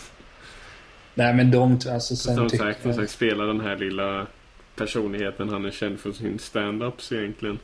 Nej 1.15 1.35
men 1.35 1.51
de, 1.51 1.79
alltså 1.91 2.17
sen 2.17 2.37
Som 2.37 2.51
sagt, 2.51 2.83
som 2.83 2.91
jag... 2.91 3.01
sagt 3.01 3.11
spelar 3.11 3.47
den 3.47 3.61
här 3.61 3.77
lilla 3.77 4.27
personligheten 4.77 5.49
han 5.49 5.65
är 5.65 5.71
känd 5.71 6.01
för 6.01 6.13
sin 6.13 6.39
stand-ups 6.39 7.15
egentligen. 7.15 7.59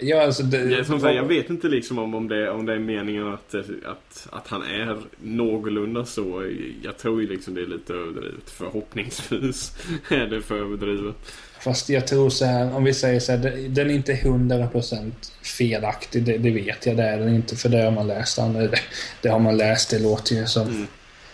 Ja, 0.00 0.22
alltså 0.22 0.42
det, 0.42 0.58
Jag, 0.58 0.86
som 0.86 1.00
sagt, 1.00 1.14
jag 1.14 1.24
vet 1.24 1.50
inte 1.50 1.68
liksom 1.68 1.98
om, 1.98 2.14
om, 2.14 2.28
det, 2.28 2.50
om 2.50 2.66
det 2.66 2.72
är 2.72 2.78
meningen 2.78 3.28
att, 3.28 3.54
att, 3.84 4.28
att 4.30 4.48
han 4.48 4.62
är 4.62 4.98
någorlunda 5.22 6.04
så. 6.04 6.50
Jag 6.82 6.98
tror 6.98 7.22
ju 7.22 7.28
liksom 7.28 7.54
det 7.54 7.60
är 7.60 7.66
lite 7.66 7.94
överdrivet. 7.94 8.50
Förhoppningsvis 8.50 9.72
är 10.08 10.26
det 10.26 10.42
för 10.42 10.58
överdrivet. 10.58 11.14
Fast 11.60 11.88
jag 11.88 12.06
tror 12.06 12.30
så 12.30 12.44
här, 12.44 12.76
om 12.76 12.84
vi 12.84 12.94
säger 12.94 13.20
så 13.20 13.32
här, 13.32 13.68
den 13.68 13.90
är 13.90 13.94
inte 13.94 14.12
100% 14.12 15.10
felaktig, 15.58 16.24
det, 16.24 16.38
det 16.38 16.50
vet 16.50 16.86
jag, 16.86 16.96
det 16.96 17.02
är 17.02 17.18
den 17.18 17.34
inte, 17.34 17.56
för 17.56 17.68
det 17.68 17.82
har 17.82 17.90
man 17.90 18.06
läst. 18.06 18.36
Det, 18.36 18.80
det 19.22 19.28
har 19.28 19.38
man 19.38 19.56
läst, 19.56 19.90
det 19.90 19.98
låter 19.98 20.34
ju 20.34 20.46
som... 20.46 20.68
Mm. 20.68 20.86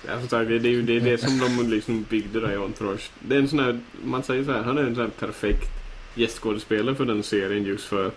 Ja, 0.08 0.18
som 0.20 0.28
sagt, 0.28 0.48
det, 0.48 0.58
det 0.58 0.68
är 0.68 0.72
ju 0.72 0.82
det, 0.82 1.00
det 1.00 1.18
som 1.18 1.38
de 1.38 1.70
liksom 1.70 2.06
byggde 2.10 2.40
det 2.40 2.52
i 2.52 2.56
Entourage. 2.56 3.10
Det 3.20 3.34
är 3.34 3.38
en 3.38 3.48
sån 3.48 3.58
här, 3.58 3.80
man 4.04 4.22
säger 4.22 4.44
så 4.44 4.52
här, 4.52 4.62
han 4.62 4.78
är 4.78 4.82
en 4.82 4.94
sån 4.94 5.04
här 5.04 5.26
perfekt 5.26 5.68
gästskådespelare 6.14 6.94
för 6.94 7.04
den 7.04 7.22
serien 7.22 7.64
just 7.64 7.84
för 7.84 8.10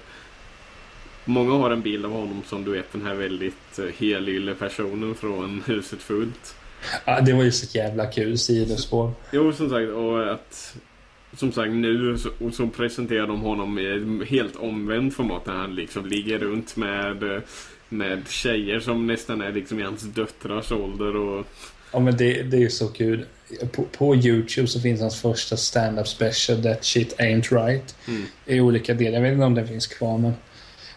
Många 1.26 1.54
har 1.54 1.72
en 1.72 1.82
bild 1.82 2.06
av 2.06 2.12
honom 2.12 2.44
som 2.48 2.64
du 2.66 2.72
vet 2.72 2.92
den 2.92 3.06
här 3.06 3.16
väldigt 3.16 3.80
eh, 3.80 3.86
helylle 4.00 4.56
personen 4.56 5.16
från 5.16 5.64
Huset 5.68 6.00
Fullt. 6.00 6.56
Ja, 7.06 7.22
det 7.22 7.34
var 7.34 7.44
ju 7.44 7.52
så 7.52 7.78
jävla 7.78 8.06
kul 8.06 8.38
sidospår. 8.38 9.12
Jo, 9.32 9.54
som 9.54 9.70
sagt, 9.70 9.90
och 9.90 10.32
att 10.34 10.76
som 11.38 11.52
sagt 11.52 11.72
nu 11.72 12.18
så, 12.18 12.30
och 12.46 12.54
så 12.54 12.68
presenterar 12.68 13.28
de 13.28 13.42
honom 13.42 13.80
i 13.80 13.86
ett 13.86 14.30
helt 14.30 14.56
omvänt 14.56 15.16
format 15.16 15.46
där 15.46 15.54
han 15.54 15.76
liksom 15.76 16.06
ligger 16.06 16.40
runt 16.40 16.76
med 16.76 17.24
eh, 17.24 17.42
med 17.90 18.28
tjejer 18.28 18.80
som 18.80 19.08
nästan 19.08 19.42
är 19.42 19.52
liksom 19.52 19.80
i 19.80 19.84
hans 19.84 20.02
döttrars 20.02 20.72
ålder 20.72 21.16
och 21.16 21.46
Ja, 21.92 22.00
men 22.00 22.18
det, 22.18 22.44
det 22.44 22.58
är 22.58 22.62
ju 22.62 22.70
så 22.70 22.88
kul. 22.88 23.26
På, 23.72 23.84
på 23.84 24.16
YouTube 24.16 24.68
så 24.68 24.80
finns 24.80 25.02
hans 25.02 25.22
första 25.22 25.58
stand-up 25.58 26.08
special, 26.08 26.64
That 26.64 26.86
Shit 26.86 27.20
Ain't 27.20 27.66
Right. 27.66 27.96
Mm. 28.08 28.26
I 28.46 28.60
olika 28.60 28.94
delar. 28.94 29.14
Jag 29.14 29.22
vet 29.22 29.34
inte 29.34 29.46
om 29.46 29.56
den 29.56 29.68
finns 29.68 29.88
kvar, 29.88 30.18
men... 30.18 30.34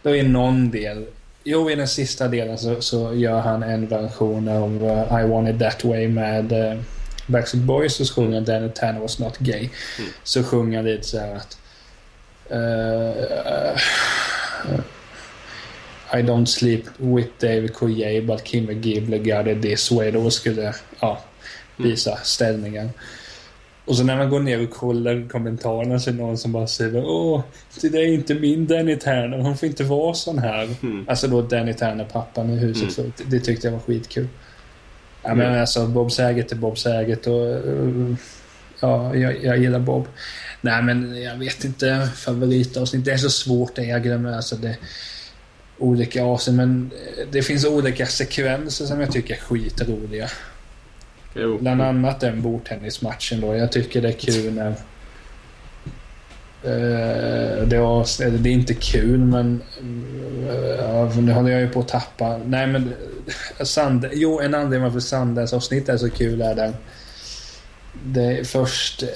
Då 0.03 0.17
i 0.17 0.23
någon 0.23 0.71
del... 0.71 1.07
Jo, 1.45 1.71
i 1.71 1.75
den 1.75 1.89
sista 1.89 2.29
delen 2.29 2.59
så, 2.59 2.81
så 2.81 3.15
gör 3.15 3.41
han 3.41 3.63
en 3.63 3.87
version 3.87 4.49
av 4.49 4.85
uh, 4.85 5.21
I 5.21 5.29
Want 5.29 5.49
It 5.49 5.59
That 5.59 5.85
Way 5.85 6.09
med 6.09 6.53
uh, 6.53 6.81
Backstreet 7.27 7.65
Boys 7.65 8.01
och 8.01 8.07
så 8.07 8.15
sjunger 8.15 8.35
han 8.35 8.45
Danny 8.45 8.69
Tanner 8.69 9.01
was 9.01 9.19
not 9.19 9.39
gay. 9.39 9.69
Mm. 9.99 10.11
Så 10.25 10.43
sjunger 10.43 10.77
han 10.77 10.87
lite 10.87 11.07
så 11.07 11.19
här 11.19 11.35
att... 11.35 11.59
Uh, 12.51 13.79
I 16.15 16.23
don't 16.23 16.47
sleep 16.47 16.85
with 16.99 17.29
David 17.41 17.75
Coulier 17.75 18.23
but 18.23 18.45
Kimmy 18.45 18.75
Gibbler 18.75 19.19
got 19.19 19.47
it 19.47 19.63
this 19.63 19.91
way. 19.91 20.11
Då 20.11 20.31
skulle 20.31 20.75
ja, 21.01 21.23
visa 21.77 22.17
ställningen. 22.17 22.91
Och 23.85 23.97
så 23.97 24.05
när 24.05 24.17
man 24.17 24.31
går 24.31 24.41
ner 24.41 24.63
och 24.63 24.71
kollar 24.71 25.29
kommentarerna 25.29 25.99
så 25.99 26.11
är 26.11 26.15
det 26.15 26.23
någon 26.23 26.39
som 26.39 26.53
bara 26.53 26.67
säger 26.67 27.05
Åh, 27.05 27.43
det 27.83 27.99
är 27.99 28.07
inte 28.07 28.35
min 28.35 28.67
Danny 28.67 28.97
Turner, 28.97 29.39
hon 29.39 29.57
får 29.57 29.69
inte 29.69 29.85
vara 29.85 30.15
sån 30.15 30.39
här. 30.39 30.69
Mm. 30.83 31.05
Alltså 31.09 31.29
då 31.29 31.43
Danny 31.43 31.75
Turner, 31.75 32.05
pappan 32.05 32.51
i 32.51 32.57
huset. 32.57 32.99
Mm. 32.99 33.13
Så 33.17 33.23
det 33.27 33.41
tyckte 33.41 33.67
jag 33.67 33.73
var 33.73 33.81
skitkul. 33.81 34.29
Ja, 35.23 35.31
mm. 35.31 35.39
men 35.39 35.61
alltså 35.61 35.87
Bob 35.87 36.13
Saget 36.13 36.53
är 36.53 36.57
Bob 36.57 36.79
Saget 36.79 37.27
och... 37.27 37.61
Ja, 38.81 39.17
jag, 39.17 39.45
jag 39.45 39.59
gillar 39.59 39.79
Bob. 39.79 40.09
Nej, 40.61 40.83
men 40.83 41.23
jag 41.23 41.37
vet 41.37 41.65
inte. 41.65 42.09
Favoritavsnitt. 42.17 43.05
Det 43.05 43.13
är 43.13 43.17
så 43.17 43.31
svårt 43.31 43.75
det 43.75 43.85
jag 43.85 44.03
glömmer. 44.03 44.33
Alltså 44.33 44.57
det, 44.57 44.77
olika 45.79 46.25
avsnitt, 46.25 46.57
men 46.57 46.91
det 47.31 47.43
finns 47.43 47.65
olika 47.65 48.07
sekvenser 48.07 48.85
som 48.85 49.01
jag 49.01 49.13
tycker 49.13 49.35
är 49.35 49.39
skitroliga. 49.39 50.29
Jo. 51.35 51.59
Bland 51.59 51.83
annat 51.83 52.21
den 52.21 52.43
bordtennismatchen 52.43 53.41
då. 53.41 53.57
Jag 53.57 53.73
tycker 53.73 54.03
det 54.03 54.09
är 54.09 54.13
kul 54.13 54.53
när... 54.53 54.75
Uh, 56.65 57.67
det, 57.67 57.79
var, 57.79 58.29
det 58.39 58.49
är 58.49 58.53
inte 58.53 58.75
kul 58.75 59.19
men... 59.19 59.63
Uh, 59.81 61.19
nu 61.19 61.33
håller 61.33 61.51
jag 61.51 61.61
ju 61.61 61.69
på 61.69 61.81
att 61.81 61.89
tappa. 61.89 62.41
Nej 62.47 62.67
men... 62.67 62.85
Uh, 62.85 63.65
Sand, 63.65 64.09
jo, 64.13 64.41
en 64.41 64.55
anledning 64.55 64.83
varför 64.83 65.01
Sandens 65.01 65.53
avsnitt 65.53 65.89
är 65.89 65.97
så 65.97 66.11
kul 66.11 66.43
är 66.43 66.55
den... 66.55 66.75
Det 68.05 68.39
är 68.39 68.45
först... 68.45 69.03
Uh, 69.03 69.09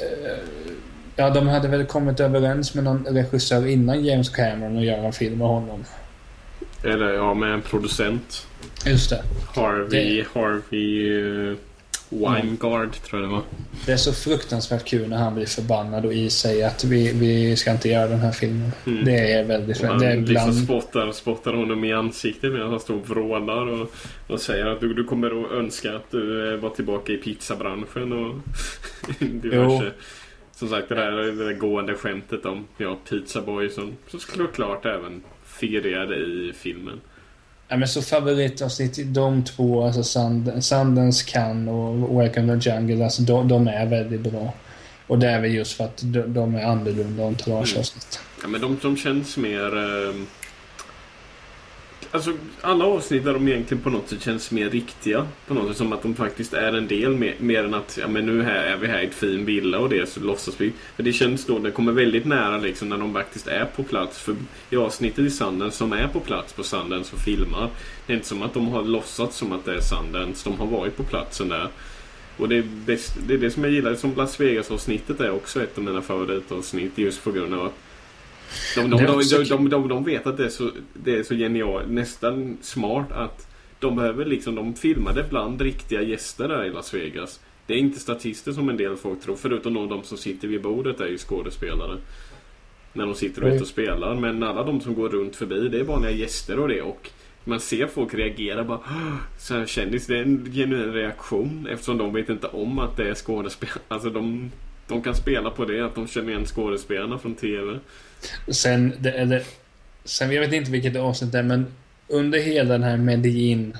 ja, 1.16 1.30
de 1.30 1.48
hade 1.48 1.68
väl 1.68 1.84
kommit 1.84 2.20
överens 2.20 2.74
med 2.74 2.84
någon 2.84 3.06
regissör 3.06 3.66
innan 3.66 4.04
James 4.04 4.28
Cameron 4.28 4.78
att 4.78 4.84
göra 4.84 5.06
en 5.06 5.12
film 5.12 5.38
med 5.38 5.48
honom. 5.48 5.84
Eller 6.84 7.12
ja, 7.12 7.34
med 7.34 7.52
en 7.52 7.62
producent. 7.62 8.46
Just 8.86 9.10
det. 9.10 9.22
Harvey... 9.54 10.16
Det... 10.16 10.26
Harvey... 10.40 11.56
Winegard 12.08 12.82
mm. 12.82 12.90
tror 12.90 13.22
jag 13.22 13.30
det 13.30 13.34
var. 13.34 13.42
Det 13.86 13.92
är 13.92 13.96
så 13.96 14.12
fruktansvärt 14.12 14.84
kul 14.84 15.08
när 15.08 15.16
han 15.16 15.34
blir 15.34 15.46
förbannad 15.46 16.06
och 16.06 16.14
i 16.14 16.30
sig 16.30 16.64
att 16.64 16.84
vi, 16.84 17.12
vi 17.12 17.56
ska 17.56 17.70
inte 17.70 17.88
göra 17.88 18.08
den 18.08 18.20
här 18.20 18.32
filmen. 18.32 18.72
Mm. 18.86 19.04
Det 19.04 19.32
är 19.32 19.44
väldigt 19.44 19.82
Han 19.82 19.98
det 19.98 20.06
är 20.06 20.16
ibland... 20.16 20.28
liksom 20.28 20.52
spottar, 20.52 21.12
spottar 21.12 21.52
honom 21.52 21.84
i 21.84 21.92
ansiktet 21.92 22.52
medan 22.52 22.70
han 22.70 22.80
står 22.80 22.94
och 22.94 23.08
vrålar 23.08 23.66
och, 23.66 23.92
och 24.26 24.40
säger 24.40 24.66
att 24.66 24.80
du, 24.80 24.94
du 24.94 25.04
kommer 25.04 25.44
att 25.44 25.52
önska 25.52 25.96
att 25.96 26.10
du 26.10 26.52
eh, 26.54 26.60
var 26.60 26.70
tillbaka 26.70 27.12
i 27.12 27.16
pizzabranschen 27.16 28.12
och 28.12 28.34
diverse. 29.18 29.84
Jo. 29.84 29.90
Som 30.52 30.68
sagt 30.68 30.88
det 30.88 30.94
där, 30.94 31.12
det 31.12 31.44
där 31.44 31.52
gående 31.52 31.94
skämtet 31.94 32.46
om 32.46 32.66
ja, 32.76 32.98
pizzaboy 33.08 33.68
som, 33.68 33.96
som 34.08 34.20
såklart 34.20 34.86
även 34.86 35.22
figurerade 35.44 36.16
i 36.16 36.52
filmen. 36.56 37.00
Ja, 37.68 37.76
men 37.76 37.88
så 37.88 38.02
favoritavsnitt, 38.02 38.98
de 39.14 39.44
två, 39.44 39.84
alltså 39.84 40.02
Sand, 40.02 40.64
Sandens 40.64 41.22
kan 41.22 41.68
och 41.68 42.20
Welcome 42.20 42.60
to 42.60 42.68
Jungle, 42.68 43.04
alltså 43.04 43.22
de, 43.22 43.48
de, 43.48 43.68
är 43.68 43.86
väldigt 43.86 44.20
bra. 44.20 44.52
Och 45.06 45.18
det 45.18 45.28
är 45.28 45.40
väl 45.40 45.54
just 45.54 45.72
för 45.72 45.84
att 45.84 46.02
de, 46.04 46.20
de 46.34 46.54
är 46.54 46.64
annorlunda 46.64 47.26
entourageavsnitt. 47.26 48.20
Mm. 48.20 48.42
Ja, 48.42 48.48
men 48.48 48.60
de, 48.60 48.78
de 48.82 48.96
känns 48.96 49.36
mer... 49.36 49.76
Eh, 49.76 50.14
Alltså 52.16 52.32
alla 52.60 52.84
avsnitt 52.84 53.24
där 53.24 53.32
de 53.32 53.48
egentligen 53.48 53.82
på 53.82 53.90
något 53.90 54.08
sätt 54.08 54.22
känns 54.22 54.50
mer 54.50 54.70
riktiga. 54.70 55.26
På 55.46 55.54
något 55.54 55.68
sätt 55.68 55.76
som 55.76 55.92
att 55.92 56.02
de 56.02 56.14
faktiskt 56.14 56.54
är 56.54 56.72
en 56.72 56.88
del 56.88 57.16
mer, 57.16 57.34
mer 57.38 57.64
än 57.64 57.74
att 57.74 57.98
ja, 58.00 58.08
men 58.08 58.26
nu 58.26 58.42
här 58.42 58.64
är 58.64 58.76
vi 58.76 58.86
här 58.86 59.00
i 59.00 59.06
ett 59.06 59.14
fin 59.14 59.44
villa 59.44 59.78
och 59.78 59.88
det 59.88 60.08
så 60.08 60.20
låtsas 60.20 60.60
vi. 60.60 60.72
För 60.96 61.02
det 61.02 61.12
känns 61.12 61.46
då, 61.46 61.58
det 61.58 61.70
kommer 61.70 61.92
väldigt 61.92 62.24
nära 62.24 62.58
liksom 62.58 62.88
när 62.88 62.98
de 62.98 63.12
faktiskt 63.12 63.46
är 63.46 63.64
på 63.64 63.82
plats. 63.82 64.18
För 64.18 64.36
i 64.70 64.76
avsnittet 64.76 65.18
i 65.18 65.30
sanden 65.30 65.70
som 65.70 65.92
är 65.92 66.08
på 66.08 66.20
plats 66.20 66.52
på 66.52 66.62
sanden 66.62 67.00
och 67.12 67.18
filmar. 67.18 67.70
Det 68.06 68.12
är 68.12 68.16
inte 68.16 68.28
som 68.28 68.42
att 68.42 68.54
de 68.54 68.68
har 68.68 68.82
låtsats 68.82 69.36
som 69.36 69.52
att 69.52 69.64
det 69.64 69.74
är 69.74 69.80
Sundance. 69.80 70.50
De 70.50 70.58
har 70.58 70.66
varit 70.66 70.96
på 70.96 71.02
platsen 71.02 71.48
där. 71.48 71.68
Och 72.36 72.48
det 72.48 72.56
är, 72.56 72.64
bäst, 72.86 73.16
det 73.26 73.34
är 73.34 73.38
det 73.38 73.50
som 73.50 73.64
jag 73.64 73.72
gillar. 73.72 73.94
Som 73.94 74.14
Las 74.14 74.40
Vegas-avsnittet 74.40 75.20
är 75.20 75.30
också 75.30 75.62
ett 75.62 75.78
av 75.78 75.84
mina 75.84 76.02
favoritavsnitt. 76.02 76.98
Just 76.98 77.24
på 77.24 77.32
grund 77.32 77.54
av 77.54 77.66
att 77.66 77.74
de, 78.74 78.90
de, 78.90 78.96
de, 79.48 79.68
de, 79.68 79.88
de, 79.88 80.04
vet 80.04 80.26
att 80.26 80.36
det 80.36 80.44
är 80.44 80.48
så, 80.48 80.70
det 80.92 81.14
är 81.14 81.22
så 81.22 81.34
genialt, 81.34 81.88
nästan 81.88 82.56
smart 82.60 83.12
att 83.12 83.48
de 83.78 83.96
behöver 83.96 84.24
liksom, 84.24 84.54
de 84.54 84.74
filmade 84.74 85.26
bland 85.30 85.60
riktiga 85.60 86.02
gäster 86.02 86.48
där 86.48 86.64
i 86.64 86.70
Las 86.70 86.94
Vegas. 86.94 87.40
Det 87.66 87.74
är 87.74 87.78
inte 87.78 88.00
statister 88.00 88.52
som 88.52 88.68
en 88.68 88.76
del 88.76 88.96
folk 88.96 89.22
tror, 89.22 89.36
förutom 89.36 89.74
de 89.74 90.02
som 90.02 90.18
sitter 90.18 90.48
vid 90.48 90.62
bordet 90.62 91.00
är 91.00 91.06
ju 91.06 91.18
skådespelare. 91.18 91.98
När 92.92 93.06
de 93.06 93.14
sitter 93.14 93.48
ute 93.48 93.62
och 93.62 93.68
spelar. 93.68 94.14
Men 94.14 94.42
alla 94.42 94.64
de 94.64 94.80
som 94.80 94.94
går 94.94 95.08
runt 95.08 95.36
förbi, 95.36 95.68
det 95.68 95.80
är 95.80 95.84
vanliga 95.84 96.10
gäster 96.10 96.58
och 96.58 96.68
det. 96.68 96.82
Och 96.82 97.10
man 97.44 97.60
ser 97.60 97.86
folk 97.86 98.14
reagera 98.14 98.64
bara 98.64 98.80
så 99.38 99.54
här 99.54 99.66
kändis. 99.66 100.06
Det 100.06 100.18
är 100.18 100.22
en 100.22 100.52
genuin 100.52 100.92
reaktion 100.92 101.66
eftersom 101.70 101.98
de 101.98 102.12
vet 102.12 102.28
inte 102.28 102.46
om 102.46 102.78
att 102.78 102.96
det 102.96 103.08
är 103.08 103.14
skådespelare. 103.14 103.80
Alltså 103.88 104.10
de, 104.10 104.50
de 104.88 105.02
kan 105.02 105.14
spela 105.14 105.50
på 105.50 105.64
det, 105.64 105.80
att 105.80 105.94
de 105.94 106.08
känner 106.08 106.30
igen 106.30 106.46
skådespelarna 106.46 107.18
från 107.18 107.34
TV. 107.34 107.78
Sen, 108.48 108.92
det, 108.98 109.24
det, 109.24 109.44
sen, 110.04 110.32
jag 110.32 110.40
vet 110.40 110.52
inte 110.52 110.70
vilket 110.70 110.96
avsnitt 110.96 111.32
det 111.32 111.38
är, 111.38 111.42
men 111.42 111.66
under 112.08 112.38
hela 112.38 112.72
den 112.72 112.82
här 112.82 112.96
Medellin 112.96 113.76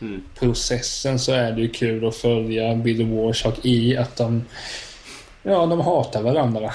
mm. 0.00 0.22
processen 0.38 1.18
så 1.18 1.32
är 1.32 1.52
det 1.52 1.60
ju 1.60 1.68
kul 1.68 2.06
att 2.06 2.16
följa 2.16 2.74
Billy 2.74 3.04
Warshawk 3.04 3.64
i 3.64 3.96
att 3.96 4.16
de 4.16 4.44
Ja, 5.42 5.66
de 5.66 5.80
hatar 5.80 6.22
varandra. 6.22 6.70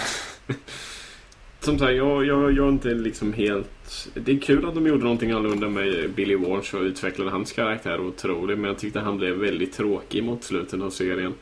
Som 1.60 1.80
sagt, 1.80 1.94
jag, 1.94 2.26
jag, 2.26 2.52
jag 2.52 2.66
är 2.66 2.70
inte 2.70 2.90
liksom 2.90 3.34
helt... 3.34 4.10
Det 4.14 4.32
är 4.32 4.40
kul 4.40 4.66
att 4.66 4.76
de 4.76 4.88
gjorde 4.88 5.04
någonting 5.04 5.32
annorlunda 5.32 5.70
med 5.70 6.10
Billy 6.16 6.36
Walsh 6.36 6.76
och 6.76 6.82
utvecklade 6.82 7.32
hans 7.32 7.52
karaktär 7.52 8.00
otroligt. 8.00 8.60
Men 8.60 8.68
jag 8.68 8.80
tyckte 8.80 9.00
han 9.00 9.18
blev 9.18 9.36
väldigt 9.36 9.74
tråkig 9.74 10.24
mot 10.24 10.44
slutet 10.44 10.82
av 10.82 10.90
serien. 10.90 11.34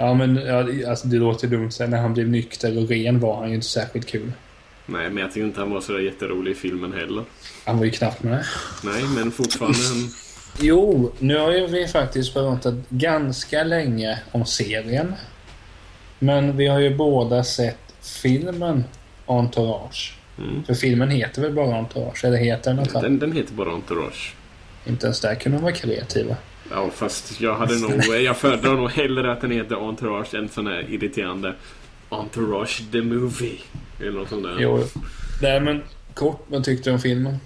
Ja, 0.00 0.14
men 0.14 0.36
ja, 0.36 0.90
alltså, 0.90 1.08
det 1.08 1.16
låter 1.16 1.48
dumt. 1.48 1.70
Sen 1.70 1.90
när 1.90 1.98
han 1.98 2.14
blev 2.14 2.28
nykter 2.28 2.78
och 2.78 2.88
ren 2.88 3.20
var 3.20 3.36
han 3.36 3.48
ju 3.48 3.54
inte 3.54 3.66
särskilt 3.66 4.06
kul. 4.06 4.32
Nej, 4.86 5.10
men 5.10 5.22
jag 5.22 5.32
tycker 5.32 5.46
inte 5.46 5.60
han 5.60 5.70
var 5.70 5.80
så 5.80 6.00
jätterolig 6.00 6.50
i 6.50 6.54
filmen 6.54 6.92
heller. 6.92 7.24
Han 7.64 7.78
var 7.78 7.84
ju 7.84 7.90
knappt 7.90 8.22
med. 8.22 8.44
Nej, 8.84 9.02
men 9.14 9.30
fortfarande... 9.30 9.78
En... 9.78 10.10
Jo, 10.60 11.12
nu 11.18 11.38
har 11.38 11.52
ju 11.52 11.66
vi 11.66 11.88
faktiskt 11.88 12.32
pratat 12.32 12.74
ganska 12.88 13.64
länge 13.64 14.18
om 14.32 14.46
serien. 14.46 15.14
Men 16.18 16.56
vi 16.56 16.66
har 16.66 16.78
ju 16.78 16.96
båda 16.96 17.44
sett 17.44 17.94
filmen 18.00 18.84
Entourage. 19.26 20.14
Mm. 20.38 20.64
För 20.64 20.74
filmen 20.74 21.10
heter 21.10 21.42
väl 21.42 21.52
bara 21.52 21.76
Entourage? 21.76 22.24
Eller 22.24 22.38
heter 22.38 22.70
den 22.70 22.76
något 22.76 23.02
den, 23.02 23.18
den 23.18 23.32
heter 23.32 23.54
bara 23.54 23.72
Entourage. 23.72 24.34
Inte 24.86 25.06
ens 25.06 25.20
där 25.20 25.34
kunde 25.34 25.58
de 25.58 25.62
vara 25.62 25.74
kreativa. 25.74 26.36
Ja, 26.70 26.90
fast 26.90 27.40
jag 27.40 27.54
hade 27.54 27.78
nog... 27.78 28.16
Jag 28.20 28.36
föredrar 28.36 28.74
nog 28.74 28.90
hellre 28.90 29.32
att 29.32 29.40
den 29.40 29.50
heter 29.50 29.88
Entourage 29.88 30.34
än 30.34 30.48
sån 30.48 30.66
här 30.66 30.86
irriterande 30.90 31.54
Entourage 32.08 32.82
the 32.92 33.02
Movie. 33.02 33.58
Eller 34.00 34.12
något 34.12 34.28
sånt 34.28 34.42
där. 34.42 34.56
Jo. 34.58 34.84
Nej, 35.42 35.60
men 35.60 35.82
kort, 36.14 36.44
vad 36.48 36.64
tyckte 36.64 36.90
du 36.90 36.94
om 36.94 37.00
filmen? 37.00 37.36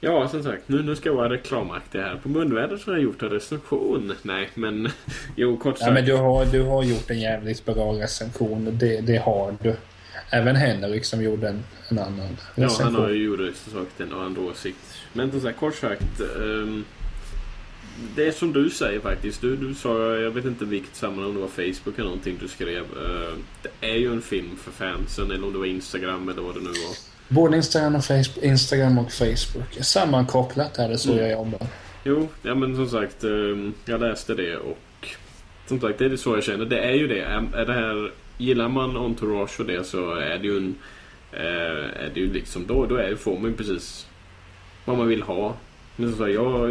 Ja, 0.00 0.28
som 0.28 0.42
sagt, 0.42 0.62
nu, 0.66 0.82
nu 0.82 0.96
ska 0.96 1.08
jag 1.08 1.16
vara 1.16 1.30
reklamaktig 1.30 1.98
här. 1.98 2.20
På 2.22 2.28
Munväder 2.28 2.76
så 2.76 2.90
har 2.90 2.96
jag 2.96 3.04
gjort 3.04 3.22
en 3.22 3.28
recension. 3.28 4.14
Nej, 4.22 4.48
men 4.54 4.88
jo, 5.36 5.56
kort 5.56 5.78
sagt. 5.78 5.88
Ja, 5.88 5.94
men 5.94 6.04
du 6.04 6.14
har, 6.14 6.44
du 6.44 6.62
har 6.62 6.82
gjort 6.82 7.10
en 7.10 7.20
jävligt 7.20 7.64
bra 7.64 7.92
recension. 7.92 8.78
Det, 8.78 9.00
det 9.00 9.16
har 9.16 9.56
du. 9.62 9.74
Även 10.30 10.56
Henrik 10.56 11.04
som 11.04 11.22
gjorde 11.22 11.48
en, 11.48 11.64
en 11.88 11.98
annan 11.98 12.36
recension. 12.54 12.78
Ja, 12.78 12.84
han 12.84 12.94
har 12.94 13.08
ju 13.08 13.24
gjort 13.24 13.56
sagt 13.56 14.00
en 14.00 14.12
annan 14.12 14.38
åsikt. 14.38 14.78
Men 15.12 15.30
som 15.30 15.40
sagt, 15.40 15.58
kort 15.58 15.74
sagt. 15.74 16.20
Um, 16.36 16.84
det 18.16 18.26
är 18.26 18.32
som 18.32 18.52
du 18.52 18.70
säger 18.70 19.00
faktiskt. 19.00 19.40
Du, 19.40 19.56
du 19.56 19.74
sa, 19.74 20.16
jag 20.16 20.30
vet 20.30 20.44
inte 20.44 20.64
vilket 20.64 20.96
sammanhang, 20.96 21.28
om 21.28 21.34
det 21.34 21.40
var 21.40 21.48
Facebook 21.48 21.98
eller 21.98 22.04
någonting 22.04 22.38
du 22.40 22.48
skrev. 22.48 22.82
Uh, 22.82 23.34
det 23.62 23.88
är 23.88 23.96
ju 23.96 24.12
en 24.12 24.22
film 24.22 24.56
för 24.56 24.70
fansen, 24.70 25.30
eller 25.30 25.46
om 25.46 25.52
det 25.52 25.58
var 25.58 25.66
Instagram 25.66 26.28
eller 26.28 26.42
vad 26.42 26.54
det 26.54 26.60
nu 26.60 26.66
var. 26.66 26.96
Både 27.28 27.56
Instagram 27.56 27.94
och 27.94 28.04
Facebook, 28.04 28.36
Instagram 28.42 28.98
och 28.98 29.12
Facebook. 29.12 29.84
Sammankopplat 29.84 30.78
är 30.78 30.88
det 30.88 30.98
så 30.98 31.12
mm. 31.12 31.22
jag 31.22 31.32
jobbar. 31.32 31.66
Jo, 32.04 32.28
ja 32.42 32.54
men 32.54 32.76
som 32.76 32.88
sagt, 32.88 33.24
um, 33.24 33.74
jag 33.84 34.00
läste 34.00 34.34
det 34.34 34.56
och 34.56 35.08
som 35.66 35.80
sagt, 35.80 35.98
det 35.98 36.04
är 36.04 36.08
det 36.08 36.18
så 36.18 36.34
jag 36.34 36.44
känner. 36.44 36.64
Det 36.64 36.78
är 36.78 36.94
ju 36.94 37.06
det. 37.06 37.20
Är, 37.20 37.66
det 37.66 37.72
här, 37.72 38.12
gillar 38.38 38.68
man 38.68 38.96
Entourage 38.96 39.60
och 39.60 39.66
det 39.66 39.86
så 39.86 40.14
är 40.14 40.38
det 40.38 40.46
ju 40.46 40.56
en... 40.56 40.74
Uh, 41.32 42.04
är 42.04 42.10
det 42.14 42.20
ju 42.20 42.32
liksom, 42.32 42.66
då, 42.66 42.86
då 42.86 42.96
är, 42.96 43.14
får 43.14 43.38
man 43.38 43.50
ju 43.50 43.56
precis 43.56 44.06
vad 44.84 44.98
man 44.98 45.08
vill 45.08 45.22
ha. 45.22 45.54
Men 46.00 46.08
som 46.08 46.18
sagt, 46.18 46.34
jag, 46.34 46.70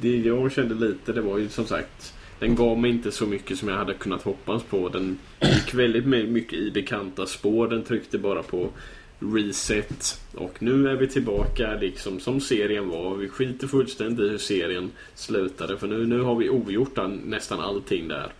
det 0.00 0.16
jag 0.16 0.52
kände 0.52 0.86
lite 0.86 1.12
det 1.12 1.20
var 1.20 1.38
ju 1.38 1.48
som 1.48 1.66
sagt 1.66 2.14
den 2.38 2.54
gav 2.54 2.78
mig 2.78 2.90
inte 2.90 3.12
så 3.12 3.26
mycket 3.26 3.58
som 3.58 3.68
jag 3.68 3.76
hade 3.76 3.94
kunnat 3.94 4.22
hoppas 4.22 4.62
på. 4.62 4.88
Den 4.88 5.18
gick 5.40 5.74
väldigt 5.74 6.06
mycket 6.06 6.58
i 6.58 6.70
bekanta 6.70 7.26
spår. 7.26 7.68
Den 7.68 7.82
tryckte 7.82 8.18
bara 8.18 8.42
på 8.42 8.70
reset. 9.18 10.20
Och 10.34 10.62
nu 10.62 10.88
är 10.88 10.96
vi 10.96 11.08
tillbaka 11.08 11.74
liksom 11.80 12.20
som 12.20 12.40
serien 12.40 12.88
var. 12.88 13.16
Vi 13.16 13.28
skiter 13.28 13.66
fullständigt 13.66 14.26
i 14.26 14.28
hur 14.28 14.38
serien 14.38 14.90
slutade. 15.14 15.78
För 15.78 15.86
nu, 15.86 16.06
nu 16.06 16.20
har 16.20 16.34
vi 16.34 16.50
ogjort 16.50 16.98
nästan 17.24 17.60
allting 17.60 18.08
där. 18.08 18.32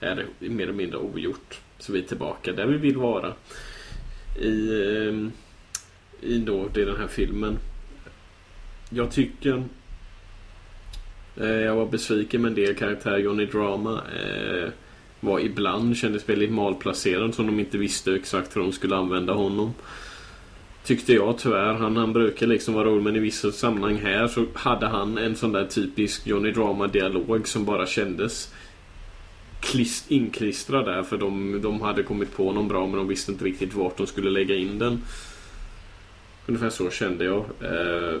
Är 0.00 0.26
det 0.38 0.48
mer 0.48 0.62
eller 0.62 0.72
mindre 0.72 0.98
ogjort. 0.98 1.60
Så 1.78 1.92
vi 1.92 1.98
är 1.98 2.02
tillbaka 2.02 2.52
där 2.52 2.66
vi 2.66 2.76
vill 2.76 2.96
vara. 2.96 3.32
I, 4.40 4.82
ehm, 5.08 5.32
i 6.20 6.38
då, 6.38 6.68
det 6.74 6.82
är 6.82 6.86
den 6.86 6.96
här 6.96 7.08
filmen 7.08 7.58
jag 8.90 9.10
tycker... 9.10 9.64
Eh, 11.36 11.46
jag 11.46 11.76
var 11.76 11.86
besviken 11.86 12.42
med 12.42 12.48
en 12.48 12.54
del 12.54 12.74
karaktärer. 12.74 13.18
Johnny 13.18 13.46
Drama 13.46 13.92
eh, 13.92 14.68
var 15.20 15.40
ibland, 15.40 15.96
kändes 15.96 16.28
väldigt 16.28 16.52
malplacerad 16.52 17.34
som 17.34 17.46
de 17.46 17.60
inte 17.60 17.78
visste 17.78 18.14
exakt 18.14 18.56
hur 18.56 18.60
de 18.60 18.72
skulle 18.72 18.96
använda 18.96 19.32
honom. 19.32 19.74
Tyckte 20.84 21.12
jag 21.12 21.38
tyvärr. 21.38 21.74
Han, 21.74 21.96
han 21.96 22.12
brukar 22.12 22.46
liksom 22.46 22.74
vara 22.74 22.88
rolig 22.88 23.02
men 23.02 23.16
i 23.16 23.18
vissa 23.18 23.52
sammanhang 23.52 23.96
här 23.96 24.28
så 24.28 24.46
hade 24.54 24.86
han 24.86 25.18
en 25.18 25.36
sån 25.36 25.52
där 25.52 25.66
typisk 25.66 26.26
Johnny 26.26 26.50
Drama-dialog 26.50 27.48
som 27.48 27.64
bara 27.64 27.86
kändes 27.86 28.54
klist, 29.60 30.10
inklistrad 30.10 30.84
där 30.84 31.02
för 31.02 31.18
de, 31.18 31.60
de 31.62 31.80
hade 31.80 32.02
kommit 32.02 32.36
på 32.36 32.52
någon 32.52 32.68
bra 32.68 32.86
men 32.86 32.96
de 32.96 33.08
visste 33.08 33.32
inte 33.32 33.44
riktigt 33.44 33.74
vart 33.74 33.96
de 33.96 34.06
skulle 34.06 34.30
lägga 34.30 34.54
in 34.54 34.78
den. 34.78 35.02
Ungefär 36.46 36.70
så 36.70 36.90
kände 36.90 37.24
jag. 37.24 37.44
Eh, 37.60 38.20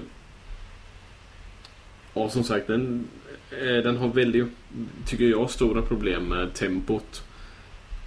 och 2.16 2.32
som 2.32 2.44
sagt 2.44 2.66
den, 2.66 3.04
eh, 3.50 3.82
den 3.82 3.96
har 3.96 4.08
väldigt, 4.08 4.46
tycker 5.06 5.24
jag, 5.24 5.50
stora 5.50 5.82
problem 5.82 6.24
med 6.24 6.54
tempot. 6.54 7.22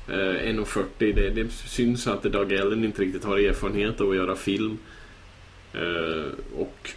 Eh, 0.07 0.13
1.40, 0.13 0.83
det, 0.97 1.29
det 1.29 1.51
syns 1.51 2.07
att 2.07 2.23
Doug 2.23 2.53
Allen 2.53 2.85
inte 2.85 3.01
riktigt 3.01 3.23
har 3.23 3.37
erfarenhet 3.37 4.01
av 4.01 4.09
att 4.09 4.15
göra 4.15 4.35
film. 4.35 4.77
Eh, 5.73 6.57
och 6.57 6.89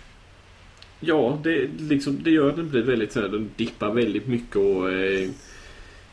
Ja, 1.04 1.38
det, 1.44 1.68
liksom, 1.78 2.22
det 2.22 2.30
gör 2.30 2.48
att 2.48 2.56
den 2.56 2.70
blir 2.70 2.82
väldigt 2.82 3.12
såhär, 3.12 3.28
den 3.28 3.50
dippar 3.56 3.90
väldigt 3.90 4.26
mycket 4.26 4.56
och, 4.56 4.84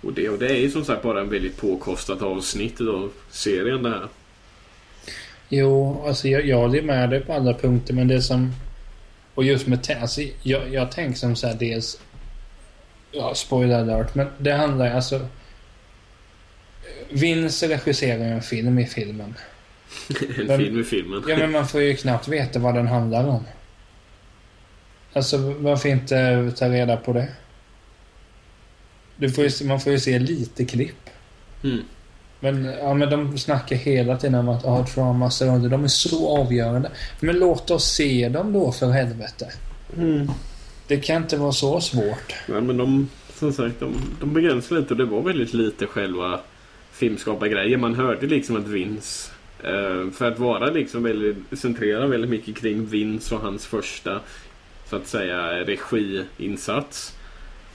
och, 0.01 0.13
det, 0.13 0.29
och 0.29 0.39
det 0.39 0.47
är 0.49 0.59
ju 0.59 0.69
som 0.71 0.85
sagt 0.85 1.03
bara 1.03 1.21
en 1.21 1.29
väldigt 1.29 1.61
påkostat 1.61 2.21
avsnitt 2.21 2.81
av 2.81 3.11
serien 3.29 3.83
det 3.83 3.89
här. 3.89 4.07
Jo, 5.49 6.03
alltså 6.07 6.27
jag, 6.27 6.45
jag 6.45 6.57
håller 6.57 6.81
med 6.81 7.09
dig 7.09 7.21
på 7.21 7.33
alla 7.33 7.53
punkter 7.53 7.93
men 7.93 8.07
det 8.07 8.21
som... 8.21 8.51
Och 9.39 9.45
just 9.45 9.67
med... 9.67 9.97
Alltså, 10.01 10.21
jag, 10.43 10.73
jag 10.73 10.91
tänker 10.91 11.19
som 11.19 11.35
så 11.35 11.47
här 11.47 11.55
dels... 11.55 11.99
Ja, 13.11 13.35
spoiler 13.35 13.79
alert, 13.79 14.15
men 14.15 14.27
det 14.37 14.51
handlar 14.51 14.95
alltså... 14.95 15.27
Vince 17.09 17.67
regisserar 17.67 18.25
en 18.25 18.41
film 18.41 18.79
i 18.79 18.85
filmen. 18.85 19.35
en 20.37 20.45
Men- 20.45 20.59
film 20.59 20.79
i 20.79 20.83
filmen. 20.83 21.23
Ja, 21.27 21.37
men 21.37 21.51
man 21.51 21.67
får 21.67 21.81
ju 21.81 21.95
knappt 21.95 22.27
veta 22.27 22.59
vad 22.59 22.75
den 22.75 22.87
handlar 22.87 23.27
om. 23.27 23.43
Alltså, 25.13 25.37
varför 25.37 25.89
inte 25.89 26.51
ta 26.57 26.69
reda 26.69 26.97
på 26.97 27.13
det? 27.13 27.27
Du 29.17 29.29
får 29.29 29.43
ju, 29.43 29.67
man 29.67 29.79
får 29.79 29.91
ju 29.91 29.99
se 29.99 30.19
lite 30.19 30.65
klipp. 30.65 31.09
Mm. 31.63 31.83
Men, 32.39 32.65
ja, 32.65 32.93
men 32.93 33.09
de 33.09 33.37
snackar 33.37 33.75
hela 33.75 34.17
tiden 34.17 34.35
om 34.35 34.49
att 34.49 34.65
ah, 34.65 34.85
trauma 34.85 35.29
surrounded, 35.29 35.71
de 35.71 35.83
är 35.83 35.87
så 35.87 36.37
avgörande. 36.37 36.91
Men 37.19 37.39
låt 37.39 37.71
oss 37.71 37.91
se 37.91 38.29
dem 38.29 38.53
då 38.53 38.71
för 38.71 38.89
helvete. 38.91 39.51
Mm. 39.97 40.31
Det 40.87 40.97
kan 40.97 41.23
inte 41.23 41.37
vara 41.37 41.51
så 41.51 41.81
svårt. 41.81 42.33
Ja, 42.47 42.61
men 42.61 42.77
de, 42.77 43.09
som 43.33 43.53
sagt, 43.53 43.79
de, 43.79 43.95
de 44.19 44.33
begränsar 44.33 44.75
lite 44.75 44.93
och 44.93 44.97
det 44.97 45.05
var 45.05 45.21
väldigt 45.21 45.53
lite 45.53 45.85
själva 45.85 46.39
filmskapargrejer. 46.91 47.77
Man 47.77 47.95
hörde 47.95 48.27
liksom 48.27 48.55
att 48.55 48.67
Vince, 48.67 49.31
eh, 49.63 50.11
för 50.11 50.31
att 50.31 50.39
vara 50.39 50.65
liksom 50.65 51.03
väldigt, 51.03 51.37
centrera 51.59 52.07
väldigt 52.07 52.29
mycket 52.29 52.55
kring 52.55 52.85
Vince 52.85 53.35
och 53.35 53.41
hans 53.41 53.65
första, 53.65 54.19
så 54.89 54.95
att 54.95 55.07
säga, 55.07 55.37
regiinsats. 55.51 57.15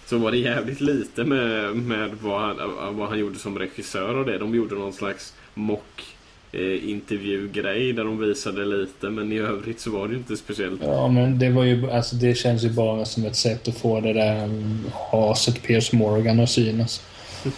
Så 0.07 0.19
var 0.19 0.31
det 0.31 0.37
jävligt 0.39 0.81
lite 0.81 1.25
med, 1.25 1.77
med 1.77 2.11
vad, 2.23 2.41
han, 2.41 2.57
vad 2.97 3.09
han 3.09 3.19
gjorde 3.19 3.39
som 3.39 3.59
regissör 3.59 4.15
och 4.17 4.27
det. 4.27 4.39
De 4.39 4.55
gjorde 4.55 4.75
någon 4.75 4.93
slags 4.93 5.35
mock 5.55 6.05
eh, 6.53 6.89
intervjugrej 6.91 7.93
där 7.93 8.05
de 8.05 8.19
visade 8.19 8.65
lite 8.65 9.11
men 9.11 9.33
i 9.33 9.39
övrigt 9.39 9.81
så 9.81 9.91
var 9.91 10.09
det 10.09 10.15
inte 10.15 10.37
speciellt. 10.37 10.81
Ja, 10.83 11.09
men 11.09 11.39
det 11.39 11.51
var 11.51 11.65
ju, 11.65 11.91
alltså 11.91 12.17
det 12.17 12.35
känns 12.35 12.63
ju 12.65 12.71
bara 12.71 13.05
som 13.05 13.25
ett 13.25 13.37
sätt 13.37 13.69
att 13.69 13.79
få 13.79 14.01
det 14.01 14.13
där 14.13 14.45
um, 14.45 14.85
haset 15.11 15.63
Piers 15.63 15.93
Morgan 15.93 16.41
att 16.41 16.51
synas. 16.51 17.03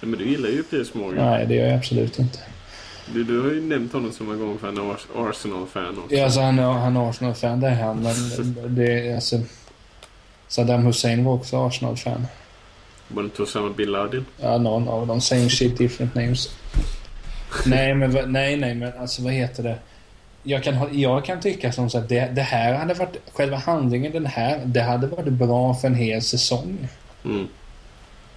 Ja, 0.00 0.06
men 0.08 0.18
du 0.18 0.28
gillar 0.28 0.48
ju 0.48 0.62
Piers 0.62 0.94
Morgan. 0.94 1.24
Nej, 1.30 1.46
det 1.46 1.54
gör 1.54 1.66
jag 1.66 1.74
absolut 1.78 2.18
inte. 2.18 2.38
Du, 3.14 3.24
du 3.24 3.40
har 3.40 3.50
ju 3.50 3.60
nämnt 3.62 3.92
honom 3.92 4.12
så 4.12 4.24
många 4.24 4.38
gånger 4.38 4.58
för 4.58 4.66
han 4.66 4.76
är 4.76 4.82
Ars- 4.82 5.28
Arsenal-fan 5.30 5.98
också. 5.98 6.14
Ja, 6.14 6.24
alltså 6.24 6.40
han, 6.40 6.58
är- 6.58 6.62
han 6.72 6.96
är 6.96 7.10
Arsenal-fan, 7.10 7.60
det 7.60 7.66
är 7.68 7.74
han. 7.82 8.02
Men 8.02 8.74
det 8.74 9.08
är 9.08 9.14
alltså... 9.14 9.36
Saddam 10.54 10.86
Hussein 10.86 11.24
var 11.24 11.32
också 11.34 11.66
Arsenal-fan. 11.66 12.26
Var 13.08 13.22
det 13.22 13.26
inte 13.26 13.42
Osama 13.42 13.70
bin 13.70 13.92
Laden? 13.92 14.26
Ja, 14.36 14.58
någon 14.58 14.88
av 14.88 15.06
dem. 15.06 15.20
Same 15.20 15.50
shit, 15.50 15.78
different 15.78 16.14
names. 16.14 16.48
nej, 17.66 17.94
men 17.94 18.32
nej, 18.32 18.56
nej, 18.56 18.74
men 18.74 18.92
alltså 18.98 19.22
vad 19.22 19.32
heter 19.32 19.62
det? 19.62 19.78
Jag 20.42 20.62
kan, 20.62 21.00
jag 21.00 21.24
kan 21.24 21.40
tycka 21.40 21.72
som 21.72 21.90
så 21.90 21.98
att 21.98 22.08
det, 22.08 22.30
det 22.34 22.42
här 22.42 22.74
hade 22.74 22.94
varit... 22.94 23.16
Själva 23.32 23.56
handlingen, 23.56 24.12
den 24.12 24.26
här, 24.26 24.60
det 24.64 24.82
hade 24.82 25.06
varit 25.06 25.32
bra 25.32 25.74
för 25.74 25.88
en 25.88 25.94
hel 25.94 26.22
säsong. 26.22 26.88
Mm. 27.24 27.48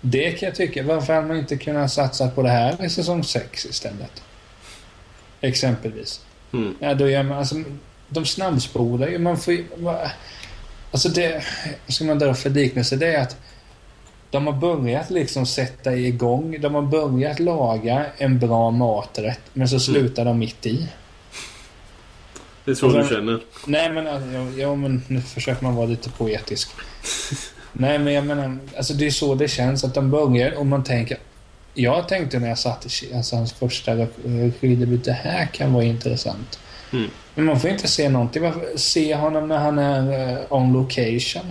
Det 0.02 0.32
kan 0.32 0.48
jag 0.48 0.56
tycka. 0.56 0.84
Varför 0.84 1.14
hade 1.14 1.28
man 1.28 1.38
inte 1.38 1.58
kunnat 1.58 1.92
satsa 1.92 2.30
på 2.30 2.42
det 2.42 2.50
här 2.50 2.86
i 2.86 2.90
säsong 2.90 3.24
6 3.24 3.66
istället? 3.66 4.24
Exempelvis. 5.42 6.26
Mm. 6.54 6.76
Ja, 6.80 6.94
då 6.94 7.10
gör 7.10 7.24
man, 7.24 7.38
alltså, 7.38 7.56
de 8.10 8.26
snabbspolar 8.26 9.08
ju. 9.08 9.20
Man 9.20 9.38
får 9.38 9.54
ju... 9.54 9.66
Alltså 10.92 11.10
det... 11.10 11.44
Ska 11.88 12.04
man 12.06 12.20
dra 12.20 12.34
för 12.34 12.50
liknelse? 12.50 12.96
Det 12.96 13.08
är 13.16 13.22
att 13.22 13.38
de 14.30 14.48
har 14.48 14.54
börjat 14.54 15.10
liksom 15.10 15.46
sätta 15.46 15.96
igång. 15.96 16.62
De 16.62 16.76
har 16.76 16.82
börjat 16.82 17.40
laga 17.40 18.06
en 18.18 18.40
bra 18.40 18.72
maträtt, 18.72 19.40
men 19.54 19.70
så 19.70 19.80
slutar 19.80 20.26
de 20.26 20.40
mitt 20.40 20.66
i. 20.66 20.88
Det 22.66 22.72
är 22.72 22.76
så 22.76 22.88
Och 22.88 22.94
du 22.94 23.00
sen- 23.00 23.10
känner. 23.10 23.40
Nej, 23.68 23.90
men, 23.92 24.08
alltså, 24.08 24.30
ja, 24.30 24.50
ja, 24.58 24.76
men 24.76 25.02
nu 25.08 25.22
försöker 25.22 25.64
man 25.64 25.76
vara 25.76 25.86
lite 25.86 26.10
poetisk. 26.10 26.70
Nej, 27.74 28.00
men 28.00 28.14
jag 28.14 28.26
menar, 28.26 28.58
alltså 28.78 28.94
det 28.94 29.06
är 29.08 29.12
så 29.12 29.36
det 29.36 29.48
känns 29.48 29.84
att 29.84 29.94
de 29.94 30.12
börjar 30.12 30.52
och 30.58 30.66
man 30.66 30.84
tänker... 30.84 31.18
Jag 31.74 32.08
tänkte 32.08 32.40
när 32.40 32.48
jag 32.50 32.58
satt 32.58 32.86
i 33.04 33.14
alltså 33.16 33.36
hans 33.36 33.54
första 33.54 33.96
regidebut, 34.26 35.04
det 35.06 35.12
här 35.12 35.46
kan 35.46 35.74
vara 35.74 35.84
intressant. 35.84 36.60
Mm. 36.94 37.10
Men 37.36 37.46
man 37.46 37.60
får 37.60 37.70
inte 37.70 37.88
se 37.88 38.10
någonting. 38.10 38.44
Varför 38.44 38.78
se 38.78 39.16
honom 39.16 39.48
när 39.48 39.58
han 39.58 39.80
är 39.80 40.32
eh, 40.40 40.54
on 40.54 40.74
location? 40.74 41.46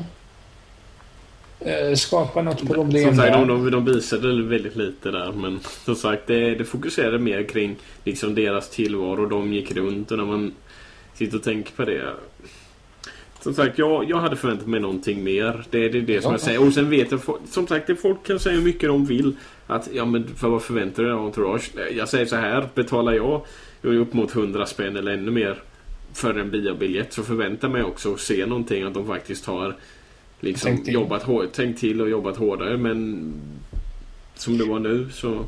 Eh, 1.61 1.95
skapa 1.95 2.43
något 2.43 2.67
problem 2.69 3.05
Som 3.09 3.17
sagt, 3.17 3.33
där. 3.33 3.47
de, 3.47 3.49
de, 3.65 3.71
de 3.71 3.85
visade 3.85 4.43
väldigt 4.43 4.77
lite 4.77 5.11
där. 5.11 5.33
Men 5.33 5.61
som 5.85 5.95
sagt, 5.95 6.23
det, 6.27 6.55
det 6.55 6.65
fokuserade 6.65 7.19
mer 7.19 7.43
kring 7.43 7.77
liksom 8.05 8.35
deras 8.35 8.71
tillvaro. 8.71 9.27
De 9.27 9.53
gick 9.53 9.73
runt 9.77 10.11
och 10.11 10.19
när 10.19 10.25
man 10.25 10.53
sitter 11.15 11.37
och 11.37 11.43
tänker 11.45 11.73
på 11.73 11.85
det. 11.85 12.03
Som 13.41 13.55
sagt, 13.55 13.79
jag, 13.79 14.11
jag 14.11 14.17
hade 14.17 14.37
förväntat 14.37 14.67
mig 14.67 14.81
någonting 14.81 15.25
mer. 15.25 15.65
Det, 15.71 15.89
det 15.89 15.99
är 15.99 16.03
det 16.03 16.23
som 16.23 16.31
Ja. 16.31 16.35
jag 16.35 16.41
säger. 16.41 16.67
Och 16.67 16.73
sen 16.73 16.91
vet 16.91 17.11
jag, 17.11 17.21
som 17.51 17.67
sagt, 17.67 17.87
det 17.87 17.97
folk 17.97 18.27
kan 18.27 18.41
säga 18.41 18.55
hur 18.57 18.63
mycket 18.63 18.89
de 18.89 19.07
vill. 19.07 19.37
Att, 19.67 19.89
ja 19.93 20.05
men 20.05 20.29
för 20.37 20.49
vad 20.49 20.63
förväntar 20.63 21.03
du 21.03 21.09
dig 21.09 21.19
av 21.19 21.25
Entourage? 21.27 21.71
Jag 21.97 22.09
säger 22.09 22.27
så 22.27 22.37
här, 22.37 22.69
betalar 22.75 23.13
jag 23.13 23.43
upp 23.83 24.13
mot 24.13 24.35
100 24.37 24.67
spänn 24.67 24.97
eller 24.97 25.13
ännu 25.13 25.31
mer 25.31 25.63
för 26.13 26.39
en 26.39 26.51
biobiljett 26.51 27.13
så 27.13 27.23
förväntar 27.23 27.69
mig 27.69 27.83
också 27.83 28.15
att 28.15 28.21
se 28.21 28.47
någonting. 28.47 28.83
Att 28.83 28.95
de 28.95 29.07
faktiskt 29.07 29.47
har 29.47 29.77
liksom 30.41 30.71
Tänkt 30.71 30.85
till. 30.85 30.95
jobbat 30.95 31.23
hårt, 31.23 31.53
tänkt 31.53 31.81
till 31.81 32.01
och 32.01 32.11
jobbat 32.11 32.37
hårdare. 32.37 32.77
Men 32.77 33.33
som 34.35 34.59
det 34.59 34.65
var 34.65 34.79
nu 34.79 35.09
så... 35.13 35.45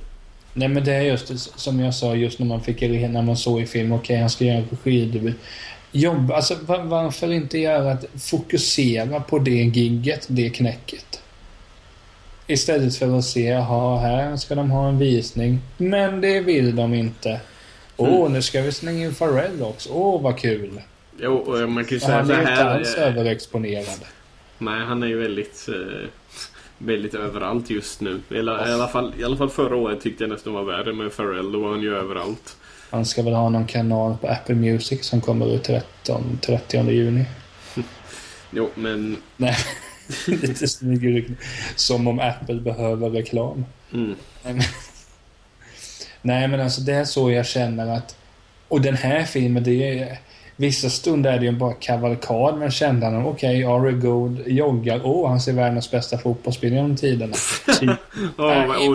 Nej 0.54 0.68
men 0.68 0.84
det 0.84 0.92
är 0.92 1.02
just 1.02 1.58
som 1.60 1.80
jag 1.80 1.94
sa 1.94 2.14
just 2.14 2.38
när 2.38 2.46
man 2.46 2.60
fick 2.60 2.80
när 2.80 3.22
man 3.22 3.36
såg 3.36 3.60
i 3.60 3.66
film, 3.66 3.92
okej 3.92 4.16
han 4.16 4.30
ska 4.30 4.44
göra 4.44 4.64
regidebut. 4.84 5.36
Jobb, 5.92 6.32
alltså 6.32 6.54
va- 6.66 6.82
varför 6.84 7.32
inte 7.32 7.58
göra 7.58 7.92
att 7.92 8.04
fokusera 8.30 9.20
på 9.20 9.38
det 9.38 9.50
gigget, 9.50 10.26
det 10.30 10.50
knäcket. 10.50 11.20
Istället 12.46 12.96
för 12.96 13.18
att 13.18 13.24
se, 13.24 13.42
jaha 13.42 14.00
här 14.00 14.36
ska 14.36 14.54
de 14.54 14.70
ha 14.70 14.88
en 14.88 14.98
visning. 14.98 15.58
Men 15.76 16.20
det 16.20 16.40
vill 16.40 16.76
de 16.76 16.94
inte. 16.94 17.40
Åh, 18.00 18.20
Mm. 18.20 18.32
nu 18.32 18.42
ska 18.42 18.62
vi 18.62 18.72
slänga 18.72 19.04
in 19.06 19.14
Pharrell 19.14 19.62
också. 19.62 19.88
Åh, 19.92 20.22
vad 20.22 20.38
kul. 20.38 20.82
Jo, 21.20 21.66
man 21.66 21.84
kan 21.84 21.94
ju 21.94 22.00
säga 22.00 22.16
han 22.16 22.30
är 22.30 22.40
inte 22.40 22.64
alls 22.64 22.94
eh, 22.94 23.06
överexponerad. 23.06 24.00
Nej, 24.58 24.80
han 24.84 25.02
är 25.02 25.06
ju 25.06 25.18
väldigt... 25.18 25.68
Eh, 25.68 26.08
väldigt 26.80 27.14
överallt 27.14 27.70
just 27.70 28.00
nu. 28.00 28.20
Eller, 28.30 28.68
i, 28.68 28.72
alla 28.72 28.88
fall, 28.88 29.14
I 29.18 29.24
alla 29.24 29.36
fall 29.36 29.50
förra 29.50 29.76
året 29.76 30.00
tyckte 30.00 30.24
jag 30.24 30.30
nästan 30.30 30.52
var 30.52 30.62
värre 30.64 30.92
med 30.92 31.16
Pharrell. 31.16 31.52
Då 31.52 31.60
var 31.60 31.70
han 31.70 31.80
ju 31.80 31.96
överallt. 31.96 32.56
Han 32.90 33.04
ska 33.06 33.22
väl 33.22 33.32
ha 33.34 33.48
någon 33.48 33.66
kanal 33.66 34.16
på 34.20 34.28
Apple 34.28 34.54
Music 34.54 35.04
som 35.04 35.20
kommer 35.20 35.54
ut 35.54 35.64
13, 35.64 36.38
30 36.42 36.90
juni. 36.90 37.24
Jo, 38.50 38.70
men... 38.74 39.16
Nej, 39.36 39.56
lite 40.26 40.68
snyggare. 40.68 41.24
Som 41.76 42.08
om 42.08 42.18
Apple 42.20 42.54
behöver 42.60 43.10
reklam. 43.10 43.64
Mm, 43.92 44.14
Nej, 46.22 46.48
men- 46.48 46.60
alltså 46.60 46.80
det 46.80 46.94
är 46.94 47.04
så 47.04 47.30
jag 47.30 47.46
känner 47.46 47.96
att... 47.96 48.16
Och 48.68 48.80
den 48.80 48.94
här 48.94 49.24
filmen, 49.24 49.64
det 49.64 50.00
är... 50.00 50.18
Vissa 50.60 50.90
stunder 50.90 51.32
är 51.32 51.38
det 51.38 51.46
ju 51.46 51.52
bara 51.52 51.72
kavalkad, 51.72 52.58
men 52.58 52.70
kände 52.70 53.06
han 53.06 53.26
okej, 53.26 53.64
okay, 53.64 53.90
Ari 53.90 53.92
Gold 53.92 54.42
joggar, 54.46 55.00
åh, 55.04 55.24
oh, 55.24 55.28
han 55.28 55.40
ser 55.40 55.52
världens 55.52 55.90
bästa 55.90 56.18
fotbollsspelare 56.18 56.76
genom 56.76 56.96
tiderna. 56.96 57.32
Typ. 57.80 57.90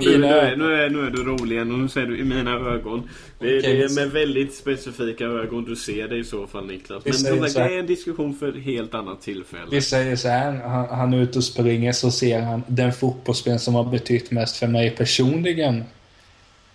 du, 0.01 0.17
nu, 0.17 0.27
är, 0.27 0.55
nu, 0.55 0.73
är, 0.73 0.89
nu 0.89 1.05
är 1.05 1.11
du 1.11 1.23
rolig 1.23 1.55
igen 1.55 1.71
och 1.71 1.79
nu 1.79 1.89
säger 1.89 2.07
du 2.07 2.17
i 2.19 2.23
mina 2.23 2.51
ögon. 2.51 3.09
Det, 3.39 3.59
okay, 3.59 3.73
det 3.73 3.83
är 3.83 3.95
med 3.95 4.11
väldigt 4.11 4.55
specifika 4.55 5.25
ögon 5.25 5.65
du 5.65 5.75
ser 5.75 6.07
det 6.07 6.17
i 6.17 6.23
så 6.23 6.47
fall 6.47 6.65
Niklas. 6.67 7.05
Men 7.05 7.13
som 7.13 7.39
sagt, 7.39 7.55
det 7.55 7.75
är 7.75 7.79
en 7.79 7.85
diskussion 7.85 8.33
för 8.33 8.49
ett 8.49 8.63
helt 8.63 8.93
annat 8.93 9.21
tillfälle. 9.21 9.67
Vi 9.71 9.81
säger 9.81 10.15
så 10.15 10.27
här, 10.27 10.51
han, 10.51 10.85
han 10.89 11.13
är 11.13 11.21
ute 11.21 11.37
och 11.37 11.43
springer 11.43 11.91
så 11.91 12.11
ser 12.11 12.41
han 12.41 12.63
den 12.67 12.93
fotbollsspelaren 12.93 13.59
som 13.59 13.75
har 13.75 13.83
betytt 13.83 14.31
mest 14.31 14.57
för 14.57 14.67
mig 14.67 14.89
personligen. 14.89 15.83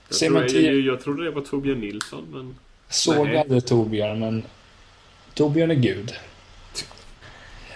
Jag, 0.08 0.18
tror, 0.18 0.44
jag, 0.44 0.74
jag, 0.74 0.80
jag 0.80 1.00
trodde 1.00 1.24
det 1.24 1.30
var 1.30 1.42
Torbjörn 1.42 1.80
Nilsson, 1.80 2.26
men... 2.32 2.56
Såg 2.88 3.36
aldrig 3.36 3.66
Torbjörn, 3.66 4.20
men 4.20 4.42
Torbjörn 5.34 5.70
är 5.70 5.74
gud. 5.74 6.14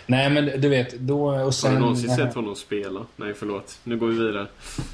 Nej 0.06 0.30
men 0.30 0.60
du 0.60 0.68
vet, 0.68 0.92
då 0.98 1.24
och 1.24 1.54
sen... 1.54 1.70
Har 1.70 1.76
du 1.76 1.80
någonsin 1.80 2.16
sett 2.16 2.34
honom 2.34 2.56
spela? 2.56 3.06
Nej 3.16 3.34
förlåt, 3.34 3.78
nu 3.84 3.96
går 3.96 4.06
vi 4.06 4.26
vidare. 4.26 4.46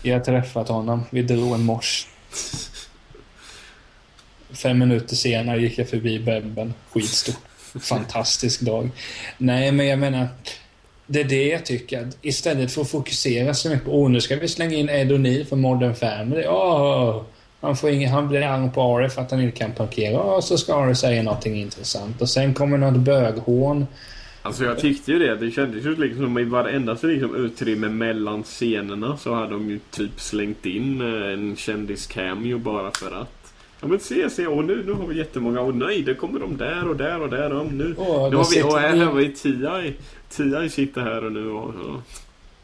Jag 0.02 0.18
har 0.18 0.24
träffat 0.24 0.68
honom. 0.68 1.02
Vi 1.10 1.22
drog 1.22 1.54
en 1.54 1.64
mors. 1.64 2.06
Fem 4.50 4.78
minuter 4.78 5.16
senare 5.16 5.60
gick 5.60 5.78
jag 5.78 5.88
förbi 5.88 6.18
Bebben. 6.18 6.74
Skitstor. 6.90 7.34
Fantastisk 7.80 8.60
dag. 8.60 8.90
Nej 9.38 9.72
men 9.72 9.86
jag 9.86 9.98
menar... 9.98 10.28
Det 11.10 11.20
är 11.20 11.24
det 11.24 11.48
jag 11.48 11.66
tycker. 11.66 12.08
Istället 12.22 12.72
för 12.72 12.80
att 12.80 12.90
fokusera 12.90 13.54
så 13.54 13.68
mycket 13.68 13.84
på 13.84 14.02
oh, 14.02 14.10
nu 14.10 14.20
ska 14.20 14.36
vi 14.36 14.48
slänga 14.48 14.76
in 14.76 14.88
Ed 14.88 15.12
O'Neill 15.12 15.44
för 15.44 15.56
Modern 15.56 15.94
Family. 15.94 16.46
Oh, 16.46 17.22
han, 17.60 17.76
får 17.76 17.90
ingen, 17.90 18.10
han 18.10 18.28
blir 18.28 18.42
arg 18.42 18.70
på 18.74 18.82
Ari 18.82 19.08
för 19.08 19.22
att 19.22 19.30
han 19.30 19.40
inte 19.40 19.58
kan 19.58 19.72
parkera 19.72 20.20
och 20.20 20.44
så 20.44 20.58
ska 20.58 20.74
Ari 20.74 20.94
säga 20.94 21.22
någonting 21.22 21.56
intressant. 21.56 22.22
Och 22.22 22.28
sen 22.28 22.54
kommer 22.54 22.78
något 22.78 23.00
böghån. 23.00 23.86
Alltså 24.42 24.64
jag 24.64 24.78
tyckte 24.78 25.12
ju 25.12 25.18
det. 25.18 25.36
Det 25.36 25.50
kändes 25.50 25.84
ju 25.84 25.96
liksom 25.96 26.24
som 26.24 26.38
i 26.38 26.44
varenda 26.44 26.92
liksom 27.02 27.36
utrymme 27.36 27.88
mellan 27.88 28.42
scenerna 28.42 29.16
så 29.16 29.34
hade 29.34 29.50
de 29.50 29.70
ju 29.70 29.78
typ 29.90 30.20
slängt 30.20 30.66
in 30.66 31.00
eh, 31.00 31.32
en 31.32 31.56
kändis-cameo 31.56 32.58
bara 32.58 32.90
för 32.90 33.20
att. 33.20 33.37
Ja 33.80 33.86
men 33.86 34.00
se, 34.00 34.30
se, 34.30 34.46
och 34.46 34.64
nu, 34.64 34.84
nu 34.86 34.92
har 34.92 35.06
vi 35.06 35.18
jättemånga, 35.18 35.60
och 35.60 35.74
nej, 35.74 36.02
det 36.02 36.14
kommer 36.14 36.40
de 36.40 36.56
där 36.56 36.88
och 36.88 36.96
där 36.96 37.20
och 37.20 37.30
där. 37.30 37.52
Och 37.52 37.72
nu, 37.72 37.94
oh, 37.94 38.30
nu 38.30 38.36
har 38.36 38.54
vi, 38.54 38.62
och 38.62 38.78
här 38.78 38.96
har 38.96 39.12
vi 39.12 39.28
T.I. 39.28 39.94
T.I. 40.36 40.68
sitter 40.68 41.00
här 41.00 41.24
och 41.24 41.32
nu 41.32 41.50
och... 41.50 41.74
Ja, 41.74 42.02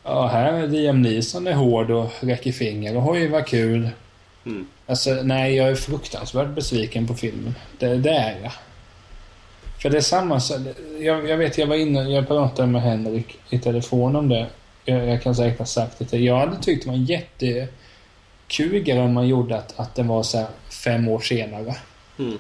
ja 0.05 0.27
här 0.27 0.53
är 0.53 0.67
Liam 0.67 1.03
Neeson 1.03 1.47
är 1.47 1.53
hård 1.53 1.91
och 1.91 2.11
räcker 2.21 2.53
finger 2.53 2.97
och 2.97 3.11
oj 3.11 3.29
vad 3.29 3.47
kul. 3.47 3.89
Mm. 4.47 4.67
Alltså, 4.87 5.11
nej, 5.23 5.57
jag 5.57 5.69
är 5.69 5.75
fruktansvärt 5.75 6.49
besviken 6.49 7.07
på 7.07 7.15
filmen. 7.15 7.55
Det, 7.79 7.97
det 7.97 8.11
är 8.11 8.41
jag. 8.43 8.53
För 9.83 9.91
det 9.91 9.97
är 9.97 10.01
samma 10.01 10.41
jag, 11.01 11.29
jag 11.29 11.37
vet, 11.37 11.59
jag 11.59 11.67
var 11.67 11.77
inne, 11.77 12.03
jag 12.03 12.29
pratade 12.29 12.69
med 12.69 12.83
Henrik 12.83 13.39
i 13.51 13.59
telefon 13.59 14.17
om 14.17 14.29
det. 14.29 14.47
Jag, 14.85 15.09
jag 15.09 15.23
kan 15.23 15.35
säkert 15.35 15.59
ha 15.59 15.67
sagt 15.67 16.11
det 16.11 16.19
Jag 16.19 16.39
hade 16.39 16.63
tyckt 16.63 16.85
det 16.85 16.91
var 16.91 16.97
jättekul 16.97 18.99
om 18.99 19.13
man 19.13 19.29
gjorde 19.29 19.57
att, 19.57 19.81
att 19.81 19.95
den 19.95 20.09
var 20.09 20.23
så 20.23 20.47
fem 20.85 21.09
år 21.09 21.21
senare. 21.21 21.77
Mm. 22.19 22.39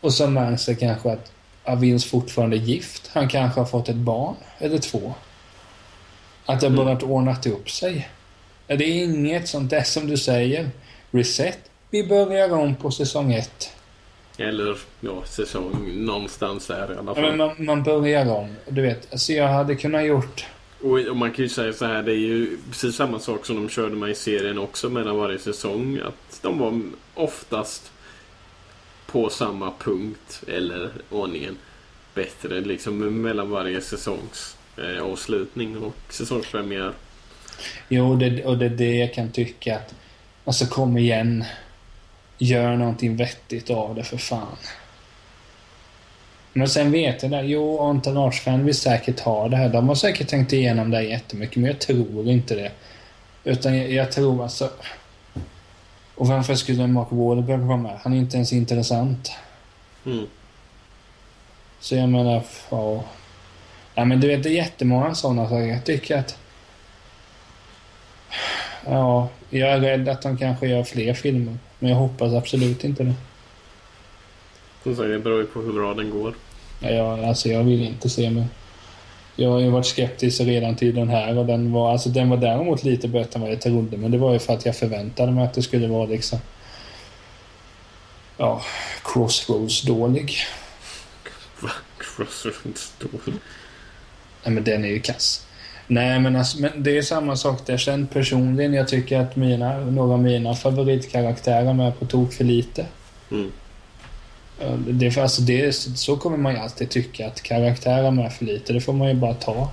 Och 0.00 0.14
så 0.14 0.26
märks 0.26 0.66
det 0.66 0.74
kanske 0.74 1.12
att 1.12 1.32
Avins 1.64 2.04
fortfarande 2.04 2.56
är 2.56 2.60
gift. 2.60 3.10
Han 3.12 3.28
kanske 3.28 3.60
har 3.60 3.66
fått 3.66 3.88
ett 3.88 3.96
barn, 3.96 4.36
eller 4.58 4.78
två. 4.78 5.14
Att 6.46 6.60
det 6.60 6.66
har 6.66 6.72
mm. 6.72 6.84
börjat 6.84 7.02
ordnat 7.02 7.46
upp 7.46 7.70
sig. 7.70 8.08
Det 8.66 8.74
är 8.74 9.04
inget 9.04 9.48
sånt 9.48 9.70
där 9.70 9.82
som 9.82 10.06
du 10.06 10.16
säger 10.16 10.70
reset. 11.10 11.58
Vi 11.90 12.06
börjar 12.06 12.52
om 12.52 12.74
på 12.74 12.90
säsong 12.90 13.32
ett. 13.32 13.72
Eller 14.38 14.76
ja, 15.00 15.22
säsong 15.24 15.92
någonstans 15.94 16.66
där 16.66 16.92
i 16.94 16.98
alla 16.98 17.14
fall. 17.14 17.24
Ja, 17.24 17.30
men 17.30 17.36
man, 17.36 17.54
man 17.58 17.82
börjar 17.82 18.30
om. 18.30 18.56
Du 18.68 18.82
vet, 18.82 19.12
alltså 19.12 19.32
jag 19.32 19.48
hade 19.48 19.74
kunnat 19.76 20.04
gjort... 20.04 20.46
Och, 20.82 20.98
och, 20.98 21.16
man 21.16 21.32
kan 21.32 21.42
ju 21.42 21.48
säga 21.48 21.72
så 21.72 21.86
här, 21.86 22.02
det 22.02 22.12
är 22.12 22.16
ju 22.16 22.58
precis 22.70 22.96
samma 22.96 23.18
sak 23.18 23.46
som 23.46 23.56
de 23.56 23.68
körde 23.68 23.96
med 23.96 24.10
i 24.10 24.14
serien 24.14 24.58
också 24.58 24.88
mellan 24.88 25.16
varje 25.16 25.38
säsong. 25.38 26.00
Att 26.04 26.27
de 26.42 26.58
var 26.58 26.80
oftast 27.14 27.92
på 29.06 29.30
samma 29.30 29.72
punkt, 29.78 30.42
eller 30.48 30.90
ordningen, 31.10 31.56
bättre 32.14 32.60
liksom 32.60 33.22
mellan 33.22 33.50
varje 33.50 33.80
säsongs 33.80 34.56
eh, 34.76 35.02
avslutning 35.02 35.78
och 35.78 36.12
säsongspremiär. 36.12 36.92
Jo, 37.88 38.16
det, 38.16 38.44
och 38.44 38.58
det 38.58 38.66
är 38.66 38.70
det 38.70 38.96
jag 38.96 39.14
kan 39.14 39.32
tycka 39.32 39.76
att 39.76 39.94
Alltså 40.48 40.66
kom 40.66 40.98
igen. 40.98 41.44
Gör 42.38 42.76
någonting 42.76 43.16
vettigt 43.16 43.70
av 43.70 43.94
det 43.94 44.04
för 44.04 44.16
fan. 44.16 44.56
Men 46.52 46.68
sen 46.68 46.90
vet 46.90 47.22
jag 47.22 47.30
det. 47.30 47.42
Jo, 47.42 47.78
Entourage-fan 47.80 48.64
vill 48.64 48.74
säkert 48.74 49.20
ha 49.20 49.48
det 49.48 49.56
här. 49.56 49.68
De 49.68 49.88
har 49.88 49.94
säkert 49.94 50.28
tänkt 50.28 50.52
igenom 50.52 50.90
det 50.90 51.02
jättemycket, 51.02 51.56
men 51.56 51.64
jag 51.64 51.80
tror 51.80 52.28
inte 52.28 52.54
det. 52.54 52.72
Utan 53.44 53.78
jag, 53.78 53.90
jag 53.90 54.12
tror 54.12 54.42
alltså... 54.42 54.70
Och 56.18 56.26
varför 56.26 56.54
skulle 56.54 56.86
Mark 56.86 57.08
Wahlberg 57.10 57.58
vara 57.58 57.76
med? 57.76 57.98
Han 58.02 58.12
är 58.12 58.16
inte 58.16 58.36
ens 58.36 58.52
intressant. 58.52 59.32
Mm. 60.06 60.26
Så 61.80 61.94
jag 61.94 62.08
menar, 62.08 62.42
ja... 62.70 63.04
Ja 63.94 64.04
men 64.04 64.20
du 64.20 64.28
vet, 64.28 64.42
det 64.42 64.48
är 64.48 64.52
jättemånga 64.52 65.14
sådana 65.14 65.48
saker. 65.48 65.66
Jag 65.66 65.84
tycker 65.84 66.18
att... 66.18 66.38
Ja, 68.86 69.28
jag 69.50 69.70
är 69.70 69.80
rädd 69.80 70.08
att 70.08 70.22
de 70.22 70.36
kanske 70.36 70.68
gör 70.68 70.84
fler 70.84 71.14
filmer. 71.14 71.58
Men 71.78 71.90
jag 71.90 71.96
hoppas 71.96 72.32
absolut 72.32 72.84
inte 72.84 73.04
det. 73.04 73.14
Som 74.82 74.96
sagt, 74.96 75.08
det 75.08 75.18
beror 75.18 75.40
ju 75.40 75.46
på 75.46 75.60
hur 75.60 75.72
bra 75.72 75.94
den 75.94 76.10
går. 76.10 76.34
Ja, 76.80 77.28
alltså 77.28 77.48
jag 77.48 77.64
vill 77.64 77.82
inte 77.82 78.08
se 78.08 78.30
mig. 78.30 78.46
Jag 79.40 79.50
har 79.50 79.60
ju 79.60 79.70
varit 79.70 79.86
skeptisk 79.86 80.40
redan 80.40 80.76
till 80.76 80.94
den 80.94 81.08
här 81.08 81.38
och 81.38 81.46
den 81.46 81.72
var, 81.72 81.92
alltså 81.92 82.08
den 82.08 82.30
var 82.30 82.36
däremot 82.36 82.84
lite 82.84 83.08
bättre 83.08 83.30
än 83.34 83.40
vad 83.40 83.50
jag 83.50 83.60
trodde. 83.60 83.96
Men 83.96 84.10
det 84.10 84.18
var 84.18 84.32
ju 84.32 84.38
för 84.38 84.52
att 84.52 84.66
jag 84.66 84.76
förväntade 84.76 85.32
mig 85.32 85.44
att 85.44 85.54
det 85.54 85.62
skulle 85.62 85.88
vara 85.88 86.06
liksom... 86.06 86.38
Ja, 88.36 88.62
Crossroads 89.04 89.82
dålig. 89.82 90.36
Crossroads 91.98 92.92
dålig? 92.98 93.38
Nej 94.44 94.54
men 94.54 94.64
den 94.64 94.84
är 94.84 94.88
ju 94.88 95.00
kass. 95.00 95.46
Nej, 95.86 96.20
men, 96.20 96.36
alltså, 96.36 96.60
men 96.60 96.82
det 96.82 96.98
är 96.98 97.02
samma 97.02 97.36
sak 97.36 97.66
där. 97.66 97.76
Sen 97.76 98.06
personligen, 98.06 98.74
jag 98.74 98.88
tycker 98.88 99.18
att 99.18 99.36
mina, 99.36 99.78
några 99.78 100.12
av 100.12 100.22
mina 100.22 100.54
favoritkaraktärer 100.54 101.86
är 101.86 101.90
på 101.90 102.06
tok 102.06 102.32
för 102.32 102.44
lite. 102.44 102.86
Mm. 103.30 103.52
Ehm, 104.60 104.84
det, 104.98 105.18
alltså 105.18 105.42
det, 105.42 105.72
så 105.74 106.16
kommer 106.16 106.36
man 106.36 106.52
ju 106.52 106.58
alltid 106.58 106.90
tycka, 106.90 107.26
att 107.26 107.42
karaktärerna 107.42 108.24
är 108.24 108.30
för 108.30 108.44
lite. 108.44 108.72
Det 108.72 108.80
får 108.80 108.92
man 108.92 109.08
ju 109.08 109.14
bara 109.14 109.34
ta. 109.34 109.70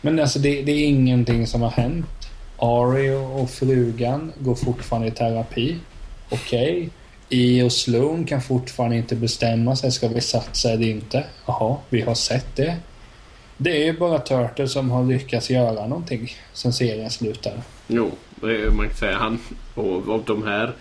Men 0.00 0.20
alltså 0.20 0.38
det, 0.38 0.62
det 0.62 0.72
är 0.72 0.86
ingenting 0.86 1.46
som 1.46 1.62
har 1.62 1.70
hänt. 1.70 2.06
Ari 2.58 3.10
och 3.10 3.50
frugan 3.50 4.32
går 4.38 4.54
fortfarande 4.54 5.08
i 5.08 5.10
terapi. 5.10 5.76
Okej. 6.30 6.72
Okay. 6.72 6.88
I 7.28 7.62
och 7.62 7.72
Sloan 7.72 8.24
kan 8.24 8.42
fortfarande 8.42 8.96
inte 8.96 9.16
bestämma 9.16 9.76
sig. 9.76 9.92
Ska 9.92 10.08
vi 10.08 10.20
satsa 10.20 10.70
eller 10.70 10.88
inte? 10.88 11.24
Jaha, 11.46 11.76
vi 11.88 12.00
har 12.00 12.14
sett 12.14 12.56
det. 12.56 12.76
Det 13.56 13.82
är 13.82 13.84
ju 13.84 13.98
bara 13.98 14.18
Turtle 14.18 14.68
som 14.68 14.90
har 14.90 15.04
lyckats 15.04 15.50
göra 15.50 15.86
någonting 15.86 16.36
sen 16.52 16.72
serien 16.72 17.10
slutade. 17.10 17.62
Jo, 17.86 18.10
man 18.72 18.88
kan 18.88 18.96
säga 18.96 19.16
han 19.16 19.38
och 19.74 20.08
av 20.08 20.22
de 20.26 20.42
här 20.42 20.72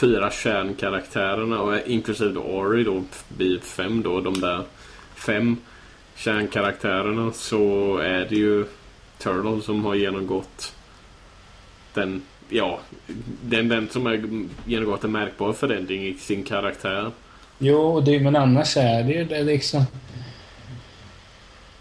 fyra 0.00 0.30
kärnkaraktärerna 0.30 1.60
och 1.60 1.78
inklusive 1.86 2.32
då 2.32 2.40
Ori 2.40 2.84
då 2.84 3.02
blir 3.28 3.60
fem 3.60 4.02
då. 4.02 4.20
De 4.20 4.40
där 4.40 4.62
fem 5.14 5.56
kärnkaraktärerna 6.16 7.32
så 7.32 7.96
är 7.98 8.26
det 8.28 8.36
ju 8.36 8.64
Turtle 9.18 9.62
som 9.62 9.84
har 9.84 9.94
genomgått 9.94 10.72
den, 11.94 12.22
ja, 12.48 12.80
den, 13.42 13.68
den 13.68 13.88
som 13.88 14.06
har 14.06 14.46
genomgått 14.64 15.04
en 15.04 15.12
märkbar 15.12 15.52
förändring 15.52 16.06
i 16.06 16.14
sin 16.14 16.42
karaktär. 16.42 17.10
Jo, 17.58 18.00
det, 18.00 18.20
men 18.20 18.36
annars 18.36 18.76
är 18.76 19.02
det 19.02 19.12
ju 19.12 19.24
det 19.24 19.42
liksom 19.42 19.84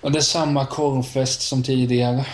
och 0.02 0.12
det 0.12 0.20
är 0.20 0.22
samma 0.22 0.66
korvfest 0.66 1.42
som 1.42 1.64
tidigare. 1.64 2.26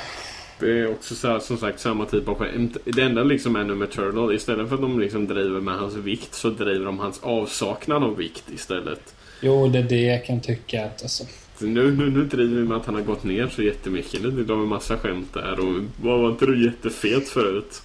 Det 0.60 0.80
är 0.80 0.92
också 0.92 1.16
så 1.16 1.28
här, 1.28 1.40
som 1.40 1.58
sagt 1.58 1.80
samma 1.80 2.06
typ 2.06 2.28
av 2.28 2.36
skämt. 2.36 2.78
Det 2.86 3.02
enda 3.02 3.24
liksom 3.24 3.56
är 3.56 3.64
nu 3.64 3.76
med 3.76 3.92
Turtle, 3.92 4.36
istället 4.36 4.70
för 4.70 4.76
att 4.76 4.82
de 4.82 5.00
liksom 5.00 5.28
driver 5.28 5.62
med 5.62 5.76
hans 5.76 5.96
vikt 5.96 6.34
så 6.34 6.50
driver 6.50 6.86
de 6.86 7.00
hans 7.00 7.20
avsaknad 7.24 8.04
av 8.04 8.16
vikt 8.18 8.44
istället. 8.54 9.16
Jo, 9.42 9.68
det 9.68 9.80
är 9.80 9.84
det 9.84 10.02
jag 10.02 10.26
kan 10.26 10.40
tycka 10.42 10.86
att 10.86 11.04
alltså. 11.04 11.24
Nu, 11.60 11.92
nu, 11.92 12.10
nu 12.10 12.26
driver 12.26 12.56
vi 12.56 12.68
med 12.68 12.78
att 12.78 12.86
han 12.86 12.96
har 12.96 13.02
gått 13.02 13.24
ner 13.24 13.48
så 13.48 13.62
jättemycket. 13.62 14.22
Nu 14.22 14.44
drar 14.44 14.56
vi 14.56 14.66
massa 14.66 14.98
skämt 14.98 15.34
där 15.34 15.60
och 15.60 15.84
var 16.02 16.30
inte 16.30 16.46
du 16.46 16.66
jättefet 16.66 17.30
förut? 17.30 17.82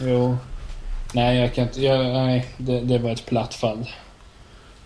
Jo. 0.00 0.36
Nej, 1.14 1.40
jag 1.40 1.54
kan 1.54 1.64
inte. 1.64 1.80
Jag, 1.80 1.98
nej, 2.04 2.46
det, 2.56 2.80
det 2.80 2.98
var 2.98 3.10
ett 3.10 3.26
platt 3.26 3.54
fall. 3.54 3.86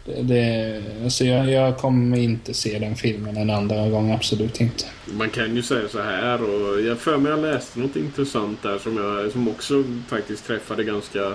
Det, 0.06 0.82
alltså 1.04 1.24
jag, 1.24 1.50
jag 1.50 1.76
kommer 1.78 2.18
inte 2.18 2.54
se 2.54 2.78
den 2.78 2.96
filmen 2.96 3.36
en 3.36 3.50
andra 3.50 3.88
gång, 3.88 4.10
absolut 4.10 4.60
inte. 4.60 4.84
Man 5.06 5.30
kan 5.30 5.56
ju 5.56 5.62
säga 5.62 5.88
så 5.88 6.02
här 6.02 6.42
och 6.42 6.80
jag 6.80 6.98
för 6.98 7.16
mig 7.16 7.30
jag 7.30 7.42
läste 7.42 7.78
något 7.78 7.96
intressant 7.96 8.62
där 8.62 8.78
som, 8.78 8.96
jag, 8.96 9.32
som 9.32 9.48
också 9.48 9.84
faktiskt 10.08 10.46
träffade 10.46 10.84
ganska 10.84 11.34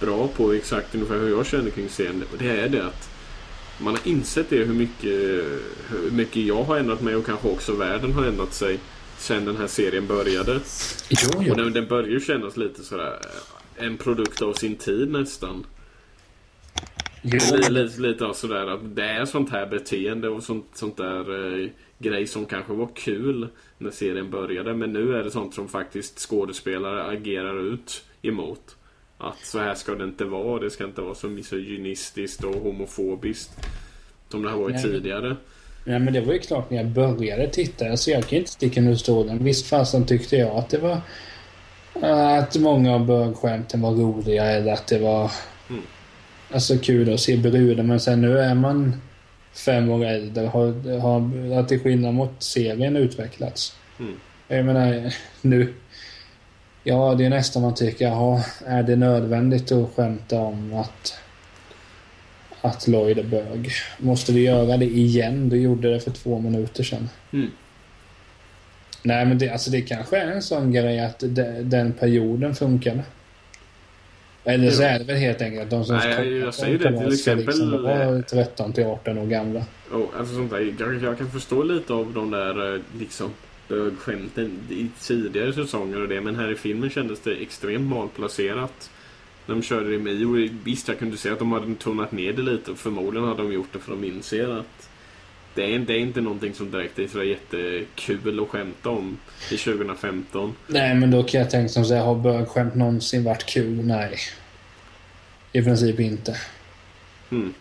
bra 0.00 0.28
på 0.28 0.52
exakt 0.52 0.94
ungefär 0.94 1.18
hur 1.18 1.30
jag 1.30 1.46
känner 1.46 1.70
kring 1.70 1.88
serien. 1.88 2.24
Det 2.38 2.60
är 2.60 2.68
det 2.68 2.86
att 2.86 3.08
man 3.78 3.94
har 3.94 4.08
insett 4.08 4.50
det 4.50 4.56
hur 4.56 4.74
mycket, 4.74 5.44
hur 5.88 6.10
mycket 6.10 6.42
jag 6.42 6.64
har 6.64 6.76
ändrat 6.76 7.00
mig 7.00 7.16
och 7.16 7.26
kanske 7.26 7.48
också 7.48 7.74
världen 7.74 8.12
har 8.12 8.24
ändrat 8.24 8.54
sig 8.54 8.78
sen 9.18 9.44
den 9.44 9.56
här 9.56 9.66
serien 9.66 10.06
började. 10.06 10.60
Jo, 11.08 11.30
jo. 11.40 11.50
Och 11.50 11.56
den, 11.56 11.72
den 11.72 11.86
börjar 11.86 12.08
ju 12.10 12.20
kännas 12.20 12.56
lite 12.56 12.82
sådär 12.82 13.18
en 13.76 13.96
produkt 13.96 14.42
av 14.42 14.52
sin 14.52 14.76
tid 14.76 15.10
nästan. 15.10 15.66
Lite, 17.32 17.70
lite, 17.70 18.00
lite 18.00 18.24
av 18.24 18.32
sådär 18.32 18.66
att 18.66 18.96
det 18.96 19.04
är 19.04 19.24
sånt 19.24 19.50
här 19.50 19.66
beteende 19.66 20.28
och 20.28 20.42
sånt, 20.42 20.66
sånt 20.74 20.96
där 20.96 21.60
eh, 21.62 21.68
grej 21.98 22.26
som 22.26 22.46
kanske 22.46 22.72
var 22.72 22.88
kul 22.94 23.48
när 23.78 23.90
serien 23.90 24.30
började. 24.30 24.74
Men 24.74 24.92
nu 24.92 25.16
är 25.16 25.24
det 25.24 25.30
sånt 25.30 25.54
som 25.54 25.68
faktiskt 25.68 26.18
skådespelare 26.18 27.04
agerar 27.04 27.72
ut 27.72 28.04
emot. 28.22 28.76
Att 29.18 29.44
så 29.44 29.58
här 29.58 29.74
ska 29.74 29.94
det 29.94 30.04
inte 30.04 30.24
vara. 30.24 30.60
Det 30.60 30.70
ska 30.70 30.84
inte 30.84 31.00
vara 31.00 31.14
så 31.14 31.28
misogynistiskt 31.28 32.44
och 32.44 32.54
homofobiskt. 32.54 33.50
Som 34.28 34.42
det 34.42 34.50
har 34.50 34.58
varit 34.58 34.74
Nej. 34.74 34.84
tidigare. 34.84 35.36
Ja, 35.84 35.98
men 35.98 36.12
det 36.12 36.20
var 36.20 36.32
ju 36.32 36.38
klart 36.38 36.70
när 36.70 36.76
jag 36.76 36.86
började 36.86 37.48
titta. 37.48 37.90
Alltså 37.90 38.10
jag 38.10 38.26
kan 38.26 38.38
inte 38.38 38.50
sticka 38.50 38.80
under 38.80 38.94
stolen. 38.94 39.44
Visst 39.44 39.66
fasen 39.66 40.06
tyckte 40.06 40.36
jag 40.36 40.56
att 40.56 40.68
det 40.68 40.78
var... 40.78 41.00
Att 42.38 42.58
många 42.58 42.94
av 42.94 43.06
bögskämten 43.06 43.82
var 43.82 43.90
roliga 43.90 44.44
eller 44.44 44.72
att 44.72 44.86
det 44.86 44.98
var... 44.98 45.30
Mm. 45.70 45.82
Alltså 46.52 46.78
kul 46.78 47.14
att 47.14 47.20
se 47.20 47.36
brudar. 47.36 47.82
Men 47.82 48.00
sen 48.00 48.20
nu 48.20 48.38
är 48.38 48.54
man 48.54 49.00
fem 49.52 49.90
år 49.90 50.04
äldre. 50.04 50.46
Har, 50.46 50.98
har 51.00 51.58
att 51.60 51.68
till 51.68 51.80
skillnad 51.80 52.14
mot 52.14 52.42
serien 52.42 52.96
utvecklats. 52.96 53.76
Mm. 54.00 54.14
Jag 54.48 54.64
menar, 54.64 55.14
nu... 55.42 55.74
Ja, 56.84 57.14
det 57.14 57.24
är 57.24 57.30
nästan 57.30 57.62
man 57.62 57.74
tycker, 57.74 58.04
jaha, 58.04 58.44
är 58.66 58.82
det 58.82 58.96
nödvändigt 58.96 59.72
att 59.72 59.94
skämta 59.94 60.38
om 60.38 60.74
att 60.74 61.20
att 62.60 62.88
Lloyd 62.88 63.18
är 63.18 63.22
bög? 63.22 63.70
Måste 63.98 64.32
vi 64.32 64.40
göra 64.40 64.76
det 64.76 64.84
igen? 64.84 65.48
Du 65.48 65.56
gjorde 65.56 65.92
det 65.92 66.00
för 66.00 66.10
två 66.10 66.38
minuter 66.38 66.84
sedan. 66.84 67.08
Mm. 67.32 67.50
Nej, 69.02 69.26
men 69.26 69.38
det, 69.38 69.50
alltså 69.50 69.70
det 69.70 69.80
kanske 69.80 70.18
är 70.18 70.30
en 70.30 70.42
sån 70.42 70.72
grej 70.72 71.00
att 71.00 71.18
de, 71.18 71.42
den 71.62 71.92
perioden 71.92 72.54
funkade. 72.54 73.02
Eller 74.46 74.70
så 74.70 74.82
är 74.82 74.98
det 74.98 75.04
väl 75.04 75.16
helt 75.16 75.42
enkelt 75.42 75.62
att 75.64 75.70
de 75.70 75.84
som 75.84 75.96
Nej, 75.96 76.38
jag 76.38 76.54
säger 76.54 76.78
det, 76.78 76.84
kommer 76.84 77.08
till 77.08 77.18
ska 77.18 77.32
exempel- 77.32 77.46
Liksom 77.46 77.82
vara 77.82 78.22
13 78.22 78.72
till 78.72 78.84
18 78.84 79.18
år 79.18 79.26
gamla. 79.26 79.64
Och, 79.90 80.12
alltså 80.18 80.34
jag, 80.78 81.02
jag 81.02 81.18
kan 81.18 81.30
förstå 81.30 81.62
lite 81.62 81.92
av 81.92 82.12
de 82.12 82.30
där 82.30 82.74
eh, 82.74 82.80
liksom 82.98 83.30
bögskämten 83.68 84.58
i 84.70 84.88
tidigare 85.00 85.52
säsonger 85.52 86.00
och 86.02 86.08
det. 86.08 86.20
Men 86.20 86.36
här 86.36 86.52
i 86.52 86.54
filmen 86.54 86.90
kändes 86.90 87.20
det 87.20 87.34
extremt 87.34 87.90
malplacerat. 87.90 88.90
När 89.46 89.54
de 89.54 89.62
körde 89.62 89.90
det 89.90 89.98
med 89.98 90.26
och 90.26 90.36
Visst, 90.64 90.88
jag 90.88 90.98
kunde 90.98 91.16
se 91.16 91.30
att 91.30 91.38
de 91.38 91.52
hade 91.52 91.74
tonat 91.74 92.12
ner 92.12 92.32
det 92.32 92.42
lite. 92.42 92.70
Och 92.70 92.78
förmodligen 92.78 93.28
hade 93.28 93.42
de 93.42 93.52
gjort 93.52 93.68
det 93.72 93.78
för 93.78 93.90
de 93.90 94.04
inser 94.04 94.48
att 94.48 94.88
det 95.56 95.74
är, 95.74 95.78
det 95.78 95.92
är 95.92 95.98
inte 95.98 96.20
någonting 96.20 96.54
som 96.54 96.70
direkt 96.70 96.98
är 96.98 97.08
så 97.08 97.22
jättekul 97.22 98.40
att 98.42 98.48
skämta 98.48 98.88
om 98.88 99.18
i 99.50 99.56
2015. 99.56 100.54
Nej, 100.66 100.94
men 100.94 101.10
då 101.10 101.22
kan 101.22 101.40
jag 101.40 101.50
tänka 101.50 101.68
som 101.68 101.84
så 101.84 101.94
här, 101.94 102.04
har 102.04 102.14
bögskämt 102.14 102.74
någonsin 102.74 103.24
varit 103.24 103.46
kul? 103.46 103.84
Nej. 103.86 104.18
I 105.52 105.62
princip 105.62 106.00
inte. 106.00 106.36
Mm. 107.30 107.54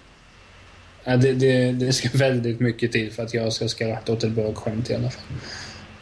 Ja, 1.03 1.17
det, 1.17 1.33
det, 1.33 1.71
det 1.71 1.93
ska 1.93 2.09
väldigt 2.17 2.59
mycket 2.59 2.91
till 2.91 3.11
för 3.11 3.23
att 3.23 3.33
jag 3.33 3.53
ska 3.53 3.67
skratta 3.67 4.13
åt 4.13 4.23
ett 4.23 4.31
bögskämt 4.31 4.89
i 4.89 4.93
alla 4.95 5.09
fall. 5.09 5.23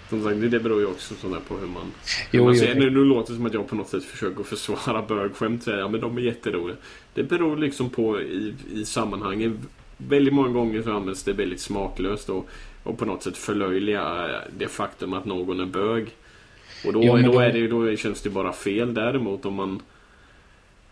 Som 0.10 0.24
sagt, 0.24 0.52
det- 0.52 0.60
beror 0.60 0.80
ju 0.80 0.86
också 0.86 1.14
sådär 1.16 1.40
på 1.48 1.58
hur 1.58 1.68
man... 1.68 1.92
Jo, 2.32 2.40
hur 2.40 2.44
man 2.46 2.54
jo. 2.56 2.60
ser, 2.60 2.76
nu, 2.76 2.90
nu 2.90 3.04
låter 3.06 3.32
det 3.34 3.38
som 3.38 3.46
att 3.46 3.54
jag 3.54 3.68
på 3.68 3.76
något 3.76 3.90
sätt 3.90 4.04
försöker 4.04 4.44
försvara 4.44 5.02
bögskämt. 5.02 5.68
Ja, 5.68 5.88
men 5.88 6.02
de 6.02 6.18
är 6.18 6.22
jätteroliga. 6.22 6.78
Det 7.14 7.24
beror 7.24 7.58
liksom 7.58 7.90
på 7.90 8.22
i, 8.22 8.54
i 8.74 8.86
sammanhangen. 8.86 9.60
Väldigt 10.08 10.34
många 10.34 10.50
gånger 10.50 10.82
så 10.82 10.92
används 10.92 11.24
det 11.24 11.34
väldigt 11.34 11.60
smaklöst 11.60 12.30
och, 12.30 12.50
och 12.84 12.98
på 12.98 13.06
något 13.06 13.24
sätt 13.24 13.38
förlöjliga 13.38 14.30
eh, 14.30 14.42
det 14.58 14.68
faktum 14.68 15.14
att 15.14 15.26
någon 15.26 15.60
är 15.60 15.66
bög. 15.66 16.08
Och 16.86 16.94
då, 16.94 17.04
Jo, 17.04 17.18
då, 17.18 17.40
är 17.40 17.54
det, 17.54 17.68
då 17.68 17.96
känns 17.96 18.22
det 18.22 18.30
bara 18.30 18.54
fel. 18.54 18.94
Däremot 18.94 19.46
om 19.46 19.54
man 19.54 19.82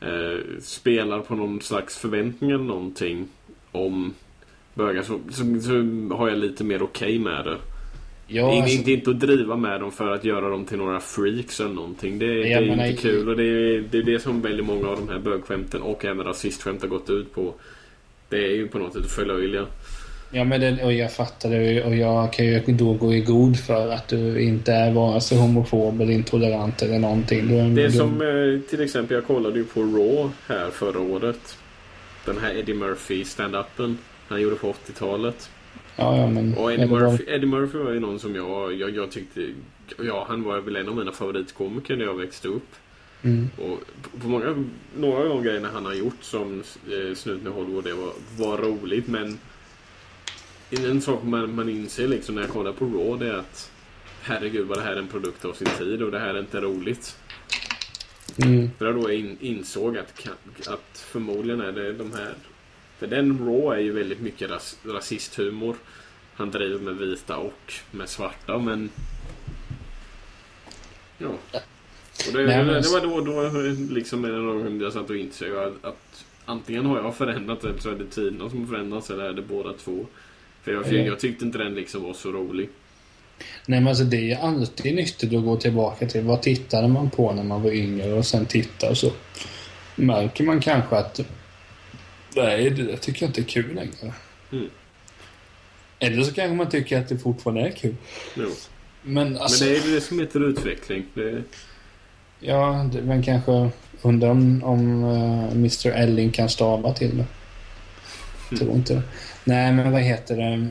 eh, 0.01 0.39
spelar 0.59 1.20
på 1.20 1.36
någon 1.36 1.62
slags 1.62 1.97
förväntning 1.97 2.51
eller 2.51 2.64
någonting 2.64 3.28
om 3.72 4.14
bögar 4.74 5.03
så, 5.03 5.20
så, 5.30 5.62
så 5.62 6.16
har 6.16 6.30
jag 6.30 6.38
lite 6.38 6.64
mer 6.64 6.84
okej 6.84 7.20
med 7.20 7.45
det. 7.45 7.57
Ja, 8.28 8.53
In, 8.53 8.62
alltså, 8.62 8.78
inte, 8.78 8.91
inte 8.91 9.09
att 9.09 9.20
driva 9.20 9.55
med 9.55 9.82
dem 9.82 9.91
för 9.91 10.12
att 10.12 10.26
göra 10.26 10.49
dem 10.49 10.66
till 10.66 10.78
några 10.78 10.99
freaks 10.99 11.59
eller 11.59 11.74
någonting. 11.74 12.20
Det, 12.20 12.26
det 12.26 12.53
är 12.53 12.62
inte 12.62 13.01
kul 13.01 13.30
och 13.30 13.36
det 13.38 13.43
är, 13.43 13.84
det 13.91 13.97
är 13.97 14.03
det 14.03 14.20
som 14.20 14.41
väldigt 14.41 14.66
många 14.66 14.88
av 14.88 14.97
de 14.97 15.09
här 15.09 15.20
bögskämten 15.20 15.82
och 15.82 16.05
även 16.05 16.26
rasistskämt 16.26 16.82
har 16.82 16.89
gått 16.89 17.09
ut 17.09 17.34
på. 17.34 17.53
Det 18.32 18.38
är 18.38 18.55
ju 18.55 18.67
på 18.67 18.79
något 18.79 18.93
sätt 18.93 19.11
förlöjliga. 19.11 19.65
ja, 20.32 20.43
men 20.43 20.61
det, 20.61 20.84
och 20.84 20.93
jag 20.93 21.13
fattar 21.13 21.49
det 21.49 21.84
och 21.84 21.95
jag 21.95 22.34
kan 22.34 22.45
ju 22.45 22.59
då 22.59 22.93
gå 22.93 23.13
i 23.13 23.21
god 23.21 23.59
för 23.59 23.89
att 23.89 24.07
du 24.07 24.41
inte 24.41 24.73
är 24.73 24.91
vare 24.91 25.21
sig 25.21 25.38
homofob 25.38 26.01
eller 26.01 26.13
intolerant 26.13 26.82
eller 26.82 26.99
någonting. 26.99 27.47
Du, 27.47 27.55
Det 27.55 27.82
är 27.82 27.89
du, 27.89 27.91
som 27.91 28.21
eh, 28.21 28.69
till 28.69 28.82
exempel, 28.82 29.15
jag 29.15 29.27
kollade 29.27 29.59
ju 29.59 29.65
på 29.65 29.82
Raw 29.82 30.29
här 30.47 30.69
förra 30.69 30.99
året. 30.99 31.57
Den 32.25 32.38
här 32.38 32.57
Eddie 32.57 32.73
Murphy 32.73 33.23
stand-upen 33.23 33.97
han 34.27 34.41
gjorde 34.41 34.55
på 34.55 34.73
80-talet. 34.88 35.49
Ja, 35.95 36.17
ja, 36.17 36.27
men... 36.29 36.57
Och 36.57 36.73
Eddie 36.73 36.86
Murphy, 36.86 37.23
Eddie 37.27 37.45
Murphy 37.45 37.77
var 37.77 37.91
ju 37.91 37.99
någon 37.99 38.19
som 38.19 38.36
jag, 38.36 38.73
jag, 38.73 38.95
jag 38.95 39.11
tyckte... 39.11 39.47
Ja, 40.03 40.25
han 40.29 40.43
var 40.43 40.59
väl 40.59 40.75
en 40.75 40.89
av 40.89 40.95
mina 40.95 41.11
favoritkomiker 41.11 41.95
när 41.95 42.05
jag 42.05 42.17
växte 42.17 42.47
upp. 42.47 42.69
Mm. 43.24 43.49
Och 43.57 43.80
på- 44.22 44.28
många, 44.28 44.65
några 44.97 45.17
av 45.19 45.30
de 45.30 45.43
grejerna 45.43 45.69
han 45.74 45.86
har 45.86 45.93
gjort 45.93 46.24
som 46.24 46.63
eh, 46.91 47.15
Snuten 47.15 47.47
i 47.47 47.49
Hollywood 47.49 47.84
det 47.84 47.93
var, 47.93 48.13
var 48.38 48.57
roligt 48.57 49.07
men 49.07 49.39
en 50.69 51.01
sak 51.01 51.24
man, 51.24 51.55
man 51.55 51.69
inser 51.69 52.07
liksom 52.07 52.36
när 52.36 52.41
jag 52.41 52.51
kollar 52.51 52.74
på 52.74 52.86
Raw 52.86 53.26
det 53.26 53.32
är 53.34 53.38
att 53.38 53.72
herregud 54.22 54.67
vad 54.67 54.78
det 54.78 54.84
här 54.84 54.91
är 54.93 54.99
en 54.99 55.07
produkt 55.07 55.45
av 55.45 55.53
sin 55.53 55.67
tid 55.67 56.01
och 56.01 56.11
det 56.11 56.19
här 56.19 56.34
är 56.34 56.39
inte 56.39 56.61
roligt. 56.61 57.17
Mm. 58.38 58.69
För 58.78 58.93
då 58.93 59.01
jag 59.11 59.19
in, 59.19 59.38
insåg 59.41 59.97
att, 59.97 60.28
att 60.67 61.05
förmodligen 61.11 61.61
är 61.61 61.72
det 61.72 61.93
de 61.93 62.11
här 62.13 62.34
för 62.99 63.07
den 63.07 63.38
Raw 63.39 63.76
är 63.78 63.80
ju 63.84 63.91
väldigt 63.91 64.19
mycket 64.19 64.49
ras, 64.49 64.78
rasisthumor. 64.86 65.76
Han 66.36 66.51
driver 66.51 66.80
med 66.80 66.95
vita 66.97 67.38
och 67.38 67.74
med 67.91 68.09
svarta 68.09 68.57
men 68.57 68.89
Ja. 71.17 71.30
Och 72.28 72.34
det, 72.38 72.45
Nej, 72.45 72.57
men- 72.57 72.67
det, 72.67 72.82
det 72.82 72.89
var 72.89 73.01
då, 73.01 73.22
då 73.22 73.59
liksom 73.93 74.26
en 74.26 74.32
av 74.36 74.45
de 74.45 74.57
gångerna 74.63 74.84
jag 74.84 74.93
satt 74.93 75.09
och 75.09 75.15
insåg 75.15 75.49
att, 75.57 75.86
att 75.86 76.24
antingen 76.45 76.86
har 76.86 76.97
jag 76.97 77.15
förändrat 77.15 77.63
eller 77.63 77.78
så 77.80 77.89
är 77.89 77.95
det 77.95 78.05
tiderna 78.05 78.49
som 78.49 78.59
har 78.59 78.67
förändrats 78.67 79.09
eller 79.09 79.24
är 79.24 79.34
det 79.34 79.41
båda 79.41 79.74
två. 79.74 80.05
För 80.63 80.72
jag, 80.72 80.88
Mm. 80.88 81.05
jag 81.05 81.19
tyckte 81.19 81.45
inte 81.45 81.57
den 81.57 81.76
liksom 81.76 82.03
var 82.03 82.13
så 82.13 82.32
rolig. 82.32 82.69
Nej, 83.65 83.80
men 83.80 83.88
alltså 83.88 84.03
det 84.03 84.32
är 84.32 84.39
alltid 84.39 84.95
nyttigt 84.95 85.34
att 85.34 85.43
gå 85.43 85.55
tillbaka 85.57 86.07
till 86.07 86.22
vad 86.24 86.41
tittade 86.41 86.88
man 86.88 87.09
på 87.09 87.32
när 87.34 87.43
man 87.43 87.61
var 87.63 87.72
yngre 87.72 88.13
och 88.13 88.26
sen 88.26 88.45
titta 88.45 88.89
och 88.89 88.97
så 88.97 89.11
märker 89.95 90.43
man 90.43 90.59
kanske 90.61 90.95
att 90.95 91.19
nej, 92.36 92.69
det 92.69 92.84
där 92.84 92.97
tycker 92.97 93.24
jag 93.24 93.30
inte 93.30 93.41
är 93.41 93.45
kul 93.45 93.76
längre. 93.76 94.13
Mm. 94.51 94.69
Eller 95.99 96.24
så 96.24 96.34
kanske 96.34 96.55
man 96.55 96.69
tycker 96.69 96.99
att 96.99 97.09
det 97.09 97.17
fortfarande 97.17 97.61
är 97.61 97.72
kul. 97.72 97.95
Jo. 98.36 98.49
Men 99.03 99.38
alltså, 99.38 99.63
Men 99.65 99.74
det 99.74 99.80
är 99.80 99.88
ju 99.88 99.95
det 99.95 100.01
som 100.01 100.19
heter 100.19 100.39
utveckling. 100.49 101.05
Det, 101.13 101.43
ja, 102.42 102.89
det, 102.94 103.02
men 103.02 103.24
kanske 103.24 103.70
undrar 104.02 104.30
om, 104.30 104.64
om 104.64 105.04
uh, 105.04 105.52
Mr 105.52 105.88
Elling 105.92 106.32
kan 106.32 106.50
stava 106.50 106.94
till 106.94 107.18
det. 107.18 107.26
Tror 108.58 108.72
inte 108.76 108.94
det. 108.94 109.02
Nej, 109.44 109.72
men 109.74 109.92
vad 109.92 110.02
heter 110.02 110.38
det? 110.38 110.68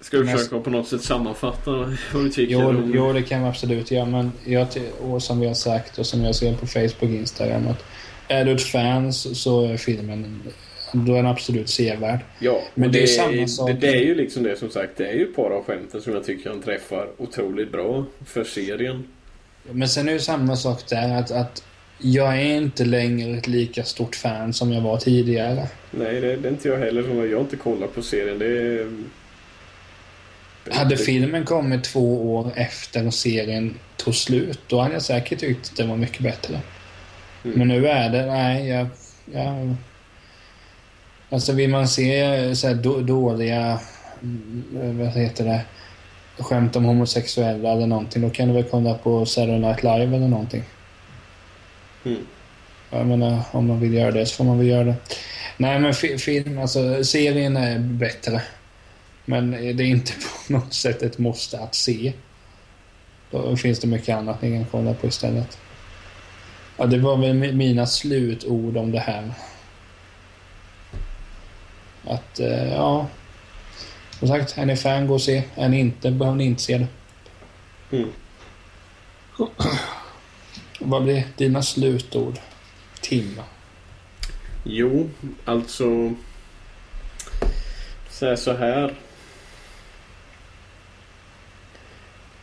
ska 0.00 0.16
du 0.16 0.26
försöka 0.26 0.58
på 0.60 0.70
något 0.70 0.88
sätt 0.88 1.02
sammanfatta 1.02 1.70
vad 2.14 2.24
du 2.24 2.28
tycker 2.30 2.52
Jo, 2.52 2.68
om... 2.68 2.92
jo, 2.94 3.12
det 3.12 3.22
kan 3.22 3.42
vi 3.42 3.48
absolut 3.48 3.90
göra. 3.90 4.04
Men 4.04 4.32
jag, 4.44 4.66
och 5.00 5.22
som 5.22 5.40
vi 5.40 5.46
har 5.46 5.54
sagt 5.54 5.98
och 5.98 6.06
som 6.06 6.22
jag 6.24 6.34
ser 6.34 6.54
på 6.56 6.66
Facebook 6.66 7.02
och 7.02 7.08
Instagram 7.08 7.68
att 7.68 7.84
är 8.28 8.44
du 8.44 8.52
ett 8.52 8.62
fan 8.62 9.12
så- 9.12 9.64
är 9.66 9.76
filmen 9.76 10.42
då 10.92 11.12
är 11.12 11.16
den 11.16 11.26
absolut 11.26 11.68
sevärd. 11.68 12.20
Ja, 12.38 12.62
Men 12.74 12.86
och 12.86 12.92
det 12.92 13.02
är 13.02 13.06
samma 13.06 13.46
sak- 13.48 13.68
Det, 13.70 13.74
det 13.74 13.92
är 13.94 14.04
ju 14.04 14.14
liksom 14.14 14.42
det 14.42 14.58
som 14.58 14.70
sagt. 14.70 14.90
Det 14.96 15.06
är 15.08 15.12
ju 15.14 15.22
ett 15.22 15.36
par 15.36 15.50
av 15.50 15.64
skämten 15.64 16.00
som 16.00 16.12
jag 16.12 16.24
tycker 16.24 16.50
han 16.50 16.62
träffar 16.62 17.08
otroligt 17.18 17.72
bra 17.72 18.04
för 18.26 18.44
serien. 18.44 19.04
Men 19.70 19.88
sen 19.88 20.08
är 20.08 20.12
det 20.12 20.20
samma 20.20 20.56
sak 20.56 20.88
där 20.88 21.14
att, 21.18 21.30
att 21.30 21.64
jag 21.98 22.40
är 22.40 22.56
inte 22.56 22.84
längre 22.84 23.38
ett 23.38 23.46
lika 23.46 23.84
stort 23.84 24.16
fan 24.16 24.52
som 24.52 24.72
jag 24.72 24.80
var 24.80 24.98
tidigare. 24.98 25.68
Nej, 25.90 26.20
det, 26.20 26.36
det 26.36 26.48
är 26.48 26.52
inte 26.52 26.68
jag 26.68 26.78
heller. 26.78 27.26
Jag 27.26 27.36
har 27.36 27.40
inte 27.40 27.56
kollat 27.56 27.94
på 27.94 28.02
serien. 28.02 28.38
Det 28.38 28.46
är... 28.46 28.92
Hade 30.70 30.96
filmen 30.96 31.44
kommit 31.44 31.84
två 31.84 32.34
år 32.36 32.52
efter 32.56 33.10
serien 33.10 33.74
tog 33.96 34.14
slut, 34.14 34.60
då 34.66 34.80
hade 34.80 34.94
jag 34.94 35.02
säkert 35.02 35.40
tyckt 35.40 35.70
att 35.70 35.76
det 35.76 35.84
var 35.84 35.96
mycket 35.96 36.22
bättre. 36.22 36.60
Mm. 37.44 37.58
Men 37.58 37.68
nu 37.68 37.86
är 37.86 38.10
det, 38.10 38.26
nej, 38.26 38.68
jag... 38.68 38.86
jag 39.32 39.76
alltså 41.30 41.52
vill 41.52 41.70
man 41.70 41.88
se 41.88 42.56
så 42.56 42.68
här 42.68 42.74
då, 42.74 43.00
dåliga, 43.00 43.80
mm, 44.22 44.98
vad 44.98 45.08
heter 45.08 45.44
det, 45.44 45.60
skämt 46.38 46.76
om 46.76 46.84
homosexuella 46.84 47.72
eller 47.72 47.86
någonting, 47.86 48.22
då 48.22 48.30
kan 48.30 48.48
du 48.48 48.54
väl 48.54 48.64
kolla 48.64 48.94
på 48.94 49.26
Saturday 49.26 49.58
Night 49.58 49.82
Live 49.82 50.16
eller 50.16 50.28
någonting. 50.28 50.62
Mm. 52.04 52.26
Jag 52.90 53.06
menar, 53.06 53.40
om 53.50 53.66
man 53.66 53.80
vill 53.80 53.94
göra 53.94 54.10
det 54.10 54.26
så 54.26 54.34
får 54.34 54.44
man 54.44 54.58
väl 54.58 54.66
göra 54.66 54.84
det. 54.84 54.94
Nej, 55.56 55.78
men 55.78 55.94
film, 55.94 56.58
alltså 56.58 57.04
serien 57.04 57.56
är 57.56 57.78
bättre. 57.78 58.42
Men 59.24 59.50
det 59.50 59.58
är 59.58 59.82
inte 59.82 60.12
på 60.46 60.52
något 60.52 60.74
sätt 60.74 61.02
ett 61.02 61.18
måste 61.18 61.60
att 61.60 61.74
se. 61.74 62.12
Då 63.30 63.56
finns 63.56 63.80
det 63.80 63.86
mycket 63.86 64.16
annat 64.16 64.42
ni 64.42 64.50
kan 64.50 64.66
kolla 64.70 64.94
på 64.94 65.06
istället. 65.06 65.58
Ja, 66.76 66.86
det 66.86 66.98
var 66.98 67.16
väl 67.16 67.54
mina 67.54 67.86
slutord 67.86 68.76
om 68.76 68.92
det 68.92 69.00
här. 69.00 69.30
Att, 72.04 72.40
eh, 72.40 72.72
ja... 72.72 73.06
Som 74.22 74.28
sagt, 74.28 74.58
är 74.58 74.66
ni 74.66 74.76
fan, 74.76 75.06
gå 75.06 75.14
och 75.14 75.22
se. 75.22 75.42
Är 75.54 75.68
ni 75.68 75.80
inte, 75.80 76.10
behöver 76.10 76.38
ni 76.38 76.44
inte 76.44 76.62
se 76.62 76.78
det. 76.78 76.86
Mm. 77.96 78.08
Vad 80.80 81.02
blir 81.02 81.24
dina 81.36 81.62
slutord? 81.62 82.38
Tim? 83.00 83.40
Jo, 84.64 85.10
alltså... 85.44 86.14
Säg 88.08 88.36
så 88.36 88.52
här. 88.52 88.94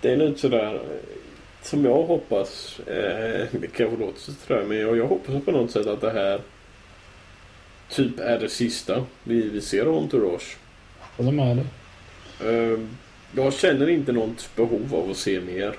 Det 0.01 0.11
är 0.11 0.17
lite 0.17 0.39
sådär 0.39 0.81
som 1.61 1.85
jag 1.85 2.03
hoppas. 2.03 2.79
Eh, 2.79 3.47
det 3.51 3.67
kanske 3.75 3.97
låter 3.97 4.19
så 4.19 4.31
tror 4.33 4.59
jag, 4.59 4.67
men 4.67 4.77
jag, 4.77 4.97
jag 4.97 5.07
hoppas 5.07 5.45
på 5.45 5.51
något 5.51 5.71
sätt 5.71 5.87
att 5.87 6.01
det 6.01 6.11
här 6.11 6.41
typ 7.89 8.19
är 8.19 8.39
det 8.39 8.49
sista 8.49 9.05
vi, 9.23 9.49
vi 9.49 9.61
ser 9.61 9.85
av 9.85 9.97
Entourage. 9.97 10.57
Håller 11.19 11.31
med 11.31 11.57
dig. 11.57 11.65
Eh, 12.49 12.79
jag 13.35 13.53
känner 13.53 13.89
inte 13.89 14.11
något 14.11 14.49
behov 14.55 14.95
av 14.95 15.11
att 15.11 15.17
se 15.17 15.41
mer. 15.41 15.75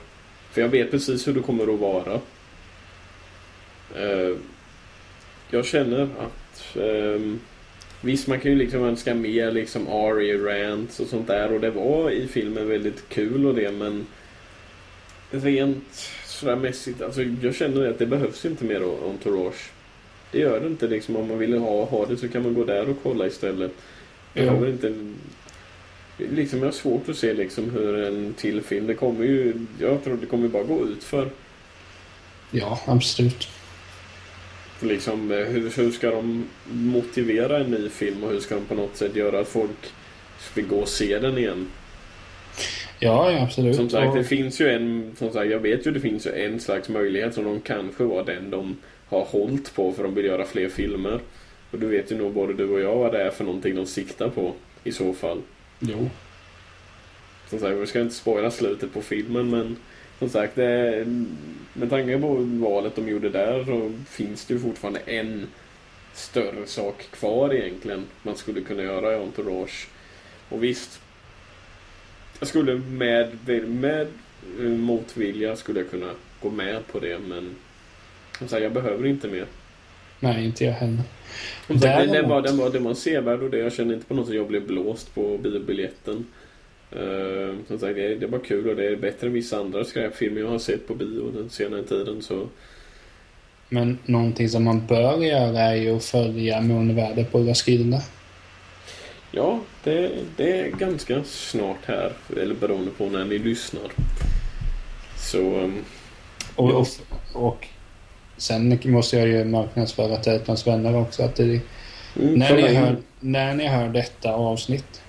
För 0.51 0.61
jag 0.61 0.69
vet 0.69 0.91
precis 0.91 1.29
hur 1.29 1.33
det 1.33 1.41
kommer 1.41 1.75
att 1.75 1.81
vara. 1.81 2.21
Ehm, 3.97 4.39
jag 5.51 5.65
känner 5.65 6.03
att 6.03 6.77
ehm, 6.77 7.41
Visst, 8.01 8.29
man 8.29 8.41
kan 8.41 8.51
ju 8.51 8.59
liksom 8.59 8.85
önska 8.85 9.15
mer 9.15 9.53
liksom 9.53 9.89
Ari 9.89 10.39
rants 10.39 11.01
och 11.01 11.07
sånt 11.07 11.27
där 11.27 11.53
och 11.53 11.61
det 11.61 11.71
var 11.71 12.11
i 12.11 12.27
filmen 12.27 12.69
väldigt 12.69 13.09
kul 13.09 13.47
och 13.47 13.55
det 13.55 13.73
men 13.73 14.07
rent 15.31 16.11
sådär 16.25 16.57
mässigt, 16.57 17.03
alltså 17.03 17.23
jag 17.23 17.55
känner 17.55 17.91
att 17.91 17.99
det 17.99 18.07
behövs 18.07 18.45
inte 18.45 18.65
mer 18.65 18.83
entourage. 19.09 19.71
Det 20.33 20.39
gör 20.39 20.61
det 20.61 20.67
inte 20.67 20.89
liksom. 20.89 21.17
Om 21.17 21.29
man 21.29 21.39
vill 21.39 21.59
ha, 21.59 21.85
ha 21.85 22.07
det 22.07 22.17
så 22.17 22.29
kan 22.29 22.43
man 22.43 22.55
gå 22.55 22.65
där 22.65 22.89
och 22.89 22.97
kolla 23.03 23.27
istället. 23.27 23.73
Jag 24.35 24.47
ja. 24.47 24.69
inte... 24.69 24.95
Liksom 26.19 26.59
jag 26.59 26.67
har 26.67 26.73
svårt 26.73 27.09
att 27.09 27.17
se 27.17 27.35
liksom 27.35 27.71
hur 27.71 28.05
en 28.05 28.35
till 28.35 28.63
film, 28.63 28.87
det 28.87 28.95
kommer 28.95 29.25
ju... 29.25 29.67
Jag 29.81 30.05
tror 30.05 30.17
det 30.17 30.27
kommer 30.27 30.49
bara 30.49 30.63
gå 30.63 30.87
ut 30.87 31.05
för. 31.05 31.31
Ja, 32.51 32.81
absolut. 32.87 33.49
Liksom, 34.81 35.33
eh, 35.33 35.39
hur, 35.39 35.71
hur 35.71 35.91
ska 35.91 36.11
de 36.11 36.47
motivera 36.65 37.59
en 37.59 37.71
ny 37.71 37.89
film 37.89 38.25
och 38.25 38.31
hur 38.31 38.41
ska 38.41 38.55
de 38.55 38.65
på 38.65 38.75
något 38.75 38.97
sätt 38.97 39.17
göra 39.17 39.41
att 39.41 39.49
folk 39.49 39.93
vill 40.55 40.67
gå 40.67 40.77
och 40.77 40.89
se 40.89 41.19
den 41.19 41.39
igen? 41.39 41.67
Ja, 42.99 43.33
ja 43.33 43.43
absolut. 43.43 43.77
Som 43.77 43.91
sagt, 43.91 44.15
det 44.15 44.25
finns 44.25 44.61
ju 44.61 44.69
en... 44.69 45.17
Som 45.19 45.33
sagt, 45.33 45.51
jag 45.51 45.59
vet 45.59 45.87
ju 45.87 45.91
det 45.91 46.01
finns 46.01 46.27
ju 46.27 46.31
en 46.31 46.61
slags 46.61 46.89
möjlighet 46.89 47.35
som 47.35 47.45
de 47.45 47.61
kanske 47.61 48.05
var 48.05 48.25
den 48.25 48.51
de 48.51 48.77
har 49.09 49.25
hållit 49.25 49.75
på 49.75 49.93
för 49.93 50.03
de 50.03 50.15
vill 50.15 50.25
göra 50.25 50.45
fler 50.45 50.69
filmer. 50.69 51.21
Och 51.71 51.79
du 51.79 51.87
vet 51.87 52.13
ju 52.13 52.17
nog 52.17 52.33
både 52.33 52.55
du 52.55 52.69
och 52.69 52.81
jag 52.81 52.97
vad 52.97 53.13
det 53.13 53.23
är 53.23 53.31
för 53.31 53.45
någonting 53.45 53.75
de 53.75 53.87
siktar 53.87 54.29
på 54.29 54.55
i 54.85 54.93
så 54.93 55.13
fall. 55.15 55.43
Jo. 55.79 56.11
Som 57.49 57.59
sagt, 57.59 57.77
vi 57.77 57.87
ska 57.87 58.01
inte 58.01 58.15
spoila 58.15 58.51
slutet 58.51 58.93
på 58.93 59.03
filmen 59.03 59.51
men 59.51 59.77
som 60.19 60.29
sagt, 60.29 60.57
det, 60.57 61.05
med 61.73 61.91
tanke 61.91 62.19
på 62.19 62.35
valet 62.39 62.97
de 62.97 63.09
gjorde 63.09 63.29
där 63.29 63.65
så 63.65 63.93
finns 64.09 64.45
det 64.45 64.55
ju 64.55 64.61
fortfarande 64.61 65.01
en 65.01 65.47
större 66.15 66.67
sak 66.67 67.09
kvar 67.11 67.55
egentligen 67.55 68.05
man 68.23 68.37
skulle 68.37 68.61
kunna 68.61 68.83
göra 68.83 69.13
i 69.13 69.17
Entourage. 69.17 69.89
Och 70.49 70.65
visst, 70.65 71.01
jag 72.39 72.49
skulle 72.49 72.75
med, 72.75 73.39
med 73.69 74.07
eh, 74.61 74.65
motvilja 74.65 75.57
skulle 75.57 75.81
jag 75.81 75.91
kunna 75.91 76.11
gå 76.43 76.51
med 76.51 76.87
på 76.87 76.99
det 76.99 77.19
men 77.19 77.57
som 78.39 78.49
sagt, 78.49 78.63
jag 78.63 78.73
behöver 78.73 79.07
inte 79.07 79.29
mer. 79.29 79.47
Nej, 80.21 80.45
inte 80.45 80.65
jag 80.65 80.73
heller. 80.73 81.03
Sagt, 81.69 81.81
den, 81.81 82.09
den, 82.09 82.29
var, 82.29 82.43
den, 82.43 82.57
var, 82.57 82.71
den 82.71 82.85
var 82.85 82.95
sevärd 82.95 83.43
och 83.43 83.51
det. 83.51 83.59
Jag 83.59 83.73
kände 83.73 83.95
inte 83.95 84.07
på 84.07 84.15
något 84.15 84.27
sätt 84.27 84.33
att 84.33 84.37
jag 84.37 84.47
blev 84.49 84.67
blåst 84.67 85.15
på 85.15 85.39
biobiljetten. 85.39 86.27
Uh, 86.97 87.55
som 87.69 87.79
sagt, 87.79 87.95
det, 87.95 88.15
det 88.15 88.27
var 88.27 88.39
kul 88.39 88.69
och 88.69 88.77
det 88.77 88.87
är 88.87 88.97
bättre 88.97 89.27
än 89.27 89.33
vissa 89.33 89.59
andra 89.59 89.85
skräpfilmer 89.85 90.41
jag 90.41 90.49
har 90.49 90.59
sett 90.59 90.89
på 90.89 90.95
bio 90.95 91.31
den 91.31 91.51
senare 91.51 91.83
tiden. 91.83 92.23
Så. 92.23 92.47
Men 93.69 93.99
någonting 94.05 94.49
som 94.49 94.65
man 94.65 94.87
bör 94.87 95.19
göra 95.19 95.61
är 95.61 95.75
ju 95.75 95.97
att 95.97 96.05
följa 96.05 96.61
munväder 96.61 97.25
på 97.25 97.39
Roskilde. 97.39 98.03
Ja, 99.33 99.61
det, 99.85 100.11
det 100.37 100.61
är 100.61 100.71
ganska 100.71 101.25
snart 101.25 101.87
här. 101.87 102.13
Eller 102.37 102.55
beroende 102.55 102.91
på 102.91 103.07
när 103.07 103.25
ni 103.25 103.39
lyssnar. 103.39 103.93
Så... 105.17 105.39
Um, 105.39 105.85
och, 106.57 106.71
ja. 106.71 106.87
och, 107.33 107.47
och, 107.47 107.67
sen 108.41 108.79
måste 108.85 109.19
jag 109.19 109.29
ju 109.29 109.45
marknadsföra 109.45 110.17
Tätlands 110.17 110.67
vänner 110.67 110.97
också. 110.97 111.23
Att 111.23 111.37
det, 111.37 111.45
mm, 111.45 112.35
när, 112.35 112.57
ni 112.57 112.75
hör, 112.75 112.97
när 113.21 113.55
ni 113.55 113.67
hör 113.67 113.89
detta 113.89 114.33
avsnitt 114.33 115.01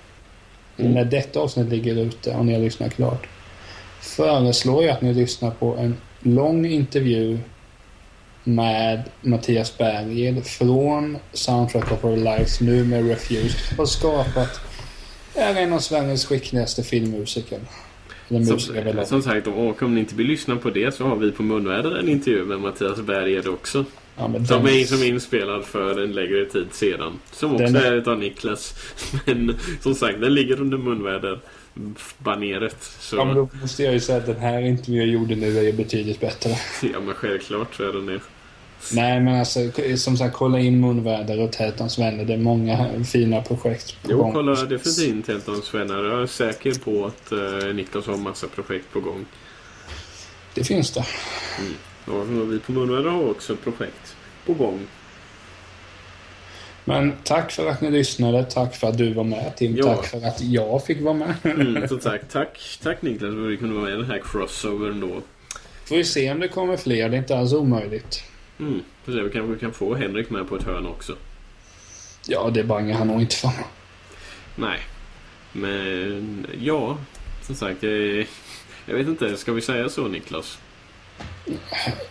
Mm. 0.78 0.92
När 0.92 1.04
detta 1.04 1.40
avsnitt 1.40 1.68
ligger 1.68 1.96
ute 1.96 2.34
och 2.34 2.46
ni 2.46 2.52
har 2.52 2.60
lyssnat 2.60 2.94
klart 2.94 3.26
föreslår 4.00 4.84
jag 4.84 4.92
att 4.92 5.02
ni 5.02 5.14
lyssnar 5.14 5.50
på 5.50 5.76
en 5.76 5.96
lång 6.20 6.66
intervju 6.66 7.38
med 8.44 9.02
Mattias 9.20 9.78
Berghed 9.78 10.46
från 10.46 11.18
Soundtrack 11.32 11.92
of 11.92 12.04
Our 12.04 12.16
Lives, 12.16 12.60
nu 12.60 12.84
med 12.84 13.08
Refused, 13.08 13.78
har 13.78 13.86
skapat 13.86 14.60
är 15.34 15.54
en 15.54 15.72
av 15.72 15.78
Sveriges 15.78 16.24
skickligaste 16.24 16.82
filmmusiker. 16.82 17.60
Som, 18.32 19.04
som 19.06 19.22
sagt, 19.22 19.46
och 19.46 19.82
om 19.82 19.94
ni 19.94 20.00
inte 20.00 20.14
vill 20.14 20.26
lyssna 20.26 20.56
på 20.56 20.70
det 20.70 20.94
så 20.94 21.04
har 21.04 21.16
vi 21.16 21.32
på 21.32 21.42
Munväder 21.42 21.98
en 21.98 22.08
intervju 22.08 22.44
med 22.44 22.60
Mattias 22.60 23.00
Berghed 23.00 23.46
också. 23.46 23.84
Ja, 24.16 24.22
som, 24.22 24.32
den... 24.32 24.66
är, 24.66 24.84
som 24.84 25.02
är 25.02 25.06
inspelad 25.06 25.64
för 25.64 26.02
en 26.04 26.12
längre 26.12 26.44
tid 26.44 26.66
sedan. 26.70 27.12
Som 27.32 27.52
också 27.52 27.64
den... 27.64 27.76
är 27.76 27.92
utav 27.92 28.18
Niklas. 28.18 28.74
Men 29.26 29.56
som 29.80 29.94
sagt, 29.94 30.20
den 30.20 30.34
ligger 30.34 30.60
under 30.60 30.78
munväder 30.78 31.40
baneret. 32.18 32.76
Så... 32.80 33.16
Ja, 33.16 33.24
men 33.24 33.34
då 33.34 33.48
måste 33.60 33.82
jag 33.82 33.92
ju 33.92 34.00
säga 34.00 34.18
att 34.18 34.26
den 34.26 34.36
här 34.36 34.60
intervjun 34.60 34.96
jag 34.96 35.08
gjorde 35.08 35.34
nu 35.34 35.68
är 35.68 35.72
betydligt 35.72 36.20
bättre. 36.20 36.50
Ja, 36.82 37.00
men 37.00 37.14
självklart 37.14 37.74
så 37.74 37.88
är 37.88 37.92
den 37.92 38.06
det. 38.06 38.20
Nej, 38.92 39.20
men 39.20 39.38
alltså 39.38 39.60
som 39.96 40.16
sagt, 40.16 40.36
kolla 40.36 40.60
in 40.60 40.80
Munväder 40.80 41.40
och 41.40 41.52
Tätans 41.52 41.98
vänner. 41.98 42.24
Det 42.24 42.34
är 42.34 42.38
många 42.38 43.04
fina 43.04 43.42
projekt 43.42 44.02
på 44.02 44.10
jo, 44.10 44.16
gång. 44.16 44.28
Jo, 44.28 44.34
kolla 44.34 44.64
definitivt 44.64 45.26
Tätans 45.26 45.74
vänner. 45.74 46.04
Jag 46.04 46.22
är 46.22 46.26
säker 46.26 46.74
på 46.74 47.06
att 47.06 47.32
uh, 47.32 47.74
Niklas 47.74 48.06
har 48.06 48.16
massa 48.16 48.46
projekt 48.46 48.92
på 48.92 49.00
gång. 49.00 49.26
Det 50.54 50.64
finns 50.64 50.90
det. 50.90 51.04
Mm. 51.58 51.74
Och 52.18 52.52
vi 52.52 52.58
på 52.58 52.72
Munväder 52.72 53.10
har 53.10 53.30
också 53.30 53.56
projekt 53.56 54.16
på 54.46 54.54
gång. 54.54 54.86
Men 56.84 57.12
tack 57.24 57.52
för 57.52 57.66
att 57.66 57.80
ni 57.80 57.90
lyssnade. 57.90 58.44
Tack 58.44 58.74
för 58.74 58.88
att 58.88 58.98
du 58.98 59.12
var 59.12 59.24
med 59.24 59.56
Tim. 59.56 59.76
Ja. 59.76 59.94
Tack 59.94 60.06
för 60.06 60.26
att 60.26 60.40
jag 60.40 60.84
fick 60.84 61.02
vara 61.02 61.14
med. 61.14 61.34
mm, 61.44 61.88
så 61.88 61.96
tack. 61.96 62.20
tack. 62.32 62.78
Tack 62.82 63.02
Niklas 63.02 63.34
för 63.34 63.44
att 63.44 63.52
vi 63.52 63.56
kunde 63.56 63.74
vara 63.74 63.84
med 63.84 63.94
i 63.94 63.96
den 63.96 64.10
här 64.10 64.22
crossovern 64.24 65.00
då. 65.00 65.22
Får 65.84 65.96
vi 65.96 66.04
se 66.04 66.32
om 66.32 66.40
det 66.40 66.48
kommer 66.48 66.76
fler. 66.76 67.08
Det 67.08 67.16
är 67.16 67.18
inte 67.18 67.38
alls 67.38 67.52
omöjligt. 67.52 68.31
Mm, 68.62 68.82
se. 69.06 69.22
Vi 69.22 69.30
kanske 69.30 69.58
kan 69.58 69.72
få 69.72 69.94
Henrik 69.94 70.30
med 70.30 70.48
på 70.48 70.56
ett 70.56 70.62
hörn 70.62 70.86
också. 70.86 71.16
Ja, 72.26 72.50
det 72.54 72.64
bangar 72.64 72.98
han 72.98 73.06
nog 73.06 73.20
inte 73.20 73.36
för. 73.36 73.50
Nej. 74.56 74.78
Men 75.52 76.46
ja, 76.60 76.98
som 77.42 77.54
sagt. 77.54 77.82
Jag, 77.82 78.26
jag 78.86 78.94
vet 78.94 79.06
inte. 79.06 79.36
Ska 79.36 79.52
vi 79.52 79.60
säga 79.60 79.88
så 79.88 80.08
Niklas? 80.08 80.58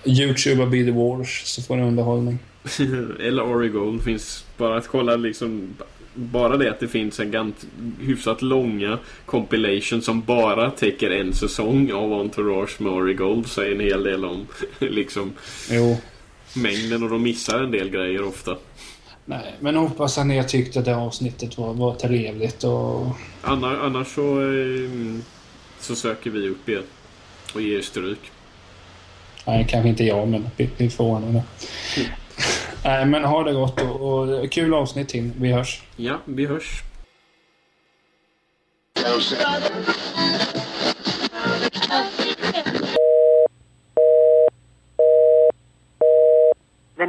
Youtube 0.05 0.65
Be 0.65 0.83
the 0.83 0.91
Wars 0.91 1.41
så 1.45 1.61
får 1.61 1.75
ni 1.75 1.83
underhållning. 1.83 2.39
Eller 3.19 3.43
Origold 3.43 4.03
finns 4.03 4.45
bara 4.57 4.77
att 4.77 4.87
kolla 4.87 5.15
liksom 5.15 5.73
bara 6.13 6.57
det 6.57 6.69
att 6.69 6.79
det 6.79 6.87
finns 6.87 7.19
en 7.19 7.31
gant, 7.31 7.65
hyfsat 7.99 8.41
långa 8.41 8.99
compilation 9.25 10.01
som 10.01 10.21
bara 10.21 10.71
täcker 10.71 11.09
en 11.09 11.33
säsong 11.33 11.91
av 11.91 12.13
Entourage 12.13 12.81
med 12.81 12.91
Origold 12.91 13.47
säger 13.47 13.75
en 13.75 13.79
hel 13.79 14.03
del 14.03 14.25
om 14.25 14.47
liksom 14.79 15.31
jo. 15.69 15.97
Mängden 16.53 17.03
och 17.03 17.09
de 17.09 17.23
missar 17.23 17.59
en 17.59 17.71
del 17.71 17.89
grejer 17.89 18.23
ofta. 18.23 18.57
Nej, 19.25 19.53
men 19.59 19.75
hoppas 19.75 20.17
att 20.17 20.25
ni 20.25 20.37
har 20.37 20.43
tyckt 20.43 20.77
att 20.77 20.85
det 20.85 20.95
avsnittet 20.95 21.57
var, 21.57 21.73
var 21.73 21.95
trevligt 21.95 22.63
och... 22.63 23.07
Annars, 23.41 23.77
annars 23.81 24.07
så, 24.07 24.41
eh, 24.41 24.89
så 25.79 25.95
söker 25.95 26.29
vi 26.29 26.49
upp 26.49 26.69
er 26.69 26.83
och 27.53 27.61
ger 27.61 27.81
stryk. 27.81 28.31
Nej, 29.45 29.67
kanske 29.69 29.89
inte 29.89 30.03
jag, 30.03 30.27
men 30.27 30.49
vi, 30.77 30.89
får 30.89 31.03
ordna 31.03 31.27
det. 31.27 31.43
Mm. 31.97 32.11
Nej, 32.83 33.05
men 33.05 33.23
ha 33.23 33.43
det 33.43 33.53
gott 33.53 33.81
och, 33.81 34.01
och 34.01 34.51
kul 34.51 34.73
avsnitt 34.73 35.09
Tim. 35.09 35.33
Vi 35.37 35.51
hörs. 35.51 35.81
Ja, 35.95 36.17
vi 36.25 36.45
hörs. 36.45 36.83